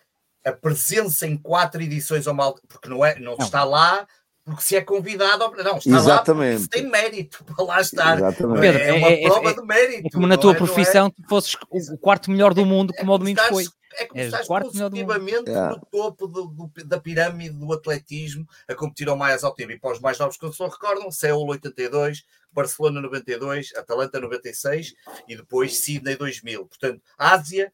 a 0.44 0.52
presença 0.52 1.28
em 1.28 1.38
quatro 1.38 1.82
edições 1.82 2.26
ao 2.28 2.34
mal, 2.34 2.56
porque 2.68 2.90
não, 2.90 3.06
é, 3.06 3.20
não, 3.20 3.36
não. 3.38 3.46
está 3.46 3.64
lá 3.64 4.08
porque 4.50 4.64
se 4.64 4.76
é 4.76 4.82
convidado, 4.82 5.52
não, 5.64 5.78
está 5.78 5.98
Exatamente. 5.98 6.62
lá 6.64 6.68
tem 6.70 6.90
mérito 6.90 7.44
para 7.44 7.64
lá 7.64 7.82
estar. 7.82 8.18
Exatamente. 8.18 8.62
Pedro, 8.62 8.82
é, 8.82 8.94
uma 8.94 9.08
é, 9.08 9.22
prova 9.22 9.50
é, 9.50 9.54
de 9.54 9.62
mérito. 9.62 10.08
É 10.08 10.10
como 10.10 10.28
na 10.28 10.38
tua 10.38 10.54
é? 10.54 10.56
profissão, 10.56 11.10
tu 11.10 11.24
fosses 11.30 11.56
o 11.92 11.98
quarto 11.98 12.32
melhor 12.32 12.54
do 12.54 12.66
mundo, 12.66 12.94
como 12.94 13.14
o 13.14 13.18
Domingos 13.18 13.44
foi. 13.46 13.66
É 13.98 14.06
como 14.06 14.22
estás 14.22 14.48
consecutivamente 14.48 15.52
no 15.52 15.80
topo 15.92 16.28
do, 16.28 16.48
do, 16.48 16.72
da 16.86 17.00
pirâmide 17.00 17.58
do 17.58 17.74
atletismo 17.74 18.48
a 18.68 18.76
competir 18.76 19.10
ao 19.10 19.18
mais 19.18 19.44
alto 19.44 19.60
nível. 19.60 19.76
E 19.76 19.80
para 19.80 19.94
os 19.94 20.00
mais 20.00 20.18
novos 20.18 20.38
que 20.38 20.46
não 20.46 20.54
se 20.54 20.64
recordam, 20.64 21.12
Seul 21.12 21.48
82, 21.50 22.24
Barcelona 22.52 23.02
92, 23.02 23.76
Atalanta 23.76 24.20
96 24.20 24.94
e 25.28 25.36
depois 25.36 25.78
Sydney 25.80 26.16
2000. 26.16 26.66
Portanto, 26.66 27.02
Ásia, 27.18 27.74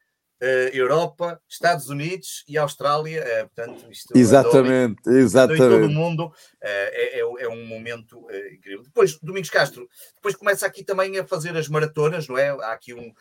Europa, 0.73 1.41
Estados 1.47 1.89
Unidos 1.89 2.43
e 2.47 2.57
Austrália, 2.57 3.23
uh, 3.23 3.49
portanto, 3.55 3.89
isto 3.89 4.17
exatamente, 4.17 5.01
andou, 5.07 5.19
exatamente. 5.19 5.63
Em 5.63 5.69
todo 5.69 5.85
o 5.85 5.89
mundo 5.89 6.25
uh, 6.27 6.31
é, 6.61 7.19
é, 7.19 7.21
é, 7.21 7.49
um 7.49 7.65
momento 7.65 8.27
incrível. 8.51 8.83
Depois, 8.83 9.17
Domingos 9.19 9.49
Castro, 9.49 9.87
depois 10.15 10.35
começa 10.35 10.65
aqui 10.65 10.83
também 10.83 11.17
a 11.17 11.25
fazer 11.25 11.55
as 11.55 11.67
maratonas, 11.69 12.27
não 12.27 12.37
é? 12.37 12.49
Há 12.49 12.73
aqui 12.73 12.93
um, 12.93 13.13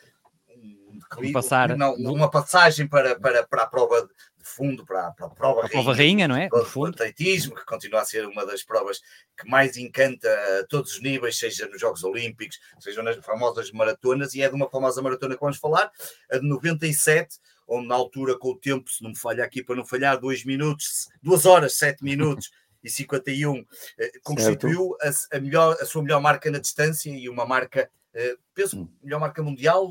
um 0.56 0.98
declínio, 0.98 1.32
Passar, 1.32 1.76
não, 1.76 1.94
uma 1.94 2.30
passagem 2.30 2.86
para, 2.86 3.18
para, 3.18 3.44
para 3.46 3.62
a 3.62 3.66
prova 3.66 4.08
de 4.44 4.50
fundo, 4.50 4.84
para, 4.84 5.10
para 5.12 5.26
a 5.26 5.30
prova, 5.30 5.64
a 5.64 5.68
prova 5.68 5.94
rainha, 5.94 6.28
não 6.28 6.36
é? 6.36 6.48
Do 6.48 6.64
fundo. 6.64 6.90
atletismo, 6.90 7.54
que 7.54 7.64
continua 7.64 8.02
a 8.02 8.04
ser 8.04 8.26
uma 8.26 8.44
das 8.44 8.62
provas 8.62 9.00
que 9.36 9.48
mais 9.48 9.76
encanta 9.78 10.28
a 10.60 10.66
todos 10.66 10.92
os 10.92 11.02
níveis, 11.02 11.38
seja 11.38 11.66
nos 11.66 11.80
Jogos 11.80 12.04
Olímpicos, 12.04 12.60
seja 12.78 13.02
nas 13.02 13.16
famosas 13.24 13.72
maratonas, 13.72 14.34
e 14.34 14.42
é 14.42 14.48
de 14.48 14.54
uma 14.54 14.68
famosa 14.68 15.00
maratona 15.00 15.34
que 15.34 15.40
vamos 15.40 15.56
falar, 15.56 15.90
a 16.30 16.38
de 16.38 16.46
97, 16.46 17.38
onde 17.66 17.88
na 17.88 17.94
altura, 17.94 18.38
com 18.38 18.50
o 18.50 18.56
tempo, 18.56 18.90
se 18.90 19.02
não 19.02 19.10
me 19.10 19.16
falha 19.16 19.42
aqui 19.42 19.64
para 19.64 19.74
não 19.74 19.84
falhar, 19.84 20.20
2 20.20 20.44
minutos, 20.44 21.08
2 21.22 21.46
horas, 21.46 21.74
7 21.74 22.04
minutos 22.04 22.50
e 22.82 22.90
51, 22.90 23.64
eh, 23.98 24.12
constituiu 24.22 24.94
a, 25.00 25.36
a, 25.36 25.40
melhor, 25.40 25.74
a 25.80 25.86
sua 25.86 26.02
melhor 26.02 26.20
marca 26.20 26.50
na 26.50 26.58
distância 26.58 27.10
e 27.10 27.28
uma 27.28 27.46
marca 27.46 27.90
Uh, 28.14 28.38
penso 28.54 28.78
hum. 28.78 28.88
melhor 29.02 29.18
marca 29.18 29.42
mundial 29.42 29.88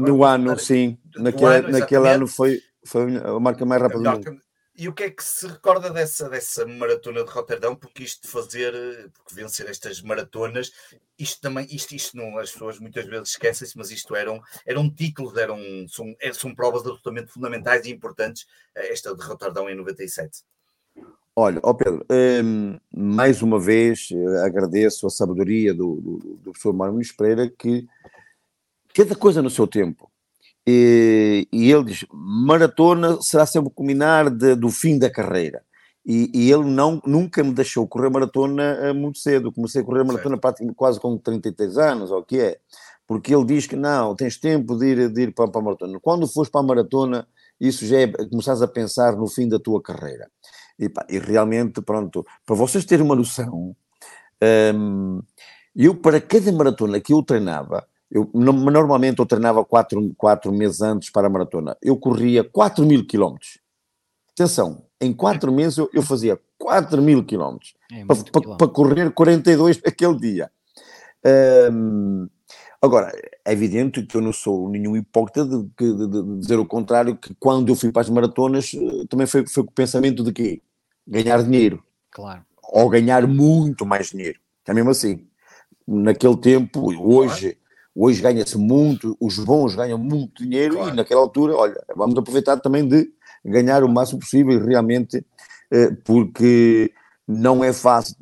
no 0.00 0.24
ano, 0.24 0.58
sim, 0.58 0.98
naquele, 1.14 1.54
ano, 1.54 1.68
naquele 1.68 2.08
ano 2.08 2.26
foi, 2.26 2.60
foi 2.86 3.16
a 3.16 3.40
marca 3.40 3.64
mais 3.64 3.80
rápida 3.80 4.02
do 4.02 4.10
mundo. 4.10 4.42
E 4.76 4.88
o 4.88 4.92
que 4.92 5.04
é 5.04 5.10
que 5.10 5.22
se 5.22 5.46
recorda 5.46 5.88
dessa, 5.88 6.28
dessa 6.28 6.66
maratona 6.66 7.22
de 7.24 7.30
Roterdão? 7.30 7.76
Porque 7.76 8.02
isto 8.02 8.22
de 8.22 8.28
fazer, 8.28 8.72
porque 9.12 9.32
vencer 9.32 9.68
estas 9.68 10.02
maratonas, 10.02 10.72
isto 11.16 11.40
também, 11.40 11.64
isto, 11.70 11.94
isto 11.94 12.16
não, 12.16 12.36
as 12.38 12.50
pessoas 12.50 12.80
muitas 12.80 13.06
vezes 13.06 13.30
esquecem-se, 13.30 13.78
mas 13.78 13.92
isto 13.92 14.16
eram, 14.16 14.42
eram 14.66 14.90
títulos, 14.90 15.36
eram, 15.36 15.58
são, 15.88 16.12
é, 16.20 16.32
são 16.32 16.52
provas 16.52 16.80
absolutamente 16.80 17.30
fundamentais 17.30 17.86
e 17.86 17.92
importantes, 17.92 18.46
eh, 18.74 18.92
esta 18.92 19.14
de 19.14 19.22
Roterdão 19.22 19.70
em 19.70 19.76
97. 19.76 20.42
Olha, 21.36 21.60
ó 21.62 21.72
Pedro, 21.72 22.04
hum, 22.44 22.76
mais 22.92 23.42
uma 23.42 23.60
vez 23.60 24.08
eh, 24.10 24.44
agradeço 24.44 25.06
a 25.06 25.10
sabedoria 25.10 25.72
do, 25.72 26.00
do, 26.00 26.18
do 26.18 26.50
professor 26.50 26.72
Mário 26.72 26.94
Luís 26.94 27.12
Pereira 27.12 27.48
que 27.48 27.86
cada 28.92 29.14
coisa 29.14 29.40
no 29.40 29.50
seu 29.50 29.68
tempo. 29.68 30.10
E, 30.66 31.46
e, 31.52 31.70
ele 31.70 31.84
diz: 31.84 32.06
maratona 32.12 33.18
será 33.20 33.44
sempre 33.44 33.68
o 33.68 33.70
culminar 33.70 34.30
de, 34.30 34.54
do 34.54 34.70
fim 34.70 34.98
da 34.98 35.10
carreira. 35.10 35.62
E, 36.06 36.30
e, 36.34 36.52
ele 36.52 36.64
não, 36.64 37.00
nunca 37.06 37.42
me 37.42 37.52
deixou 37.52 37.86
correr 37.86 38.10
maratona 38.10 38.62
eh, 38.62 38.92
muito 38.92 39.18
cedo. 39.18 39.52
Comecei 39.52 39.82
a 39.82 39.84
correr 39.84 40.04
maratona 40.04 40.38
quase 40.76 41.00
com 41.00 41.16
33 41.18 41.78
anos, 41.78 42.10
ou 42.10 42.20
o 42.20 42.24
que 42.24 42.40
é? 42.40 42.58
Porque 43.06 43.34
ele 43.34 43.44
diz 43.44 43.66
que 43.66 43.76
não, 43.76 44.14
tens 44.14 44.38
tempo 44.38 44.76
de 44.78 44.86
ir, 44.86 45.10
de 45.10 45.22
ir 45.22 45.34
para, 45.34 45.48
para 45.48 45.60
a 45.60 45.64
maratona. 45.64 46.00
Quando 46.00 46.26
fores 46.26 46.50
para 46.50 46.60
a 46.60 46.64
maratona, 46.64 47.26
isso 47.60 47.86
já 47.86 48.00
é 48.00 48.06
começares 48.06 48.62
a 48.62 48.68
pensar 48.68 49.16
no 49.16 49.26
fim 49.28 49.48
da 49.48 49.58
tua 49.58 49.82
carreira. 49.82 50.30
E, 50.78 50.88
pá, 50.88 51.06
e 51.08 51.18
realmente, 51.18 51.80
pronto, 51.82 52.26
para 52.44 52.56
vocês 52.56 52.84
terem 52.84 53.04
uma 53.04 53.14
noção, 53.14 53.76
hum, 54.74 55.22
eu 55.74 55.94
para 55.94 56.20
cada 56.20 56.52
maratona 56.52 57.00
que 57.00 57.12
eu 57.12 57.22
treinava, 57.22 57.86
eu, 58.14 58.30
normalmente 58.32 59.18
eu 59.18 59.26
treinava 59.26 59.64
quatro, 59.64 60.14
quatro 60.16 60.52
meses 60.52 60.80
antes 60.80 61.10
para 61.10 61.26
a 61.26 61.30
maratona. 61.30 61.76
Eu 61.82 61.96
corria 61.96 62.44
4 62.44 62.86
mil 62.86 63.04
quilómetros. 63.04 63.58
Atenção, 64.30 64.84
em 65.00 65.12
quatro 65.12 65.52
meses 65.52 65.78
eu, 65.78 65.90
eu 65.92 66.00
fazia 66.00 66.40
4 66.56 67.02
mil 67.02 67.24
quilómetros 67.24 67.74
é 67.92 68.04
para, 68.04 68.16
para, 68.30 68.56
para, 68.56 68.68
correr 68.68 69.10
42 69.12 69.80
aquele 69.84 70.16
dia. 70.16 70.50
Um, 71.72 72.28
agora, 72.80 73.12
é 73.44 73.52
evidente 73.52 74.06
que 74.06 74.16
eu 74.16 74.20
não 74.20 74.32
sou 74.32 74.68
nenhum 74.70 74.96
hipócrita 74.96 75.44
de, 75.44 75.62
de, 75.76 76.08
de, 76.08 76.38
dizer 76.38 76.58
o 76.60 76.66
contrário, 76.66 77.16
que 77.16 77.34
quando 77.34 77.70
eu 77.70 77.74
fui 77.74 77.90
para 77.90 78.02
as 78.02 78.10
maratonas 78.10 78.72
eh, 78.74 79.06
também 79.08 79.26
foi, 79.26 79.44
foi 79.44 79.64
com 79.64 79.70
o 79.70 79.74
pensamento 79.74 80.22
de 80.22 80.32
quê? 80.32 80.62
Ganhar 81.04 81.42
dinheiro. 81.42 81.82
Claro. 82.12 82.44
Ou 82.62 82.88
ganhar 82.88 83.26
muito 83.26 83.84
mais 83.84 84.10
dinheiro. 84.10 84.38
É 84.66 84.72
mesmo 84.72 84.90
assim 84.90 85.26
naquele 85.86 86.36
tempo, 86.36 86.92
hoje, 86.98 87.58
hoje 87.94 88.20
ganha-se 88.20 88.58
muito, 88.58 89.16
os 89.20 89.38
bons 89.38 89.74
ganham 89.74 89.98
muito 89.98 90.42
dinheiro 90.42 90.74
Claro. 90.76 90.90
e 90.92 90.96
naquela 90.96 91.20
altura, 91.20 91.54
olha, 91.54 91.80
vamos 91.94 92.16
aproveitar 92.18 92.56
também 92.58 92.86
de 92.86 93.10
ganhar 93.44 93.84
o 93.84 93.88
máximo 93.88 94.20
possível 94.20 94.64
realmente, 94.64 95.24
eh, 95.70 95.90
porque 96.04 96.92
não 97.26 97.62
é 97.62 97.72
fácil, 97.72 98.16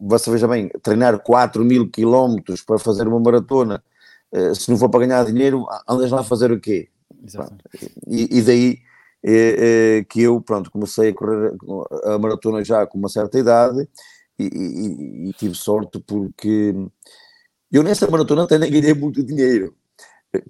você 0.00 0.30
veja 0.30 0.48
bem, 0.48 0.68
treinar 0.82 1.18
4 1.20 1.64
mil 1.64 1.88
quilómetros 1.88 2.62
para 2.62 2.78
fazer 2.78 3.06
uma 3.06 3.20
maratona, 3.20 3.82
eh, 4.32 4.54
se 4.54 4.70
não 4.70 4.76
for 4.78 4.88
para 4.88 5.06
ganhar 5.06 5.24
dinheiro, 5.24 5.66
andas 5.88 6.10
lá 6.10 6.20
a 6.20 6.24
fazer 6.24 6.50
o 6.50 6.60
quê? 6.60 6.88
E, 8.08 8.38
e 8.38 8.42
daí 8.42 8.78
é, 9.24 9.98
é, 9.98 10.04
que 10.04 10.22
eu, 10.22 10.40
pronto, 10.40 10.70
comecei 10.70 11.10
a 11.10 11.14
correr 11.14 11.52
a 12.04 12.18
maratona 12.18 12.64
já 12.64 12.84
com 12.86 12.98
uma 12.98 13.08
certa 13.08 13.38
idade 13.38 13.88
e, 14.38 14.44
e- 14.44 15.28
e 15.28 15.32
tive 15.34 15.54
sorte 15.54 16.00
porque 16.00 16.74
eu 17.72 17.82
nessa 17.82 18.10
maratona 18.10 18.46
nem 18.58 18.70
ganhei 18.70 18.94
muito 18.94 19.22
dinheiro. 19.22 19.74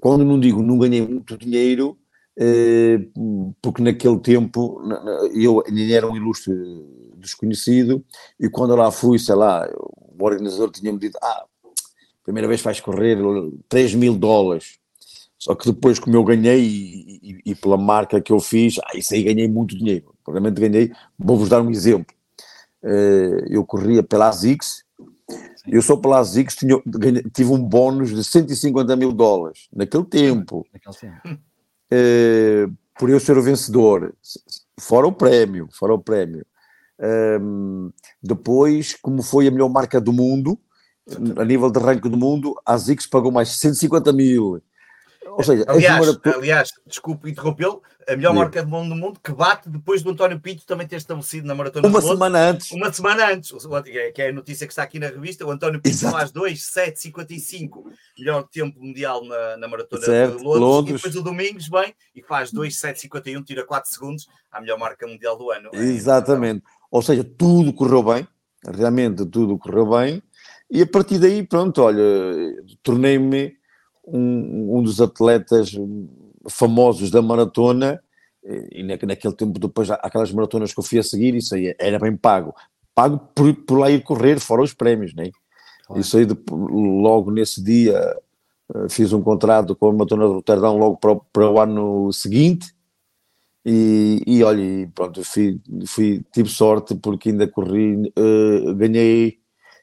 Quando 0.01 0.25
não 0.25 0.39
digo 0.41 0.63
não 0.63 0.79
ganhei 0.79 1.07
muito 1.07 1.37
dinheiro, 1.37 1.99
eh, 2.39 3.01
porque 3.63 3.83
naquele 3.83 4.19
tempo 4.21 4.81
eu 5.35 5.63
nem 5.71 5.93
era 5.93 6.09
um 6.09 6.17
ilustre 6.17 6.55
desconhecido 7.17 8.05
e 8.41 8.49
quando 8.49 8.75
lá 8.77 8.91
fui, 8.91 9.19
sei 9.19 9.35
lá, 9.35 9.69
o 9.77 10.25
organizador 10.25 10.71
tinha-me 10.71 10.99
dito, 10.99 11.19
ah, 11.23 11.45
primeira 12.25 12.49
vez 12.49 12.61
vais 12.63 12.81
correr 12.81 13.19
3 13.69 13.95
mil 13.95 14.17
dólares. 14.17 14.79
Só 15.39 15.55
que 15.55 15.67
depois, 15.73 15.99
como 15.99 16.17
eu 16.17 16.25
ganhei 16.25 16.61
e, 16.63 17.21
e- 17.23 17.53
e 17.53 17.55
pela 17.57 17.77
marca 17.79 18.21
que 18.21 18.33
eu 18.33 18.41
fiz, 18.41 18.77
ah, 18.85 18.97
isso 18.97 19.15
aí 19.15 19.23
ganhei 19.25 19.49
muito 19.49 19.77
dinheiro. 19.77 20.15
Realmente 20.27 20.61
ganhei. 20.61 20.93
Vou-vos 21.19 21.49
dar 21.49 21.63
um 21.63 21.71
exemplo. 21.71 22.15
Eh, 22.85 23.47
eu 23.51 23.65
corria 23.65 24.03
pela 24.03 24.29
ASICS, 24.29 24.82
eu 25.67 25.81
só 25.83 25.97
pela 25.97 26.19
ASICS 26.19 26.57
tinha, 26.57 26.81
tive 27.33 27.51
um 27.51 27.63
bónus 27.63 28.11
de 28.11 28.25
150 28.25 28.97
mil 28.97 29.13
dólares 29.13 29.69
naquele 29.73 30.05
tempo, 30.05 30.67
Naquele 30.73 30.97
tempo. 30.97 31.41
eh, 31.91 32.67
por 32.99 33.09
eu 33.11 33.21
ser 33.21 33.37
o 33.39 33.43
vencedor, 33.43 34.15
fora 34.79 35.07
o 35.07 35.13
prémio, 35.13 35.69
fora 35.73 35.95
o 35.95 35.99
prémio. 35.99 36.45
Ehm, 37.01 37.91
depois, 38.23 38.95
como 39.01 39.23
foi 39.23 39.49
a 39.49 39.51
melhor 39.51 39.69
marca 39.69 40.01
do 40.01 40.13
mundo, 40.13 40.59
a 41.37 41.45
nível 41.45 41.71
de 41.71 41.79
ranking 41.81 42.11
do 42.11 42.17
mundo, 42.17 42.55
a 42.65 42.75
ASICS 42.75 43.07
pagou 43.07 43.33
mais 43.33 43.49
150 43.59 44.13
mil. 44.13 44.63
Ou 45.27 45.43
seja, 45.43 45.65
Aliás, 45.67 46.07
maratona- 46.07 46.37
aliás, 46.37 46.71
desculpe 46.87 47.31
interrompê-lo, 47.31 47.83
a 48.09 48.17
melhor 48.17 48.35
marca 48.35 48.65
de 48.65 48.71
mundo 48.71 48.89
do 48.91 48.97
mundo 48.97 49.21
que 49.23 49.33
bate 49.33 49.69
depois 49.69 50.03
do 50.03 50.11
António 50.11 50.41
Pinto 50.41 50.65
também 50.67 50.87
ter 50.87 50.97
estabelecido 50.97 51.47
na 51.47 51.55
Maratona 51.55 51.87
uma 51.87 51.99
de 52.01 52.05
Lourdes, 52.07 52.19
semana 52.19 52.51
antes. 52.51 52.71
uma 52.73 52.93
semana 52.93 53.33
antes, 53.33 53.51
o- 53.53 53.83
que 54.15 54.23
é 54.23 54.29
a 54.29 54.33
notícia 54.33 54.67
que 54.67 54.73
está 54.73 54.83
aqui 54.83 54.99
na 54.99 55.07
revista, 55.09 55.47
o 55.47 55.51
António 55.51 55.81
Pinto 55.81 55.95
Exato. 55.95 56.17
faz 56.17 56.31
2,755, 56.33 57.85
melhor 58.19 58.45
tempo 58.49 58.81
mundial 58.81 59.25
na, 59.25 59.57
na 59.57 59.69
Maratona 59.69 60.05
Certo, 60.05 60.39
de 60.39 60.45
Londres, 60.45 60.61
Londres. 60.61 60.91
e 60.91 60.97
depois 60.97 61.17
o 61.17 61.23
Domingos 61.23 61.69
vem 61.69 61.95
e 62.15 62.23
faz 62.23 62.51
2,751, 62.53 63.43
tira 63.43 63.65
4 63.65 63.91
segundos, 63.91 64.27
à 64.51 64.61
melhor 64.61 64.79
marca 64.79 65.07
mundial 65.07 65.37
do 65.37 65.51
ano. 65.51 65.71
Exatamente. 65.73 66.63
Ou 66.91 67.03
seja, 67.03 67.25
tudo 67.25 67.73
correu 67.73 68.03
bem, 68.03 68.27
realmente 68.65 69.25
tudo 69.27 69.59
correu 69.59 69.87
bem, 69.91 70.23
e 70.71 70.83
a 70.83 70.87
partir 70.87 71.19
daí, 71.19 71.43
pronto, 71.47 71.83
olha, 71.83 72.03
tornei-me 72.83 73.55
um, 74.07 74.79
um 74.79 74.83
dos 74.83 75.01
atletas 75.01 75.73
famosos 76.49 77.11
da 77.11 77.21
maratona, 77.23 78.03
e 78.73 78.83
na- 78.83 78.99
naquele 79.07 79.35
tempo, 79.35 79.59
depois, 79.59 79.91
aquelas 79.91 80.33
maratonas 80.33 80.73
que 80.75 80.81
eu 80.81 80.85
fui 80.85 80.99
a 80.99 81.03
seguir, 81.03 81.35
isso 81.35 81.55
aí 81.55 81.75
era 81.79 81.99
bem 81.99 82.17
pago. 82.17 82.55
Pago 82.95 83.19
por, 83.35 83.55
por 83.55 83.79
lá 83.79 83.91
ir 83.91 84.03
correr, 84.03 84.39
fora 84.41 84.63
os 84.63 84.75
prémios, 84.75 85.15
né? 85.15 85.31
Claro. 85.87 86.01
Isso 86.01 86.17
aí, 86.19 86.27
logo 86.51 87.31
nesse 87.31 87.63
dia, 87.63 87.97
eh, 88.75 88.89
fiz 88.91 89.13
um 89.13 89.23
contrato 89.23 89.75
com 89.77 89.89
a 89.89 89.93
Maratona 89.93 90.27
de 90.27 90.33
Roterdão 90.35 90.77
logo 90.79 90.97
para, 90.97 91.13
o- 91.13 91.21
para 91.33 91.51
o 91.51 91.61
ano 91.61 92.13
seguinte, 92.13 92.75
e, 93.65 94.21
e 94.27 94.43
olha, 94.43 94.61
e 94.61 94.87
pronto, 94.89 95.25
fui, 95.25 95.61
fui, 95.87 96.25
tive 96.33 96.49
sorte 96.49 96.95
porque 96.97 97.29
ainda 97.31 97.47
corri, 97.47 98.13
eh, 98.17 98.75
ganhei. 98.75 99.39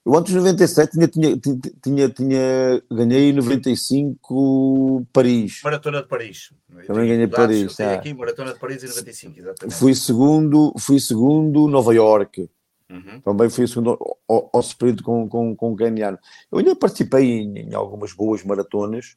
Eu 0.06 0.16
antes 0.16 0.32
de 0.32 0.40
97 0.40 0.92
tinha, 0.92 1.08
tinha, 1.08 1.38
tinha, 1.38 1.60
tinha, 1.84 2.10
tinha 2.10 2.84
ganhei 2.92 3.34
95 3.34 5.06
Paris. 5.12 5.62
Maratona 5.64 6.02
de 6.02 6.08
Paris. 6.08 6.54
Também 6.88 7.08
ganhei 7.08 7.28
Dados, 7.28 7.36
Paris, 7.36 7.62
eu 7.62 7.76
tenho 7.76 7.90
tá. 7.90 7.96
aqui, 7.96 8.14
Maratona 8.14 8.54
de 8.54 8.60
Paris 8.60 8.84
em 8.84 8.88
95, 8.88 9.40
exatamente. 9.40 9.76
Fui 9.76 9.94
segundo, 9.94 10.74
fui 10.80 11.00
segundo 11.00 11.68
Nova 11.68 11.94
York. 11.94 12.50
Uhum. 12.90 13.22
Também 13.22 13.50
fui 13.50 13.68
segundo 13.68 13.98
ao, 14.28 14.50
ao, 14.52 14.62
sprint 14.62 15.04
com, 15.04 15.28
com, 15.30 15.56
com 15.56 15.74
o 15.74 15.76
Keniano. 15.76 16.18
Eu 16.52 16.58
ainda 16.58 16.76
participei 16.76 17.42
em, 17.42 17.60
em 17.60 17.76
algumas 17.76 18.14
boas 18.14 18.44
maratonas. 18.44 19.16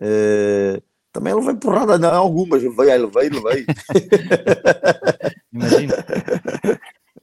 eh, 0.00 0.82
também 1.12 1.34
levei 1.34 1.54
porrada 1.54 1.96
em 1.96 2.04
algumas, 2.04 2.62
levei, 2.62 2.96
levei, 2.96 3.28
levei. 3.28 3.66
Imagina. 5.52 5.94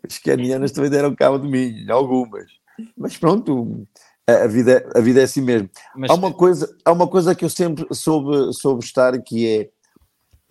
As 0.04 0.18
kenianas 0.18 0.72
também 0.72 0.90
deram 0.90 1.16
cabo 1.16 1.40
de 1.40 1.48
mim, 1.48 1.90
algumas. 1.90 2.52
Mas 2.98 3.18
pronto, 3.18 3.88
a 4.28 4.44
a 4.44 4.48
vida, 4.48 4.90
a 4.96 5.00
vida 5.00 5.22
é 5.22 5.24
assim 5.24 5.42
mesmo. 5.42 5.70
Mas, 5.96 6.10
Há 6.10 6.14
uma 6.14 6.34
coisa, 6.34 6.78
há 6.84 6.92
uma 6.92 7.08
coisa 7.08 7.36
que 7.36 7.46
eu 7.46 7.50
sempre 7.50 7.86
soube, 7.92 8.54
soube 8.54 8.84
estar 8.84 9.20
que 9.22 9.72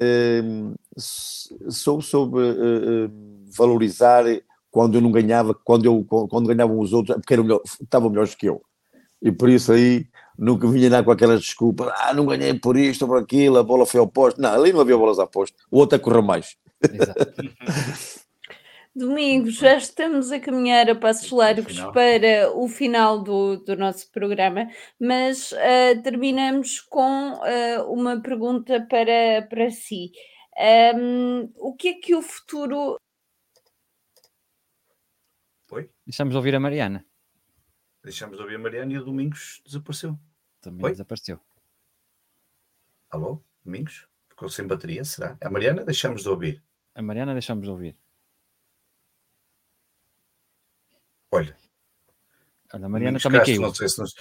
é 0.00 0.42
hum, 0.42 0.74
soube, 0.96 2.04
soube 2.04 2.38
eh, 2.40 2.50
eh, 2.50 3.10
valorizar 3.56 4.24
quando 4.70 4.96
eu 4.96 5.00
não 5.00 5.12
ganhava, 5.12 5.54
quando, 5.54 5.84
eu, 5.84 6.04
quando 6.04 6.48
ganhavam 6.48 6.78
os 6.80 6.92
outros, 6.92 7.16
porque 7.16 7.34
eram 7.34 7.44
melhor, 7.44 7.60
estavam 7.80 8.10
melhores 8.10 8.34
que 8.34 8.46
eu. 8.46 8.60
E 9.22 9.30
por 9.30 9.48
isso 9.48 9.72
aí 9.72 10.06
nunca 10.36 10.66
vinha 10.66 10.90
nada 10.90 11.04
com 11.04 11.12
aquelas 11.12 11.40
desculpas, 11.40 11.92
ah, 11.96 12.12
não 12.12 12.26
ganhei 12.26 12.54
por 12.54 12.76
isto 12.76 13.02
ou 13.02 13.08
por 13.08 13.18
aquilo, 13.18 13.56
a 13.56 13.62
bola 13.62 13.86
foi 13.86 14.00
ao 14.00 14.08
posto. 14.08 14.40
Não, 14.40 14.52
ali 14.52 14.72
não 14.72 14.80
havia 14.80 14.96
bolas 14.96 15.18
a 15.18 15.26
posto. 15.26 15.56
O 15.70 15.78
outro 15.78 15.96
é 15.96 15.98
correr 15.98 16.22
mais. 16.22 16.56
exato. 16.82 17.34
Domingos, 18.96 19.54
já 19.54 19.76
estamos 19.76 20.30
a 20.30 20.38
caminhar 20.38 20.88
a 20.88 20.94
passos 20.94 21.28
largos 21.32 21.74
Final. 21.74 21.92
para 21.92 22.56
o 22.56 22.68
final 22.68 23.20
do, 23.20 23.56
do 23.56 23.74
nosso 23.76 24.08
programa, 24.12 24.68
mas 25.00 25.52
ah, 25.52 26.00
terminamos 26.00 26.80
com 26.80 27.00
ah, 27.42 27.84
uma 27.88 28.22
pergunta 28.22 28.86
para, 28.88 29.48
para 29.50 29.68
si. 29.70 30.12
Ahm, 30.56 31.50
o 31.56 31.74
que 31.74 31.88
é 31.88 31.94
que 31.94 32.14
o 32.14 32.22
futuro. 32.22 32.96
Foi? 35.66 35.90
Deixamos 36.06 36.30
de 36.32 36.36
ouvir 36.36 36.54
a 36.54 36.60
Mariana. 36.60 37.04
Deixamos 38.04 38.36
de 38.36 38.42
ouvir 38.44 38.54
a 38.54 38.60
Mariana 38.60 38.92
e 38.92 38.98
o 38.98 39.04
Domingos 39.04 39.60
desapareceu. 39.66 40.16
Também 40.60 40.84
Oi? 40.84 40.92
desapareceu. 40.92 41.40
Alô? 43.10 43.42
Domingos? 43.64 44.06
Ficou 44.28 44.48
sem 44.48 44.68
bateria, 44.68 45.04
será? 45.04 45.36
A 45.40 45.50
Mariana 45.50 45.84
deixamos 45.84 46.22
de 46.22 46.28
ouvir. 46.28 46.62
A 46.94 47.02
Mariana 47.02 47.32
deixamos 47.32 47.64
de 47.64 47.70
ouvir. 47.70 48.03
Olha, 51.34 51.56
Olha, 52.74 52.86
a 52.86 52.88
Mariana 52.88 53.20
também 53.20 53.40
Castro, 53.40 53.54
caiu. 53.54 53.66
Não 53.66 53.74
sei, 53.74 53.88
se 53.88 54.00
nos, 54.00 54.14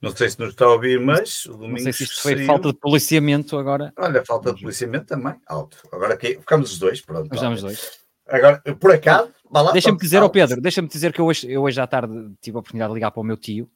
não 0.00 0.16
sei 0.16 0.30
se 0.30 0.40
nos 0.40 0.50
está 0.50 0.64
a 0.64 0.72
ouvir, 0.72 0.98
mas 0.98 1.44
o 1.46 1.52
Domingos 1.52 1.84
Não 1.84 1.84
sei 1.84 1.92
se 1.92 2.04
isto 2.04 2.22
foi 2.22 2.34
saiu. 2.34 2.46
falta 2.46 2.72
de 2.72 2.78
policiamento 2.78 3.58
agora. 3.58 3.92
Olha, 3.98 4.24
falta 4.24 4.54
de 4.54 4.60
policiamento 4.62 5.06
também, 5.06 5.34
alto. 5.46 5.78
Agora 5.92 6.16
que 6.16 6.38
ficamos 6.38 6.72
os 6.72 6.78
dois, 6.78 7.00
pronto. 7.00 7.28
Mas 7.30 7.42
olha. 7.42 7.54
os 7.54 7.60
dois. 7.62 8.00
Agora, 8.26 8.62
por 8.78 8.92
acaso, 8.92 9.30
vá 9.50 9.60
lá. 9.60 9.72
Deixa-me 9.72 9.98
dizer 9.98 10.18
ao 10.18 10.24
alto. 10.24 10.32
Pedro, 10.32 10.60
deixa-me 10.60 10.88
dizer 10.88 11.12
que 11.12 11.20
eu 11.20 11.26
hoje, 11.26 11.50
eu 11.50 11.62
hoje 11.62 11.80
à 11.80 11.86
tarde 11.86 12.14
tive 12.40 12.56
a 12.56 12.60
oportunidade 12.60 12.90
de 12.90 12.94
ligar 12.94 13.10
para 13.10 13.20
o 13.20 13.24
meu 13.24 13.36
tio 13.36 13.68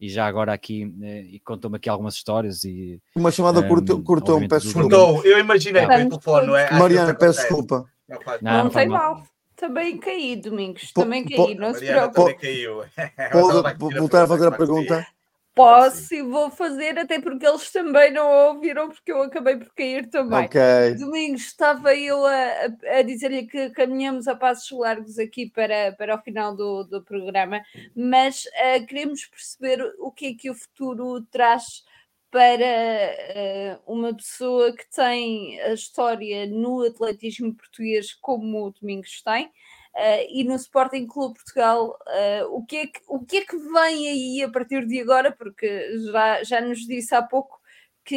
e 0.00 0.08
já 0.08 0.26
agora 0.26 0.52
aqui 0.52 0.94
eh, 1.02 1.22
e 1.22 1.40
contou-me 1.40 1.76
aqui 1.76 1.88
algumas 1.88 2.14
histórias 2.14 2.64
e 2.64 3.00
Uma 3.14 3.30
chamada 3.30 3.62
cortou, 3.66 4.02
cortou 4.02 4.36
obviamente 4.36 4.50
peço 4.50 4.66
desculpa. 4.66 4.96
Cortou, 4.96 5.24
eu 5.24 5.38
imaginei, 5.38 5.84
foi 5.84 6.04
o 6.04 6.08
telefone, 6.08 6.46
não 6.46 6.56
é? 6.56 6.64
Vezes 6.64 6.78
Mariana, 6.78 7.14
peço 7.14 7.40
desculpa. 7.40 7.84
Não 8.08 8.18
Não, 8.40 8.70
Não, 8.70 8.86
não. 8.86 9.37
Também 9.58 9.98
caí, 9.98 10.36
Domingos. 10.36 10.92
Po- 10.92 11.02
Também 11.02 11.24
po- 11.24 11.46
caí, 11.46 11.54
não 11.56 11.74
se 11.74 11.84
preocupe. 11.86 12.14
também 12.14 12.38
caiu. 12.38 12.84
Pode 13.78 13.98
voltar 13.98 14.22
a 14.22 14.26
fazer 14.26 14.46
a 14.46 14.52
pergunta? 14.52 15.06
Posso 15.54 16.14
e 16.14 16.22
vou 16.22 16.50
fazer, 16.50 16.96
até 16.96 17.20
porque 17.20 17.44
eles 17.44 17.68
também 17.72 18.12
não 18.12 18.30
ouviram, 18.54 18.88
porque 18.90 19.10
eu 19.10 19.20
acabei 19.22 19.56
por 19.56 19.74
cair 19.74 20.08
também. 20.08 20.44
Ok. 20.44 20.60
Domingos, 21.00 21.46
estava 21.46 21.96
eu 21.96 22.24
a, 22.24 22.30
a- 22.32 22.98
a 22.98 23.02
dizer-lhe 23.02 23.44
que 23.44 23.70
caminhamos 23.70 24.28
a 24.28 24.36
passos 24.36 24.70
largos 24.70 25.18
aqui 25.18 25.50
para, 25.50 25.90
para 25.98 26.14
o 26.14 26.22
final 26.22 26.54
do, 26.54 26.84
do 26.84 27.02
programa, 27.02 27.60
mas 27.96 28.44
ah, 28.56 28.78
queremos 28.86 29.26
perceber 29.26 29.82
o 29.98 30.12
que 30.12 30.26
é 30.26 30.34
que 30.34 30.48
o 30.48 30.54
futuro 30.54 31.20
traz 31.22 31.82
para 32.30 32.64
ah, 32.64 33.80
uma 33.86 34.14
pessoa 34.14 34.74
que 34.74 34.88
tem 34.90 35.60
a 35.62 35.72
história 35.72 36.46
no 36.46 36.82
atletismo 36.82 37.54
português 37.54 38.14
como 38.14 38.66
o 38.66 38.70
Domingos 38.70 39.22
tem. 39.22 39.50
ah, 39.94 40.22
e 40.28 40.44
no 40.44 40.54
Sporting 40.56 41.06
Clube 41.06 41.34
Portugal, 41.36 41.96
ah, 42.06 42.46
o, 42.50 42.64
que 42.66 42.76
é 42.76 42.86
que, 42.86 43.00
o 43.08 43.24
que 43.24 43.38
é 43.38 43.44
que 43.44 43.56
vem 43.56 44.08
aí 44.08 44.42
a 44.44 44.50
partir 44.50 44.86
de 44.86 45.00
agora? 45.00 45.32
Porque 45.32 45.98
já, 46.12 46.42
já 46.44 46.60
nos 46.60 46.80
disse 46.86 47.14
há 47.14 47.22
pouco 47.22 47.58
que 48.04 48.16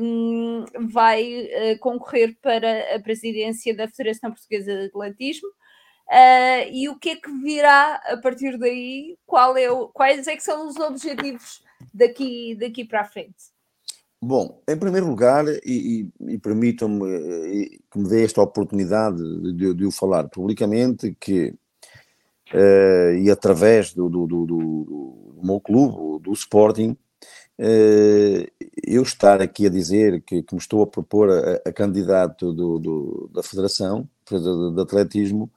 hum, 0.00 0.64
vai 0.92 1.22
eh, 1.24 1.78
concorrer 1.78 2.36
para 2.42 2.96
a 2.96 3.00
presidência 3.00 3.74
da 3.76 3.86
Federação 3.88 4.32
Portuguesa 4.32 4.76
de 4.76 4.86
Atletismo. 4.86 5.48
Uh, 6.08 6.68
e 6.72 6.88
o 6.88 6.98
que 6.98 7.10
é 7.10 7.16
que 7.16 7.30
virá 7.42 7.94
a 8.06 8.16
partir 8.16 8.58
daí? 8.58 9.16
Qual 9.24 9.56
é 9.56 9.70
o, 9.70 9.88
quais 9.88 10.26
é 10.26 10.36
que 10.36 10.42
são 10.42 10.66
os 10.68 10.76
objetivos 10.76 11.62
daqui, 11.94 12.56
daqui 12.56 12.84
para 12.84 13.02
a 13.02 13.04
frente? 13.04 13.54
Bom, 14.20 14.62
em 14.66 14.76
primeiro 14.76 15.06
lugar, 15.06 15.44
e, 15.46 16.10
e, 16.26 16.32
e 16.32 16.38
permitam-me 16.38 17.78
que 17.90 17.98
me 17.98 18.08
dê 18.08 18.24
esta 18.24 18.40
oportunidade 18.40 19.18
de, 19.52 19.74
de 19.74 19.84
o 19.84 19.90
falar 19.90 20.28
publicamente, 20.28 21.14
que 21.20 21.54
uh, 22.52 23.14
e 23.18 23.30
através 23.30 23.92
do, 23.92 24.08
do, 24.08 24.26
do, 24.26 24.46
do, 24.46 25.40
meu 25.42 25.60
clube, 25.60 26.22
do 26.22 26.32
Sporting, 26.32 26.96
uh, 27.58 28.66
eu 28.82 29.02
estar 29.02 29.42
aqui 29.42 29.66
a 29.66 29.70
dizer 29.70 30.22
que, 30.22 30.42
que 30.42 30.54
me 30.54 30.60
estou 30.60 30.82
a 30.82 30.86
propor 30.86 31.30
a, 31.30 31.68
a 31.68 31.72
candidato 31.72 32.50
do, 32.50 33.30
da 33.30 33.42
Federação 33.42 34.08
de, 34.30 34.74
de 34.74 34.80
Atletismo 34.80 35.50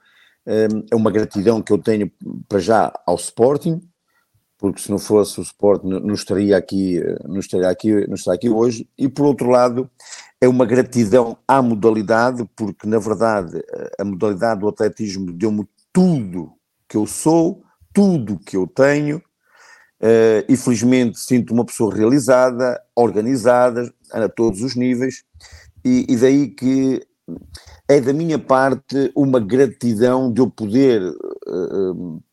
uh, 0.46 0.86
é 0.92 0.96
uma 0.96 1.10
gratidão 1.10 1.62
que 1.62 1.72
eu 1.72 1.78
tenho 1.78 2.12
para 2.50 2.60
já 2.60 2.92
ao 3.06 3.16
Sporting, 3.16 3.82
porque 4.58 4.82
se 4.82 4.90
não 4.90 4.98
fosse 4.98 5.40
o 5.40 5.44
Sporting 5.44 5.88
não 5.88 6.14
estaria 6.14 6.58
aqui, 6.58 7.00
não 7.26 7.40
estaria 7.40 7.70
aqui, 7.70 8.08
não 8.08 8.16
está 8.16 8.34
aqui 8.34 8.50
hoje, 8.50 8.88
e 8.98 9.08
por 9.08 9.26
outro 9.26 9.50
lado 9.50 9.90
é 10.42 10.48
uma 10.48 10.66
gratidão 10.66 11.38
à 11.48 11.62
modalidade, 11.62 12.48
porque 12.56 12.88
na 12.88 13.00
verdade 13.00 13.62
a 14.00 14.04
modalidade 14.04 14.62
do 14.62 14.68
atletismo 14.68 15.32
deu-me 15.32 15.68
tudo 15.94 16.54
que 16.88 16.98
eu 16.98 17.06
sou, 17.06 17.64
tudo 17.94 18.40
que 18.40 18.58
eu 18.58 18.68
tenho, 18.68 19.18
uh, 19.18 20.44
e 20.48 20.56
felizmente 20.56 21.20
sinto 21.20 21.54
uma 21.54 21.66
pessoa 21.66 21.94
realizada, 21.94 22.82
organizada, 22.96 23.94
a 24.12 24.30
todos 24.30 24.62
os 24.62 24.76
níveis, 24.76 25.24
e, 25.84 26.06
e 26.10 26.16
daí 26.16 26.48
que 26.48 27.06
é 27.88 28.00
da 28.00 28.14
minha 28.14 28.40
parte 28.40 29.12
uma 29.16 29.40
gratidão 29.40 30.32
de 30.32 30.42
eu 30.42 30.50
poder 30.50 31.02
uh, 31.02 32.24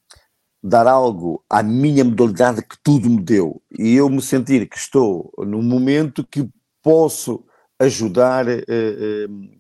dar 0.66 0.86
algo 0.86 1.44
à 1.50 1.62
minha 1.62 2.02
modalidade 2.02 2.62
que 2.62 2.76
tudo 2.82 3.10
me 3.10 3.20
deu, 3.20 3.60
e 3.78 3.94
eu 3.94 4.08
me 4.08 4.22
sentir 4.22 4.66
que 4.66 4.78
estou 4.78 5.30
num 5.36 5.62
momento 5.62 6.26
que 6.26 6.48
posso 6.82 7.44
ajudar 7.78 8.46
uh, 8.48 9.50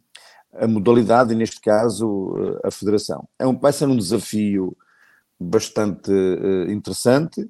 a 0.54 0.66
modalidade, 0.66 1.34
e 1.34 1.36
neste 1.36 1.60
caso 1.60 2.34
a 2.64 2.70
federação. 2.70 3.28
É 3.38 3.46
um, 3.46 3.58
vai 3.58 3.72
ser 3.72 3.86
um 3.86 3.96
desafio 3.96 4.74
bastante 5.38 6.10
interessante, 6.68 7.46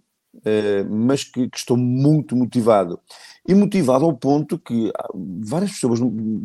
mas 0.88 1.22
que, 1.22 1.48
que, 1.48 1.58
estou 1.58 1.76
muito 1.76 2.34
motivado. 2.34 2.98
E 3.46 3.54
motivado 3.54 4.06
ao 4.06 4.16
ponto 4.16 4.58
que 4.58 4.90
várias 5.44 5.72
pessoas 5.72 6.00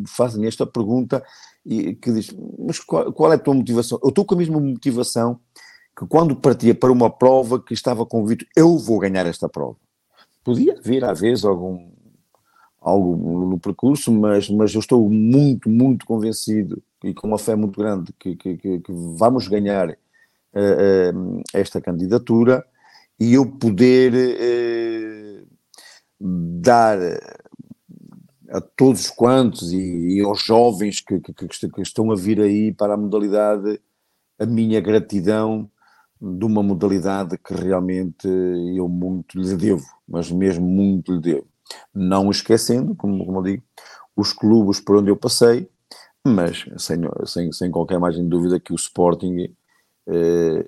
fazem 0.06 0.46
esta 0.46 0.68
pergunta 0.68 1.24
e 1.66 1.96
que 1.96 2.12
diz, 2.12 2.36
mas 2.60 2.78
qual, 2.80 3.12
qual 3.14 3.32
é 3.32 3.36
a 3.36 3.40
tua 3.40 3.54
motivação? 3.54 3.98
Eu 4.04 4.10
estou 4.10 4.26
com 4.26 4.36
a 4.36 4.38
mesma 4.38 4.60
motivação 4.60 5.40
que 6.00 6.08
quando 6.08 6.34
partia 6.34 6.74
para 6.74 6.94
uma 6.94 7.10
prova 7.10 7.62
que 7.62 7.74
estava 7.74 8.06
convicto, 8.06 8.46
eu 8.56 8.78
vou 8.78 9.00
ganhar 9.00 9.26
esta 9.26 9.50
prova. 9.50 9.76
Podia 10.46 10.78
haver, 10.78 11.04
às 11.04 11.20
vezes, 11.20 11.44
algum 11.44 11.90
algo 12.80 13.18
no 13.50 13.60
percurso, 13.60 14.10
mas, 14.10 14.50
mas 14.50 14.74
eu 14.74 14.80
estou 14.80 15.10
muito, 15.10 15.70
muito 15.70 16.06
convencido 16.06 16.82
e 17.04 17.14
com 17.14 17.28
uma 17.28 17.38
fé 17.38 17.54
muito 17.54 17.78
grande 17.78 18.14
que, 18.18 18.34
que, 18.38 18.56
que, 18.56 18.80
que 18.80 18.92
vamos 19.18 19.50
ganhar 19.50 19.90
uh, 19.90 21.44
esta 21.54 21.82
candidatura 21.82 22.66
e 23.20 23.34
eu 23.34 23.46
poder 23.46 24.14
uh, 24.14 25.48
dar 26.18 26.98
a 28.50 28.62
todos 28.62 29.10
quantos 29.10 29.74
e, 29.74 30.18
e 30.18 30.22
aos 30.22 30.42
jovens 30.42 31.02
que, 31.02 31.20
que, 31.20 31.34
que, 31.34 31.82
estão 31.82 32.10
a 32.10 32.16
vir 32.16 32.40
aí 32.40 32.72
para 32.72 32.94
a 32.94 32.98
modalidade 32.98 33.82
a 34.40 34.46
minha 34.46 34.80
gratidão 34.80 35.70
de 36.22 36.46
uma 36.46 36.62
modalidade 36.62 37.38
que 37.38 37.54
realmente 37.54 38.28
eu 38.76 38.88
muito 38.90 39.40
lhe 39.40 39.56
devo, 39.56 39.86
mas 40.08 40.32
mesmo 40.32 40.66
muito 40.66 41.14
lhe 41.14 41.22
devo. 41.22 41.48
Não 41.94 42.30
esquecendo, 42.30 42.96
como, 42.96 43.26
como 43.26 43.40
eu 43.40 43.44
digo, 43.44 43.64
os 44.16 44.34
clubes 44.34 44.80
por 44.82 44.98
onde 44.98 45.10
eu 45.10 45.16
passei, 45.18 45.70
mas 46.26 46.66
sem, 46.78 46.98
sem, 47.26 47.52
sem 47.52 47.72
qualquer 47.72 48.00
margem 48.00 48.24
de 48.24 48.30
dúvida 48.30 48.60
que 48.60 48.74
o 48.74 48.76
Sporting 48.76 49.56
eh, 50.08 50.66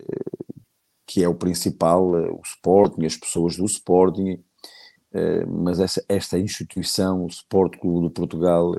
que 1.06 1.24
é 1.24 1.28
o 1.28 1.36
principal, 1.36 2.18
eh, 2.18 2.32
o 2.32 2.41
Sporting, 2.43 3.06
as 3.06 3.18
pessoas 3.18 3.58
do 3.58 3.66
Sporting, 3.66 4.41
eh, 5.14 5.45
mas 5.45 5.80
essa, 5.80 6.04
esta 6.08 6.39
instituição, 6.39 7.26
o 7.26 7.28
Sport 7.28 7.78
Clube 7.80 8.08
de 8.08 8.14
Portugal, 8.14 8.76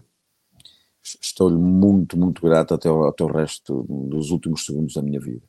estou-lhe 1.21 1.57
muito, 1.59 2.17
muito 2.17 2.43
grato 2.43 2.75
até 2.75 2.91
o, 2.91 3.05
até 3.07 3.25
o 3.25 3.27
resto 3.27 3.85
dos 4.09 4.31
últimos 4.31 4.65
segundos 4.65 4.95
da 4.95 5.03
minha 5.03 5.21
vida. 5.21 5.43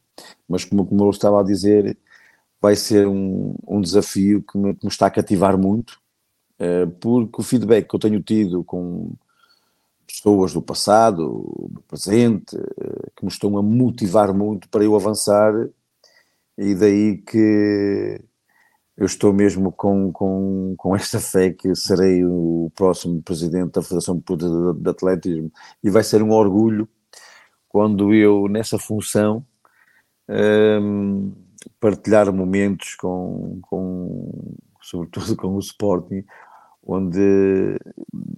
Mas 0.48 0.66
como, 0.66 0.86
como 0.86 1.04
eu 1.06 1.10
estava 1.10 1.40
a 1.40 1.44
dizer, 1.44 1.98
vai 2.62 2.76
ser 2.76 3.08
um, 3.08 3.56
um 3.68 3.82
desafio 3.82 4.42
que 4.44 4.58
me, 4.58 4.74
que 4.76 4.86
me, 4.86 4.92
está 4.92 5.08
a 5.08 5.12
cativar 5.12 5.58
muito, 5.58 6.00
porque 7.02 7.42
o 7.42 7.44
feedback 7.44 7.90
que 7.90 7.96
eu 7.96 8.00
tenho 8.00 8.22
tido 8.22 8.64
com 8.64 9.14
pessoas 10.08 10.54
do 10.54 10.62
passado, 10.62 11.70
do 11.70 11.82
presente, 11.82 12.56
que 13.16 13.26
me 13.26 13.30
estão 13.32 13.58
a 13.58 13.62
motivar 13.62 14.34
muito 14.34 14.70
para 14.70 14.84
eu 14.84 14.96
avançar, 14.96 15.54
e 16.58 16.76
daí 16.76 17.18
que 17.18 18.22
eu 18.96 19.06
estou 19.06 19.34
mesmo 19.34 19.72
com, 19.72 20.12
com, 20.14 20.76
com 20.78 20.96
esta 20.96 21.20
fé 21.20 21.52
que 21.52 21.76
serei 21.76 22.24
o 22.24 22.72
próximo 22.76 23.22
presidente 23.22 23.74
da 23.74 23.82
Federação 23.82 24.20
Portuguesa 24.22 24.74
de 24.74 24.90
Atletismo, 24.90 25.52
e 25.84 25.90
vai 25.90 26.04
ser 26.04 26.22
um 26.22 26.32
orgulho 26.32 26.88
quando 27.68 28.14
eu, 28.14 28.48
nessa 28.48 28.78
função, 28.78 29.44
um, 30.34 31.32
partilhar 31.80 32.32
momentos 32.34 32.96
com, 32.96 33.60
com, 33.64 34.56
sobretudo 34.82 35.36
com 35.38 35.56
o 35.56 35.60
Sporting, 35.60 36.24
onde 36.86 37.78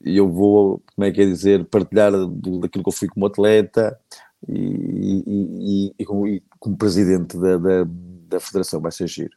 eu 0.04 0.30
vou, 0.30 0.84
como 0.96 1.06
é 1.06 1.12
que 1.12 1.22
é 1.22 1.26
dizer, 1.26 1.66
partilhar 1.66 2.12
daquilo 2.12 2.84
que 2.84 2.90
eu 2.90 2.92
fui 2.92 3.08
como 3.08 3.26
atleta 3.26 4.00
e, 4.48 5.24
e, 5.28 5.96
e, 5.98 6.06
como, 6.06 6.28
e 6.28 6.44
como, 6.60 6.78
presidente 6.78 7.38
da, 7.38 7.58
da, 7.58 7.86
da, 8.30 8.40
federação, 8.40 8.80
vai 8.80 8.92
ser 8.92 9.08
giro. 9.08 9.36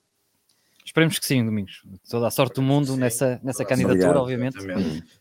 Esperemos 0.98 1.18
que 1.20 1.26
sim, 1.26 1.44
Domingos. 1.44 1.82
Toda 2.10 2.26
a 2.26 2.30
sorte 2.30 2.56
do 2.56 2.62
mundo 2.62 2.94
sim. 2.94 2.98
nessa, 2.98 3.40
nessa 3.44 3.64
candidatura, 3.64 4.20
Obrigado, 4.20 4.50
obviamente. 4.56 4.58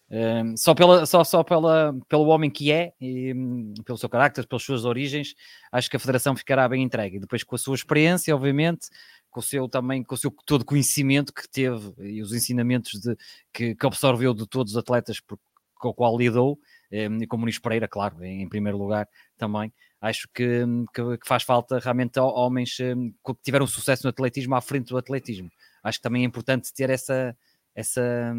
Um, 0.10 0.58
só 0.58 0.74
pela, 0.74 1.06
só, 1.06 1.24
só 1.24 1.44
pela, 1.44 1.96
pelo 2.10 2.26
homem 2.30 2.50
que 2.50 2.72
é, 2.72 2.94
e, 3.00 3.32
um, 3.32 3.76
pelo 3.86 3.96
seu 3.96 4.10
carácter, 4.10 4.48
pelas 4.48 4.64
suas 4.64 4.86
origens, 4.86 5.36
acho 5.72 5.88
que 5.88 5.96
a 5.96 6.00
Federação 6.00 6.36
ficará 6.36 6.68
bem 6.68 6.82
entregue. 6.82 7.18
E 7.18 7.20
depois, 7.20 7.44
com 7.44 7.56
a 7.56 7.60
sua 7.60 7.76
experiência, 7.76 8.36
obviamente, 8.36 8.88
com 9.30 9.40
o 9.40 9.44
seu 9.44 9.70
também, 9.70 10.02
com 10.04 10.16
o 10.16 10.18
seu 10.18 10.34
todo 10.48 10.66
conhecimento 10.66 11.32
que 11.32 11.48
teve 11.48 11.94
e 12.00 12.24
os 12.24 12.34
ensinamentos 12.34 13.00
de, 13.00 13.16
que, 13.54 13.76
que 13.76 13.86
absorveu 13.86 14.34
de 14.34 14.48
todos 14.48 14.72
os 14.72 14.78
atletas 14.80 15.20
por, 15.20 15.38
com 15.76 15.90
o 15.90 15.94
qual 15.94 16.18
lidou, 16.18 16.58
eh, 16.92 17.08
e 17.22 17.28
com 17.28 17.38
o 17.38 17.40
Muniz 17.40 17.60
Pereira, 17.60 17.88
claro, 17.88 18.24
em, 18.24 18.48
primeiro 18.50 18.80
lugar 18.80 19.08
também. 19.38 19.72
Acho 20.00 20.28
que, 20.34 20.64
que, 20.94 21.18
que 21.18 21.28
faz 21.28 21.44
falta 21.44 21.80
realmente 21.80 22.20
homens 22.20 22.78
eh, 22.80 22.94
que 22.96 23.34
tiveram 23.44 23.66
sucesso 23.66 24.04
no 24.04 24.10
atletismo 24.10 24.56
à 24.56 24.62
frente 24.62 24.90
do 24.90 24.98
atletismo. 24.98 25.50
Acho 25.88 26.00
que 26.00 26.04
também 26.04 26.24
é 26.24 26.26
importante 26.26 26.74
ter 26.74 26.90
essa, 26.90 27.36
essa, 27.76 28.36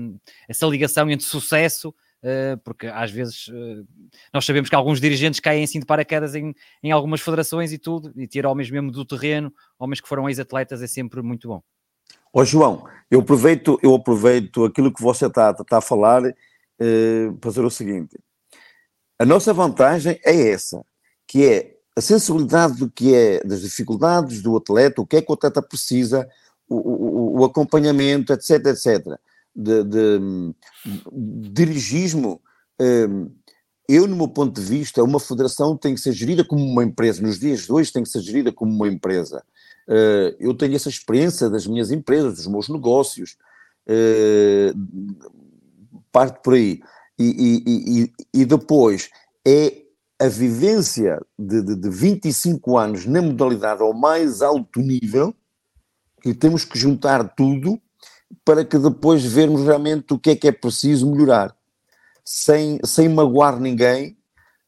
essa 0.49 0.66
ligação 0.66 1.11
entre 1.11 1.26
sucesso 1.26 1.94
eh, 2.20 2.57
porque 2.64 2.88
às 2.88 3.12
vezes 3.12 3.49
eh, 3.49 3.84
nós 4.32 4.44
sabemos 4.44 4.68
que 4.68 4.74
alguns 4.74 5.01
dirigentes 5.01 5.38
caem 5.38 5.62
assim 5.62 5.78
de 5.78 5.86
paraquedas 5.86 6.34
em, 6.34 6.53
em 6.82 6.90
algumas 6.90 7.20
federações 7.20 7.72
e 7.72 7.78
tudo, 7.78 8.12
e 8.16 8.26
ter 8.26 8.44
homens 8.44 8.70
mesmo 8.70 8.90
do 8.90 9.05
terreno, 9.05 9.53
homens 9.78 10.01
que 10.01 10.09
foram 10.09 10.28
ex-atletas, 10.28 10.82
é 10.82 10.88
sempre 10.88 11.22
muito 11.22 11.46
bom. 11.46 11.62
Ó 12.32 12.44
João, 12.44 12.84
eu 13.09 13.20
aproveito, 13.20 13.78
eu 13.82 13.94
aproveito 13.94 14.64
aquilo 14.64 14.92
que 14.92 15.01
você 15.01 15.26
está, 15.26 15.53
está 15.53 15.78
a 15.78 15.80
falar 15.80 16.24
eh, 16.26 17.30
para 17.40 17.51
fazer 17.53 17.64
o 17.64 17.70
seguinte. 17.70 18.18
A 19.16 19.24
nossa 19.24 19.53
vantagem 19.53 20.18
é 20.24 20.51
essa, 20.51 20.84
que 21.26 21.44
é 21.44 21.76
a 21.96 22.01
sensibilidade 22.01 22.78
do 22.78 22.90
que 22.90 23.14
é 23.14 23.44
das 23.44 23.62
dificuldades 23.62 24.42
do 24.42 24.57
atleta, 24.57 25.01
o 25.01 25.07
que 25.07 25.16
é 25.16 25.22
que 25.22 25.30
o 25.30 25.34
atleta 25.34 25.62
precisa, 25.62 26.28
o, 26.69 26.77
o, 26.77 27.41
o 27.41 27.45
acompanhamento, 27.45 28.33
etc, 28.33 28.66
etc 28.66 29.19
de, 29.59 29.83
de, 29.83 30.19
de 31.11 31.49
dirigismo, 31.51 32.41
hum, 32.81 33.31
eu, 33.89 34.07
no 34.07 34.14
meu 34.14 34.29
ponto 34.29 34.61
de 34.61 34.66
vista, 34.66 35.03
uma 35.03 35.19
federação 35.19 35.77
tem 35.77 35.95
que 35.95 36.01
ser 36.01 36.12
gerida 36.12 36.45
como 36.45 36.64
uma 36.64 36.85
empresa. 36.85 37.23
Nos 37.23 37.41
dias 37.41 37.62
de 37.64 37.73
hoje 37.73 37.93
tem 37.93 38.03
que 38.03 38.09
ser 38.09 38.21
gerida 38.21 38.53
como 38.53 38.71
uma 38.71 38.87
empresa. 38.87 39.43
Uh, 39.89 40.37
eu 40.39 40.53
tenho 40.55 40.77
essa 40.77 40.91
experiência 40.91 41.49
das 41.49 41.66
minhas 41.66 41.91
empresas, 41.91 42.35
dos 42.35 42.47
meus 42.47 42.69
negócios, 42.69 43.39
uh, 43.89 44.79
parte 46.12 46.43
por 46.43 46.53
aí. 46.53 46.81
E, 47.19 47.25
e, 47.25 48.03
e, 48.03 48.12
e, 48.43 48.45
depois 48.45 49.09
é 49.45 49.83
a 50.21 50.29
vivência 50.29 51.21
de, 51.39 51.62
de, 51.62 51.75
de 51.75 51.89
25 51.89 52.77
anos 52.77 53.07
na 53.07 53.23
modalidade 53.23 53.81
ao 53.81 53.95
mais 53.95 54.43
alto 54.43 54.81
nível, 54.81 55.35
que 56.21 56.35
temos 56.35 56.64
que 56.64 56.79
juntar 56.79 57.35
tudo 57.35 57.81
para 58.45 58.64
que 58.64 58.79
depois 58.79 59.25
vermos 59.25 59.64
realmente 59.64 60.12
o 60.12 60.19
que 60.19 60.31
é 60.31 60.37
que 60.37 60.49
é 60.49 60.53
preciso 60.53 61.11
melhorar, 61.11 61.55
sem, 62.25 62.79
sem 62.85 63.09
magoar 63.09 63.59
ninguém, 63.59 64.19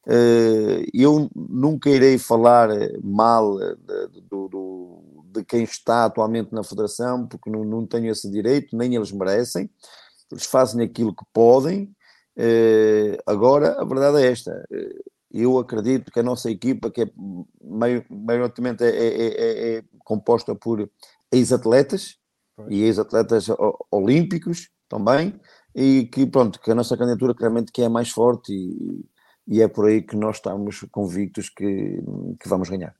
Uh, 0.06 0.82
eu 0.94 1.30
nunca 1.36 1.90
irei 1.90 2.18
falar 2.18 2.70
mal 3.02 3.58
de, 3.58 4.20
do, 4.28 5.02
de 5.26 5.44
quem 5.44 5.62
está 5.62 6.06
atualmente 6.06 6.52
na 6.52 6.64
Federação, 6.64 7.26
porque 7.26 7.50
não, 7.50 7.64
não 7.64 7.86
tenho 7.86 8.10
esse 8.10 8.28
direito, 8.30 8.76
nem 8.76 8.94
eles 8.94 9.12
merecem. 9.12 9.70
Eles 10.32 10.46
fazem 10.46 10.82
aquilo 10.82 11.14
que 11.14 11.24
podem. 11.32 11.94
Agora, 13.26 13.80
a 13.80 13.84
verdade 13.84 14.22
é 14.22 14.30
esta: 14.30 14.66
eu 15.32 15.58
acredito 15.58 16.10
que 16.10 16.20
a 16.20 16.24
nossa 16.24 16.50
equipa, 16.50 16.90
que 16.90 17.02
é 17.02 17.10
maioritariamente 17.60 18.82
é, 18.82 18.88
é, 18.88 19.26
é, 19.26 19.76
é 19.76 19.84
composta 20.04 20.54
por 20.54 20.90
ex-atletas 21.32 22.18
e 22.68 22.82
ex-atletas 22.82 23.46
olímpicos 23.90 24.68
também, 24.88 25.40
e 25.74 26.06
que 26.06 26.26
pronto, 26.26 26.60
que 26.60 26.70
a 26.70 26.74
nossa 26.74 26.96
candidatura 26.96 27.34
claramente 27.34 27.72
que 27.72 27.82
é 27.82 27.88
mais 27.88 28.10
forte 28.10 28.52
e, 28.52 29.04
e 29.46 29.62
é 29.62 29.68
por 29.68 29.86
aí 29.86 30.02
que 30.02 30.16
nós 30.16 30.36
estamos 30.36 30.84
convictos 30.90 31.48
que, 31.48 32.02
que 32.40 32.48
vamos 32.48 32.68
ganhar. 32.68 32.94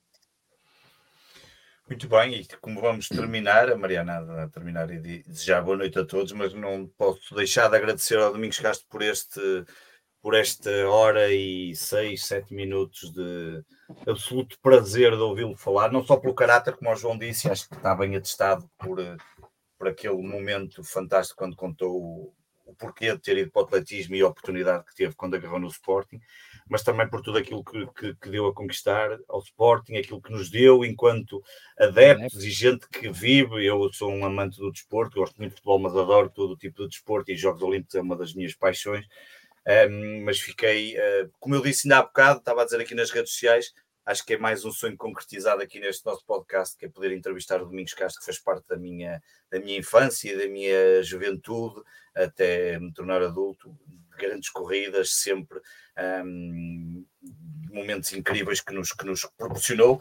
Muito 1.88 2.08
bem, 2.08 2.34
e 2.34 2.46
como 2.60 2.80
vamos 2.80 3.08
terminar, 3.08 3.68
a 3.68 3.76
Mariana 3.76 4.44
a 4.44 4.48
terminar 4.48 4.88
e 4.92 5.24
desejar 5.24 5.60
boa 5.60 5.76
noite 5.76 5.98
a 5.98 6.04
todos, 6.04 6.30
mas 6.32 6.54
não 6.54 6.86
posso 6.96 7.34
deixar 7.34 7.68
de 7.68 7.76
agradecer 7.76 8.16
ao 8.16 8.32
Domingos 8.32 8.60
Castro 8.60 8.86
por 8.88 9.02
este 9.02 9.64
por 10.22 10.34
esta 10.34 10.70
hora 10.88 11.32
e 11.32 11.74
seis, 11.74 12.26
sete 12.26 12.54
minutos 12.54 13.10
de 13.10 13.64
absoluto 14.06 14.58
prazer 14.60 15.12
de 15.12 15.22
ouvi-lo 15.22 15.56
falar, 15.56 15.92
não 15.92 16.04
só 16.04 16.16
pelo 16.16 16.34
caráter, 16.34 16.76
como 16.76 16.90
o 16.90 16.96
João 16.96 17.18
disse, 17.18 17.50
acho 17.50 17.68
que 17.68 17.74
está 17.74 17.94
bem 17.94 18.16
atestado 18.16 18.68
por, 18.78 18.98
por 19.78 19.88
aquele 19.88 20.22
momento 20.22 20.82
fantástico 20.84 21.38
quando 21.38 21.56
contou 21.56 21.96
o, 21.96 22.34
o 22.70 22.74
porquê 22.74 23.12
de 23.12 23.18
ter 23.18 23.36
ido 23.38 23.50
para 23.50 23.62
o 23.62 23.64
atletismo 23.64 24.14
e 24.14 24.20
a 24.20 24.28
oportunidade 24.28 24.84
que 24.84 24.94
teve 24.94 25.14
quando 25.14 25.34
agarrou 25.34 25.58
no 25.58 25.66
Sporting, 25.66 26.20
mas 26.68 26.82
também 26.82 27.08
por 27.08 27.20
tudo 27.20 27.38
aquilo 27.38 27.64
que, 27.64 27.86
que, 27.88 28.14
que 28.14 28.30
deu 28.30 28.46
a 28.46 28.54
conquistar 28.54 29.18
ao 29.28 29.40
Sporting, 29.40 29.96
aquilo 29.96 30.22
que 30.22 30.30
nos 30.30 30.50
deu 30.50 30.84
enquanto 30.84 31.42
adeptos 31.78 32.44
e 32.44 32.50
gente 32.50 32.88
que 32.88 33.10
vive. 33.10 33.64
Eu 33.64 33.92
sou 33.92 34.12
um 34.12 34.24
amante 34.24 34.58
do 34.58 34.70
desporto, 34.70 35.18
gosto 35.18 35.36
muito 35.36 35.50
de 35.50 35.56
futebol, 35.56 35.78
mas 35.80 35.96
adoro 35.96 36.30
todo 36.30 36.52
o 36.52 36.56
tipo 36.56 36.82
de 36.82 36.88
desporto 36.88 37.30
e 37.30 37.36
Jogos 37.36 37.62
Olímpicos 37.62 37.96
é 37.96 38.00
uma 38.00 38.16
das 38.16 38.34
minhas 38.34 38.54
paixões 38.54 39.04
um, 39.66 40.24
mas 40.24 40.40
fiquei, 40.40 40.96
uh, 40.96 41.30
como 41.38 41.54
eu 41.54 41.62
disse 41.62 41.86
ainda 41.86 41.98
há 41.98 42.02
bocado, 42.02 42.38
estava 42.38 42.62
a 42.62 42.64
dizer 42.64 42.80
aqui 42.80 42.94
nas 42.94 43.10
redes 43.10 43.32
sociais, 43.32 43.72
acho 44.06 44.24
que 44.24 44.34
é 44.34 44.38
mais 44.38 44.64
um 44.64 44.72
sonho 44.72 44.96
concretizado 44.96 45.62
aqui 45.62 45.78
neste 45.78 46.04
nosso 46.04 46.24
podcast, 46.24 46.76
que 46.76 46.86
é 46.86 46.88
poder 46.88 47.12
entrevistar 47.12 47.62
o 47.62 47.66
Domingos 47.66 47.94
Castro, 47.94 48.20
que 48.20 48.26
fez 48.26 48.38
parte 48.38 48.66
da 48.68 48.76
minha, 48.76 49.22
da 49.50 49.60
minha 49.60 49.78
infância 49.78 50.36
da 50.36 50.48
minha 50.48 51.02
juventude, 51.02 51.80
até 52.14 52.78
me 52.78 52.92
tornar 52.92 53.22
adulto, 53.22 53.76
grandes 54.18 54.50
corridas, 54.50 55.12
sempre 55.14 55.60
um, 56.24 57.04
momentos 57.70 58.12
incríveis 58.12 58.60
que 58.60 58.74
nos, 58.74 58.92
que 58.92 59.04
nos 59.04 59.26
proporcionou. 59.36 60.00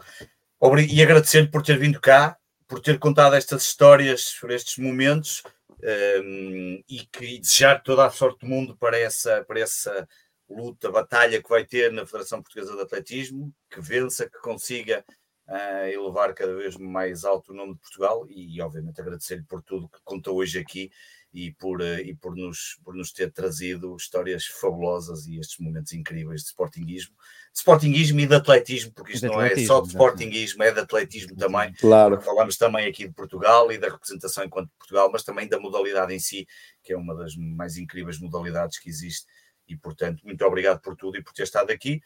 E 0.88 1.02
agradecer-lhe 1.02 1.48
por 1.48 1.62
ter 1.62 1.78
vindo 1.78 2.00
cá, 2.00 2.36
por 2.68 2.80
ter 2.80 2.98
contado 2.98 3.34
estas 3.34 3.62
histórias, 3.62 4.34
por 4.40 4.50
estes 4.50 4.76
momentos, 4.76 5.42
um, 5.82 6.82
e, 6.88 7.06
que, 7.06 7.38
desejar 7.38 7.82
toda 7.82 8.06
a 8.06 8.10
sorte 8.10 8.40
do 8.40 8.46
mundo 8.46 8.76
para 8.76 8.98
essa, 8.98 9.44
para 9.44 9.60
essa 9.60 10.08
luta, 10.48 10.90
batalha 10.90 11.42
que 11.42 11.48
vai 11.48 11.64
ter 11.64 11.92
na 11.92 12.06
Federação 12.06 12.42
Portuguesa 12.42 12.74
de 12.74 12.82
Atletismo, 12.82 13.54
que 13.70 13.80
vença, 13.80 14.28
que 14.28 14.38
consiga 14.40 15.04
uh, 15.48 15.86
elevar 15.86 16.34
cada 16.34 16.54
vez 16.54 16.76
mais 16.76 17.24
alto 17.24 17.52
o 17.52 17.54
nome 17.54 17.74
de 17.74 17.80
Portugal 17.80 18.26
e, 18.28 18.60
obviamente, 18.60 19.00
agradecer-lhe 19.00 19.44
por 19.44 19.62
tudo 19.62 19.88
que 19.88 20.00
contou 20.04 20.36
hoje 20.36 20.58
aqui 20.58 20.90
e 21.32 21.52
por, 21.52 21.80
uh, 21.80 21.98
e 21.98 22.14
por, 22.14 22.34
nos, 22.34 22.78
por 22.84 22.94
nos 22.94 23.12
ter 23.12 23.32
trazido 23.32 23.96
histórias 23.96 24.46
fabulosas 24.46 25.26
e 25.26 25.38
estes 25.38 25.58
momentos 25.58 25.92
incríveis 25.92 26.42
de 26.42 26.48
sportinguismo 26.48 27.14
de 27.52 27.58
sportinguismo 27.58 28.20
e 28.20 28.26
de 28.26 28.34
atletismo, 28.34 28.92
porque 28.92 29.12
isto 29.12 29.26
não 29.26 29.40
é 29.40 29.56
só 29.64 29.80
de 29.80 29.88
sportinguismo, 29.88 30.62
é 30.62 30.70
de 30.70 30.80
atletismo 30.80 31.36
também. 31.36 31.72
Claro. 31.74 32.20
Falamos 32.20 32.56
também 32.56 32.86
aqui 32.86 33.08
de 33.08 33.12
Portugal 33.12 33.70
e 33.72 33.78
da 33.78 33.88
representação 33.88 34.44
enquanto 34.44 34.70
Portugal, 34.78 35.10
mas 35.12 35.24
também 35.24 35.48
da 35.48 35.58
modalidade 35.58 36.14
em 36.14 36.18
si, 36.18 36.46
que 36.82 36.92
é 36.92 36.96
uma 36.96 37.14
das 37.14 37.34
mais 37.36 37.76
incríveis 37.76 38.20
modalidades 38.20 38.78
que 38.78 38.88
existe. 38.88 39.26
E, 39.66 39.76
portanto, 39.76 40.22
muito 40.24 40.44
obrigado 40.44 40.80
por 40.80 40.96
tudo 40.96 41.16
e 41.16 41.22
por 41.22 41.32
ter 41.32 41.44
estado 41.44 41.70
aqui. 41.70 42.00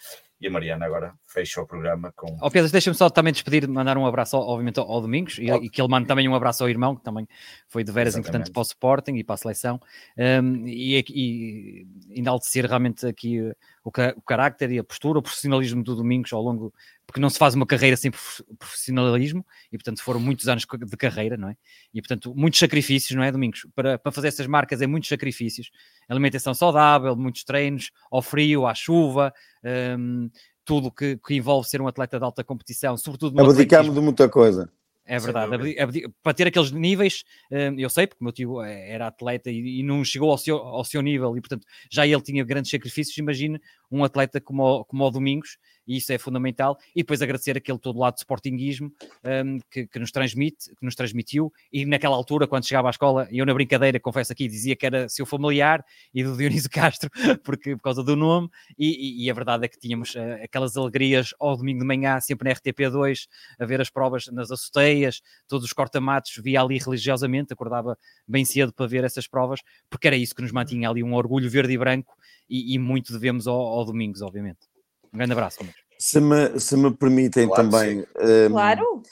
E 0.44 0.46
a 0.46 0.50
Mariana 0.50 0.84
agora 0.84 1.14
fecha 1.26 1.62
o 1.62 1.66
programa 1.66 2.12
com. 2.14 2.26
Ó 2.38 2.48
oh, 2.48 2.50
Pedro, 2.50 2.70
deixa-me 2.70 2.94
só 2.94 3.08
também 3.08 3.32
despedir, 3.32 3.66
mandar 3.66 3.96
um 3.96 4.04
abraço, 4.04 4.36
obviamente, 4.36 4.78
ao, 4.78 5.00
Domingos 5.00 5.38
e, 5.38 5.46
e, 5.46 5.70
que 5.70 5.80
ele 5.80 5.88
mande 5.88 6.06
também 6.06 6.28
um 6.28 6.34
abraço 6.34 6.62
ao 6.62 6.68
irmão, 6.68 6.94
que 6.94 7.02
também 7.02 7.26
foi 7.66 7.82
de 7.82 7.90
veras 7.90 8.12
Exatamente. 8.12 8.28
importante 8.28 8.52
para 8.52 8.60
o 8.60 8.62
Sporting 8.62 9.14
e 9.14 9.24
para 9.24 9.36
a 9.36 9.38
seleção. 9.38 9.80
Um, 10.18 10.66
e, 10.66 11.02
e 11.08 11.86
enaltecer 12.10 12.66
realmente 12.66 13.06
aqui 13.06 13.40
o, 13.84 13.90
o 13.90 14.22
carácter 14.22 14.72
e 14.72 14.78
a 14.78 14.84
postura, 14.84 15.18
o 15.18 15.22
profissionalismo 15.22 15.84
do 15.84 15.94
Domingos 15.94 16.32
ao 16.32 16.42
longo, 16.42 16.72
porque 17.06 17.20
não 17.20 17.28
se 17.28 17.38
faz 17.38 17.54
uma 17.54 17.66
carreira 17.66 17.96
sem 17.96 18.10
profissionalismo 18.58 19.44
e, 19.70 19.76
portanto, 19.76 20.02
foram 20.02 20.18
muitos 20.18 20.48
anos 20.48 20.64
de 20.64 20.96
carreira, 20.96 21.36
não 21.36 21.50
é? 21.50 21.56
E, 21.92 22.00
portanto, 22.00 22.34
muitos 22.34 22.58
sacrifícios, 22.58 23.14
não 23.14 23.22
é, 23.22 23.30
Domingos? 23.30 23.66
Para, 23.74 23.98
para 23.98 24.10
fazer 24.10 24.28
essas 24.28 24.46
marcas 24.46 24.80
é 24.80 24.86
muitos 24.86 25.08
sacrifícios, 25.08 25.70
alimentação 26.08 26.54
saudável, 26.54 27.14
muitos 27.14 27.44
treinos, 27.44 27.90
ao 28.10 28.22
frio, 28.22 28.66
à 28.66 28.74
chuva. 28.74 29.32
Um, 29.62 30.30
tudo 30.64 30.90
que, 30.90 31.18
que, 31.18 31.34
envolve 31.34 31.68
ser 31.68 31.82
um 31.82 31.86
atleta 31.86 32.18
de 32.18 32.24
alta 32.24 32.42
competição, 32.42 32.96
sobretudo 32.96 33.36
no 33.36 33.50
Abdicamos 33.50 33.94
de 33.94 34.00
muita 34.00 34.30
coisa. 34.30 34.70
É 35.06 35.18
verdade, 35.18 35.76
para 36.22 36.32
ter 36.32 36.46
aqueles 36.46 36.70
níveis, 36.70 37.24
hum, 37.50 37.78
eu 37.78 37.90
sei, 37.90 38.06
porque 38.06 38.22
o 38.22 38.24
meu 38.24 38.32
tio 38.32 38.62
eh, 38.62 38.90
era 38.90 39.06
atleta 39.06 39.50
e, 39.50 39.82
não 39.82 40.02
chegou 40.02 40.30
ao 40.30 40.38
seu, 40.38 40.56
ao 40.56 40.84
seu 40.84 41.02
nível, 41.02 41.36
e 41.36 41.40
portanto 41.40 41.66
já 41.90 42.06
ele 42.06 42.22
tinha 42.22 42.42
grandes 42.42 42.70
sacrifícios. 42.70 43.16
Imagine 43.18 43.60
um 43.90 44.02
atleta 44.02 44.40
como 44.40 44.62
o, 44.62 44.84
como 44.84 45.04
o 45.04 45.10
Domingos, 45.10 45.58
e 45.86 45.96
isso 45.96 46.12
é 46.12 46.18
fundamental. 46.18 46.78
E 46.94 47.02
depois 47.02 47.20
agradecer 47.22 47.56
aquele 47.56 47.78
todo 47.78 47.98
lado 47.98 48.14
de 48.14 48.20
sportinguismo 48.20 48.92
um, 49.24 49.58
que, 49.70 49.86
que, 49.86 49.98
nos 49.98 50.10
transmite, 50.10 50.70
que 50.74 50.84
nos 50.84 50.94
transmitiu. 50.94 51.52
E 51.72 51.84
naquela 51.84 52.16
altura, 52.16 52.46
quando 52.46 52.66
chegava 52.66 52.88
à 52.88 52.90
escola, 52.90 53.28
eu 53.30 53.44
na 53.44 53.54
brincadeira, 53.54 54.00
confesso 54.00 54.32
aqui, 54.32 54.48
dizia 54.48 54.74
que 54.76 54.86
era 54.86 55.08
seu 55.08 55.26
familiar 55.26 55.84
e 56.12 56.22
do 56.22 56.36
Dionísio 56.36 56.70
Castro, 56.70 57.10
porque, 57.42 57.76
por 57.76 57.82
causa 57.82 58.02
do 58.02 58.16
nome. 58.16 58.48
E, 58.78 59.22
e, 59.22 59.26
e 59.26 59.30
a 59.30 59.34
verdade 59.34 59.64
é 59.64 59.68
que 59.68 59.78
tínhamos 59.78 60.14
uh, 60.14 60.42
aquelas 60.42 60.76
alegrias 60.76 61.34
ao 61.38 61.56
domingo 61.56 61.80
de 61.80 61.86
manhã, 61.86 62.20
sempre 62.20 62.48
na 62.48 62.54
RTP2, 62.54 63.26
a 63.58 63.64
ver 63.64 63.80
as 63.80 63.90
provas 63.90 64.26
nas 64.28 64.50
açoteias, 64.50 65.20
todos 65.46 65.64
os 65.64 65.72
cortamatos, 65.72 66.32
via 66.42 66.60
ali 66.60 66.78
religiosamente, 66.78 67.52
acordava 67.52 67.98
bem 68.26 68.44
cedo 68.44 68.72
para 68.72 68.86
ver 68.86 69.04
essas 69.04 69.26
provas, 69.26 69.60
porque 69.88 70.06
era 70.06 70.16
isso 70.16 70.34
que 70.34 70.42
nos 70.42 70.52
mantinha 70.52 70.88
ali 70.88 71.02
um 71.02 71.14
orgulho 71.14 71.48
verde 71.50 71.72
e 71.72 71.78
branco. 71.78 72.14
E, 72.48 72.74
e 72.74 72.78
muito 72.78 73.12
devemos 73.12 73.46
ao, 73.46 73.58
ao 73.58 73.84
Domingos, 73.86 74.20
obviamente. 74.20 74.73
Um 75.14 75.16
grande 75.16 75.32
abraço. 75.32 75.58
Se 75.96 76.20
me, 76.20 76.58
se 76.58 76.76
me 76.76 76.90
permitem 76.90 77.46
claro, 77.46 77.62
também. 77.62 78.00
Um, 78.00 78.50
claro. 78.50 79.02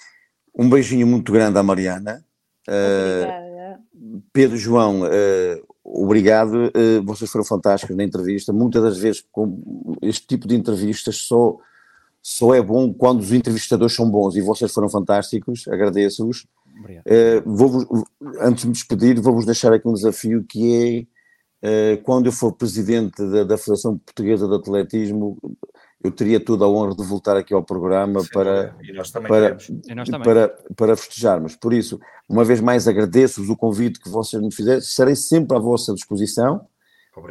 Um 0.59 0.69
beijinho 0.69 1.07
muito 1.07 1.31
grande 1.31 1.57
à 1.57 1.63
Mariana. 1.63 2.25
Uh, 2.69 4.21
Pedro 4.33 4.57
João, 4.57 5.03
uh, 5.03 5.67
obrigado. 5.85 6.73
Uh, 6.77 7.05
vocês 7.05 7.31
foram 7.31 7.45
fantásticos 7.45 7.97
na 7.97 8.03
entrevista. 8.03 8.53
Muitas 8.53 8.83
das 8.83 8.99
vezes, 8.99 9.25
com 9.31 9.97
este 10.03 10.27
tipo 10.27 10.49
de 10.49 10.57
entrevistas, 10.57 11.19
só, 11.19 11.57
só 12.21 12.53
é 12.53 12.61
bom 12.61 12.93
quando 12.93 13.21
os 13.21 13.33
entrevistadores 13.33 13.95
são 13.95 14.11
bons 14.11 14.35
e 14.35 14.41
vocês 14.41 14.73
foram 14.73 14.89
fantásticos. 14.89 15.69
Agradeço-vos. 15.69 16.47
Uh, 17.07 18.05
antes 18.41 18.63
de 18.63 18.67
me 18.67 18.73
despedir, 18.73 19.21
vou-vos 19.21 19.47
deixar 19.47 19.73
aqui 19.73 19.87
um 19.87 19.95
desafio 19.95 20.45
que 20.45 21.07
é 21.63 21.97
quando 21.99 22.27
eu 22.27 22.33
for 22.33 22.51
presidente 22.51 23.25
da, 23.25 23.45
da 23.45 23.57
Federação 23.57 23.97
Portuguesa 23.97 24.49
de 24.49 24.55
Atletismo, 24.57 25.39
eu 26.03 26.11
teria 26.11 26.41
toda 26.41 26.65
a 26.65 26.69
honra 26.69 26.95
de 26.97 27.05
voltar 27.05 27.37
aqui 27.37 27.55
ao 27.55 27.63
programa 27.63 28.23
para, 28.33 28.75
para, 29.29 29.57
para, 30.23 30.49
para 30.77 30.97
festejarmos. 30.97 31.55
Por 31.55 31.73
isso, 31.73 32.01
uma 32.29 32.45
vez 32.45 32.61
mais 32.61 32.89
agradeço-vos 32.89 33.49
o 33.49 33.57
convite 33.57 34.01
que 34.01 34.09
vocês 34.09 34.43
me 34.43 34.53
fizeram, 34.53 34.79
estarei 34.79 35.15
sempre 35.15 35.57
à 35.57 35.61
vossa 35.61 35.95
disposição, 35.95 36.67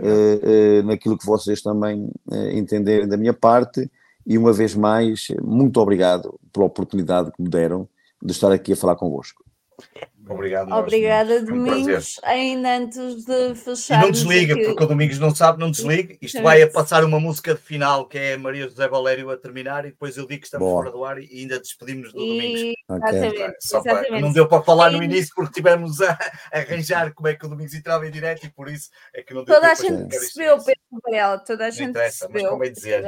eh, 0.01 0.39
eh, 0.43 0.81
naquilo 0.83 1.17
que 1.17 1.25
vocês 1.25 1.61
também 1.61 2.09
eh, 2.31 2.57
entenderem 2.57 3.07
da 3.07 3.17
minha 3.17 3.33
parte, 3.33 3.89
e 4.25 4.37
uma 4.37 4.53
vez 4.53 4.75
mais, 4.75 5.27
muito 5.41 5.79
obrigado 5.79 6.39
pela 6.53 6.65
oportunidade 6.65 7.31
que 7.31 7.41
me 7.41 7.49
deram 7.49 7.89
de 8.21 8.31
estar 8.31 8.51
aqui 8.51 8.73
a 8.73 8.75
falar 8.75 8.95
convosco. 8.95 9.43
Obrigado. 10.31 10.71
Obrigada, 10.71 11.41
Domingos. 11.41 12.19
Um 12.23 12.27
Ainda 12.27 12.77
antes 12.77 13.25
de 13.25 13.55
fechar. 13.55 13.99
E 13.99 14.01
não 14.03 14.11
desliga, 14.11 14.53
aqui... 14.53 14.65
porque 14.65 14.83
o 14.83 14.87
Domingos 14.87 15.19
não 15.19 15.35
sabe, 15.35 15.59
não 15.59 15.69
desligue. 15.69 16.17
Isto 16.21 16.41
vai 16.41 16.61
a 16.61 16.69
passar 16.69 17.03
uma 17.03 17.19
música 17.19 17.53
de 17.53 17.61
final 17.61 18.05
que 18.05 18.17
é 18.17 18.33
a 18.33 18.37
Maria 18.37 18.67
José 18.67 18.87
Valério 18.87 19.29
a 19.29 19.37
terminar 19.37 19.85
e 19.85 19.89
depois 19.89 20.15
eu 20.17 20.25
digo 20.25 20.41
que 20.41 20.47
estamos 20.47 20.67
Boa. 20.67 20.83
fora 20.83 20.91
do 20.91 21.03
ar 21.03 21.21
e 21.21 21.41
ainda 21.41 21.59
despedimos 21.59 22.13
do 22.13 22.19
e... 22.19 22.27
Domingos. 22.27 22.73
Exatamente, 22.89 23.57
exatamente. 23.63 24.07
Para... 24.07 24.19
não 24.21 24.33
deu 24.33 24.47
para 24.47 24.63
falar 24.63 24.91
no 24.91 25.03
início 25.03 25.33
porque 25.35 25.53
tivemos 25.53 26.01
a 26.01 26.17
arranjar 26.51 27.13
como 27.13 27.27
é 27.27 27.35
que 27.35 27.45
o 27.45 27.49
Domingos 27.49 27.73
entrava 27.73 28.07
em 28.07 28.11
direto 28.11 28.45
e 28.45 28.49
por 28.49 28.69
isso 28.69 28.89
é 29.13 29.21
que 29.21 29.33
não 29.33 29.43
deu 29.43 29.55
Toda 29.55 29.71
a 29.71 29.75
gente 29.75 30.07
percebeu, 30.09 30.57
Pedro 30.57 31.01
Varela, 31.03 31.39
toda 31.39 31.65
a 31.65 31.69
gente 31.69 31.93
percebeu. 31.93 32.57
Mas 32.57 32.73
dizer. 32.73 33.03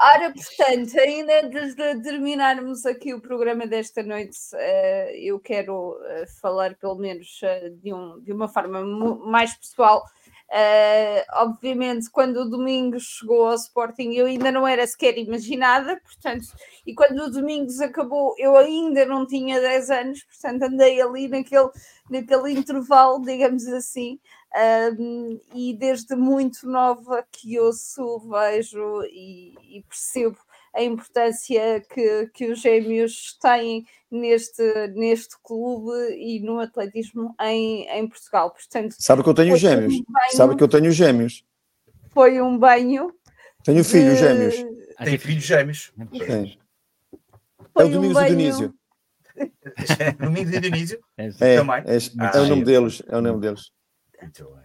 Ora, 0.00 0.32
portanto, 0.32 0.98
ainda 0.98 1.40
antes 1.40 1.74
de 1.74 2.02
terminarmos 2.02 2.84
aqui 2.84 3.14
o 3.14 3.20
programa 3.20 3.66
desta 3.66 4.02
noite, 4.02 4.38
eh, 4.54 5.16
eu 5.18 5.38
quero 5.40 6.01
falar 6.40 6.74
pelo 6.76 6.96
menos 6.96 7.40
uh, 7.42 7.70
de, 7.76 7.92
um, 7.92 8.20
de 8.20 8.32
uma 8.32 8.48
forma 8.48 8.84
mais 9.26 9.54
pessoal. 9.54 10.04
Uh, 10.48 11.24
obviamente, 11.44 12.10
quando 12.10 12.42
o 12.42 12.48
Domingos 12.48 13.04
chegou 13.04 13.46
ao 13.46 13.54
Sporting, 13.54 14.12
eu 14.12 14.26
ainda 14.26 14.52
não 14.52 14.68
era 14.68 14.86
sequer 14.86 15.16
imaginada, 15.16 15.98
portanto, 16.04 16.46
e 16.86 16.94
quando 16.94 17.20
o 17.20 17.30
Domingos 17.30 17.80
acabou, 17.80 18.34
eu 18.36 18.54
ainda 18.56 19.06
não 19.06 19.26
tinha 19.26 19.58
10 19.58 19.90
anos, 19.90 20.24
portanto, 20.24 20.64
andei 20.64 21.00
ali 21.00 21.26
naquele, 21.26 21.70
naquele 22.10 22.52
intervalo, 22.52 23.22
digamos 23.24 23.66
assim, 23.68 24.20
e 25.54 25.74
desde 25.78 26.14
muito 26.14 26.68
nova 26.68 27.26
que 27.32 27.58
ouço, 27.58 28.18
vejo 28.28 29.02
e, 29.04 29.54
e 29.78 29.82
percebo 29.88 30.36
a 30.74 30.82
importância 30.82 31.80
que, 31.92 32.26
que 32.32 32.50
os 32.50 32.60
gêmeos 32.60 33.36
têm 33.40 33.86
neste, 34.10 34.62
neste 34.94 35.36
clube 35.42 35.92
e 36.16 36.40
no 36.40 36.60
atletismo 36.60 37.34
em, 37.40 37.86
em 37.88 38.08
Portugal. 38.08 38.50
Portanto, 38.50 38.94
Sabe 38.98 39.22
que 39.22 39.28
eu 39.28 39.34
tenho 39.34 39.56
gêmeos? 39.56 39.94
Um 39.94 40.04
banho, 40.08 40.32
Sabe 40.32 40.56
que 40.56 40.62
eu 40.62 40.68
tenho 40.68 40.90
gêmeos? 40.90 41.44
Foi 42.10 42.40
um 42.40 42.58
banho. 42.58 43.12
Tenho 43.64 43.84
filhos 43.84 44.14
de... 44.14 44.20
gêmeos. 44.20 44.54
Tem 45.04 45.18
filhos 45.18 45.44
gêmeos. 45.44 45.92
Tem. 46.26 46.58
É 47.78 47.84
o 47.84 47.88
Domingos 47.88 48.10
um 48.10 48.20
banho... 48.20 48.32
e 48.32 48.36
Dionísio. 48.36 48.74
Domingos 50.18 50.52
e 50.52 50.60
Dionísio? 50.60 51.00
É, 51.16 51.26
é, 51.26 51.56
Também. 51.56 51.76
é, 51.76 51.98
ah, 52.18 52.30
é 52.34 52.40
o 52.40 52.46
nome 52.46 52.64
deles. 52.64 53.02
É 53.08 53.16
o 53.16 53.20
nome 53.20 53.40
deles. 53.40 53.72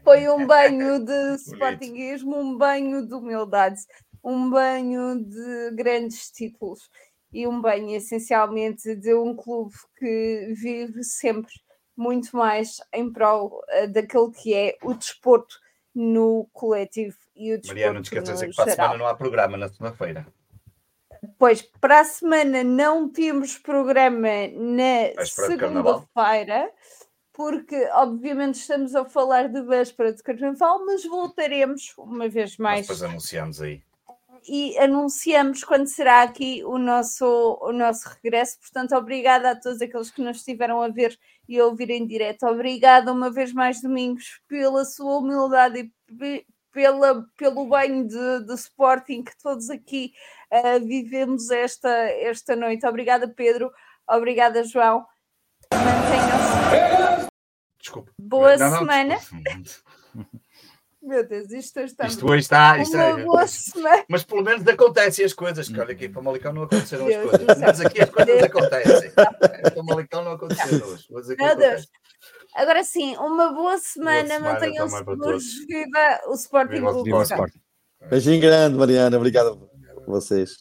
Foi 0.03 0.29
um 0.29 0.45
banho 0.45 1.03
de 1.03 1.35
sportinguismo, 1.41 2.37
um 2.37 2.57
banho 2.57 3.07
de 3.07 3.13
humildade 3.13 3.79
um 4.23 4.49
banho 4.49 5.23
de 5.23 5.71
grandes 5.71 6.31
títulos 6.31 6.89
e 7.31 7.47
um 7.47 7.61
banho 7.61 7.95
essencialmente 7.95 8.95
de 8.95 9.13
um 9.13 9.35
clube 9.35 9.75
que 9.97 10.53
vive 10.55 11.03
sempre 11.03 11.51
muito 11.95 12.35
mais 12.35 12.77
em 12.93 13.11
prol 13.11 13.61
uh, 13.63 13.91
daquele 13.91 14.31
que 14.31 14.53
é 14.53 14.77
o 14.83 14.93
desporto 14.93 15.59
no 15.93 16.47
coletivo 16.53 17.17
e 17.35 17.53
o 17.53 17.57
desporto 17.57 17.73
Mariana, 17.73 17.93
não 17.95 18.01
esqueças 18.01 18.41
que 18.41 18.55
para 18.55 18.71
a 18.71 18.75
semana 18.75 18.97
não 18.97 19.07
há 19.07 19.15
programa 19.15 19.57
na 19.57 19.67
segunda-feira. 19.67 20.27
Pois, 21.39 21.61
para 21.61 22.01
a 22.01 22.05
semana 22.05 22.63
não 22.63 23.09
temos 23.09 23.57
programa 23.57 24.47
na 24.53 25.25
segunda-feira, 25.25 26.71
porque 27.33 27.75
obviamente 27.93 28.55
estamos 28.55 28.95
a 28.95 29.05
falar 29.05 29.49
de 29.49 29.61
véspera 29.63 30.13
de 30.13 30.21
carnaval, 30.21 30.85
mas 30.85 31.03
voltaremos 31.03 31.93
uma 31.97 32.29
vez 32.29 32.57
mais. 32.57 32.87
Mas 32.87 32.97
depois 32.97 33.11
anunciamos 33.11 33.61
aí 33.61 33.81
e 34.47 34.77
anunciamos 34.77 35.63
quando 35.63 35.87
será 35.87 36.23
aqui 36.23 36.63
o 36.65 36.77
nosso, 36.77 37.57
o 37.61 37.71
nosso 37.71 38.09
regresso. 38.09 38.59
Portanto, 38.59 38.95
obrigada 38.95 39.51
a 39.51 39.55
todos 39.59 39.81
aqueles 39.81 40.11
que 40.11 40.21
nos 40.21 40.37
estiveram 40.37 40.81
a 40.81 40.89
ver 40.89 41.17
e 41.47 41.59
a 41.59 41.65
ouvir 41.65 41.89
em 41.89 42.05
direto. 42.05 42.45
Obrigada 42.45 43.11
uma 43.11 43.31
vez 43.31 43.53
mais, 43.53 43.81
Domingos, 43.81 44.41
pela 44.47 44.83
sua 44.85 45.17
humildade 45.17 45.91
e 46.21 46.45
pela, 46.71 47.25
pelo 47.35 47.65
banho 47.65 48.07
de, 48.07 48.45
de 48.45 48.53
Sporting 48.53 49.23
que 49.23 49.37
todos 49.41 49.69
aqui 49.69 50.13
uh, 50.51 50.85
vivemos 50.85 51.49
esta, 51.49 51.89
esta 51.89 52.55
noite. 52.55 52.85
Obrigada, 52.85 53.27
Pedro. 53.27 53.71
Obrigada, 54.07 54.63
João. 54.63 55.05
Mantenham-se. 55.73 57.27
Desculpa. 57.79 58.11
Boa 58.19 58.57
não, 58.57 58.69
não, 58.69 58.79
semana. 58.79 59.17
Meu 61.07 61.25
Deus, 61.25 61.49
isto 61.51 61.79
está. 61.79 62.05
Isto 62.05 62.29
hoje 62.29 62.41
está. 62.41 62.77
Isto 62.79 62.97
é... 62.97 64.05
Mas 64.09 64.23
pelo 64.25 64.43
menos 64.43 64.67
acontecem 64.67 65.23
as 65.23 65.31
coisas. 65.31 65.69
Que 65.69 65.79
olha 65.79 65.93
aqui, 65.93 66.09
para 66.09 66.21
Malicão 66.21 66.51
não 66.51 66.63
aconteceram 66.63 67.05
Deus 67.05 67.23
as 67.23 67.29
coisas. 67.31 67.57
Mas 67.61 67.79
aqui 67.79 68.01
as 68.01 68.09
coisas 68.09 68.43
acontecem. 68.43 69.11
Para 69.11 69.83
Malicão 69.83 70.23
não 70.25 70.31
aconteceram 70.33 70.85
hoje. 70.85 71.05
Mas 71.09 71.29
aqui 71.29 71.41
Meu 71.41 71.55
Deus. 71.55 71.87
Agora 72.53 72.83
sim, 72.83 73.15
uma 73.15 73.53
boa 73.53 73.77
semana. 73.77 74.27
semana 74.27 74.53
Mantenham-se 74.53 74.97
seguros. 74.97 75.45
Viva 75.65 76.19
o 76.27 76.33
Sporting 76.33 76.81
Clube. 76.81 77.13
O. 77.13 78.09
Beijinho 78.09 78.41
grande, 78.41 78.77
Mariana. 78.77 79.15
Obrigado 79.15 79.69
a 80.05 80.11
vocês. 80.11 80.57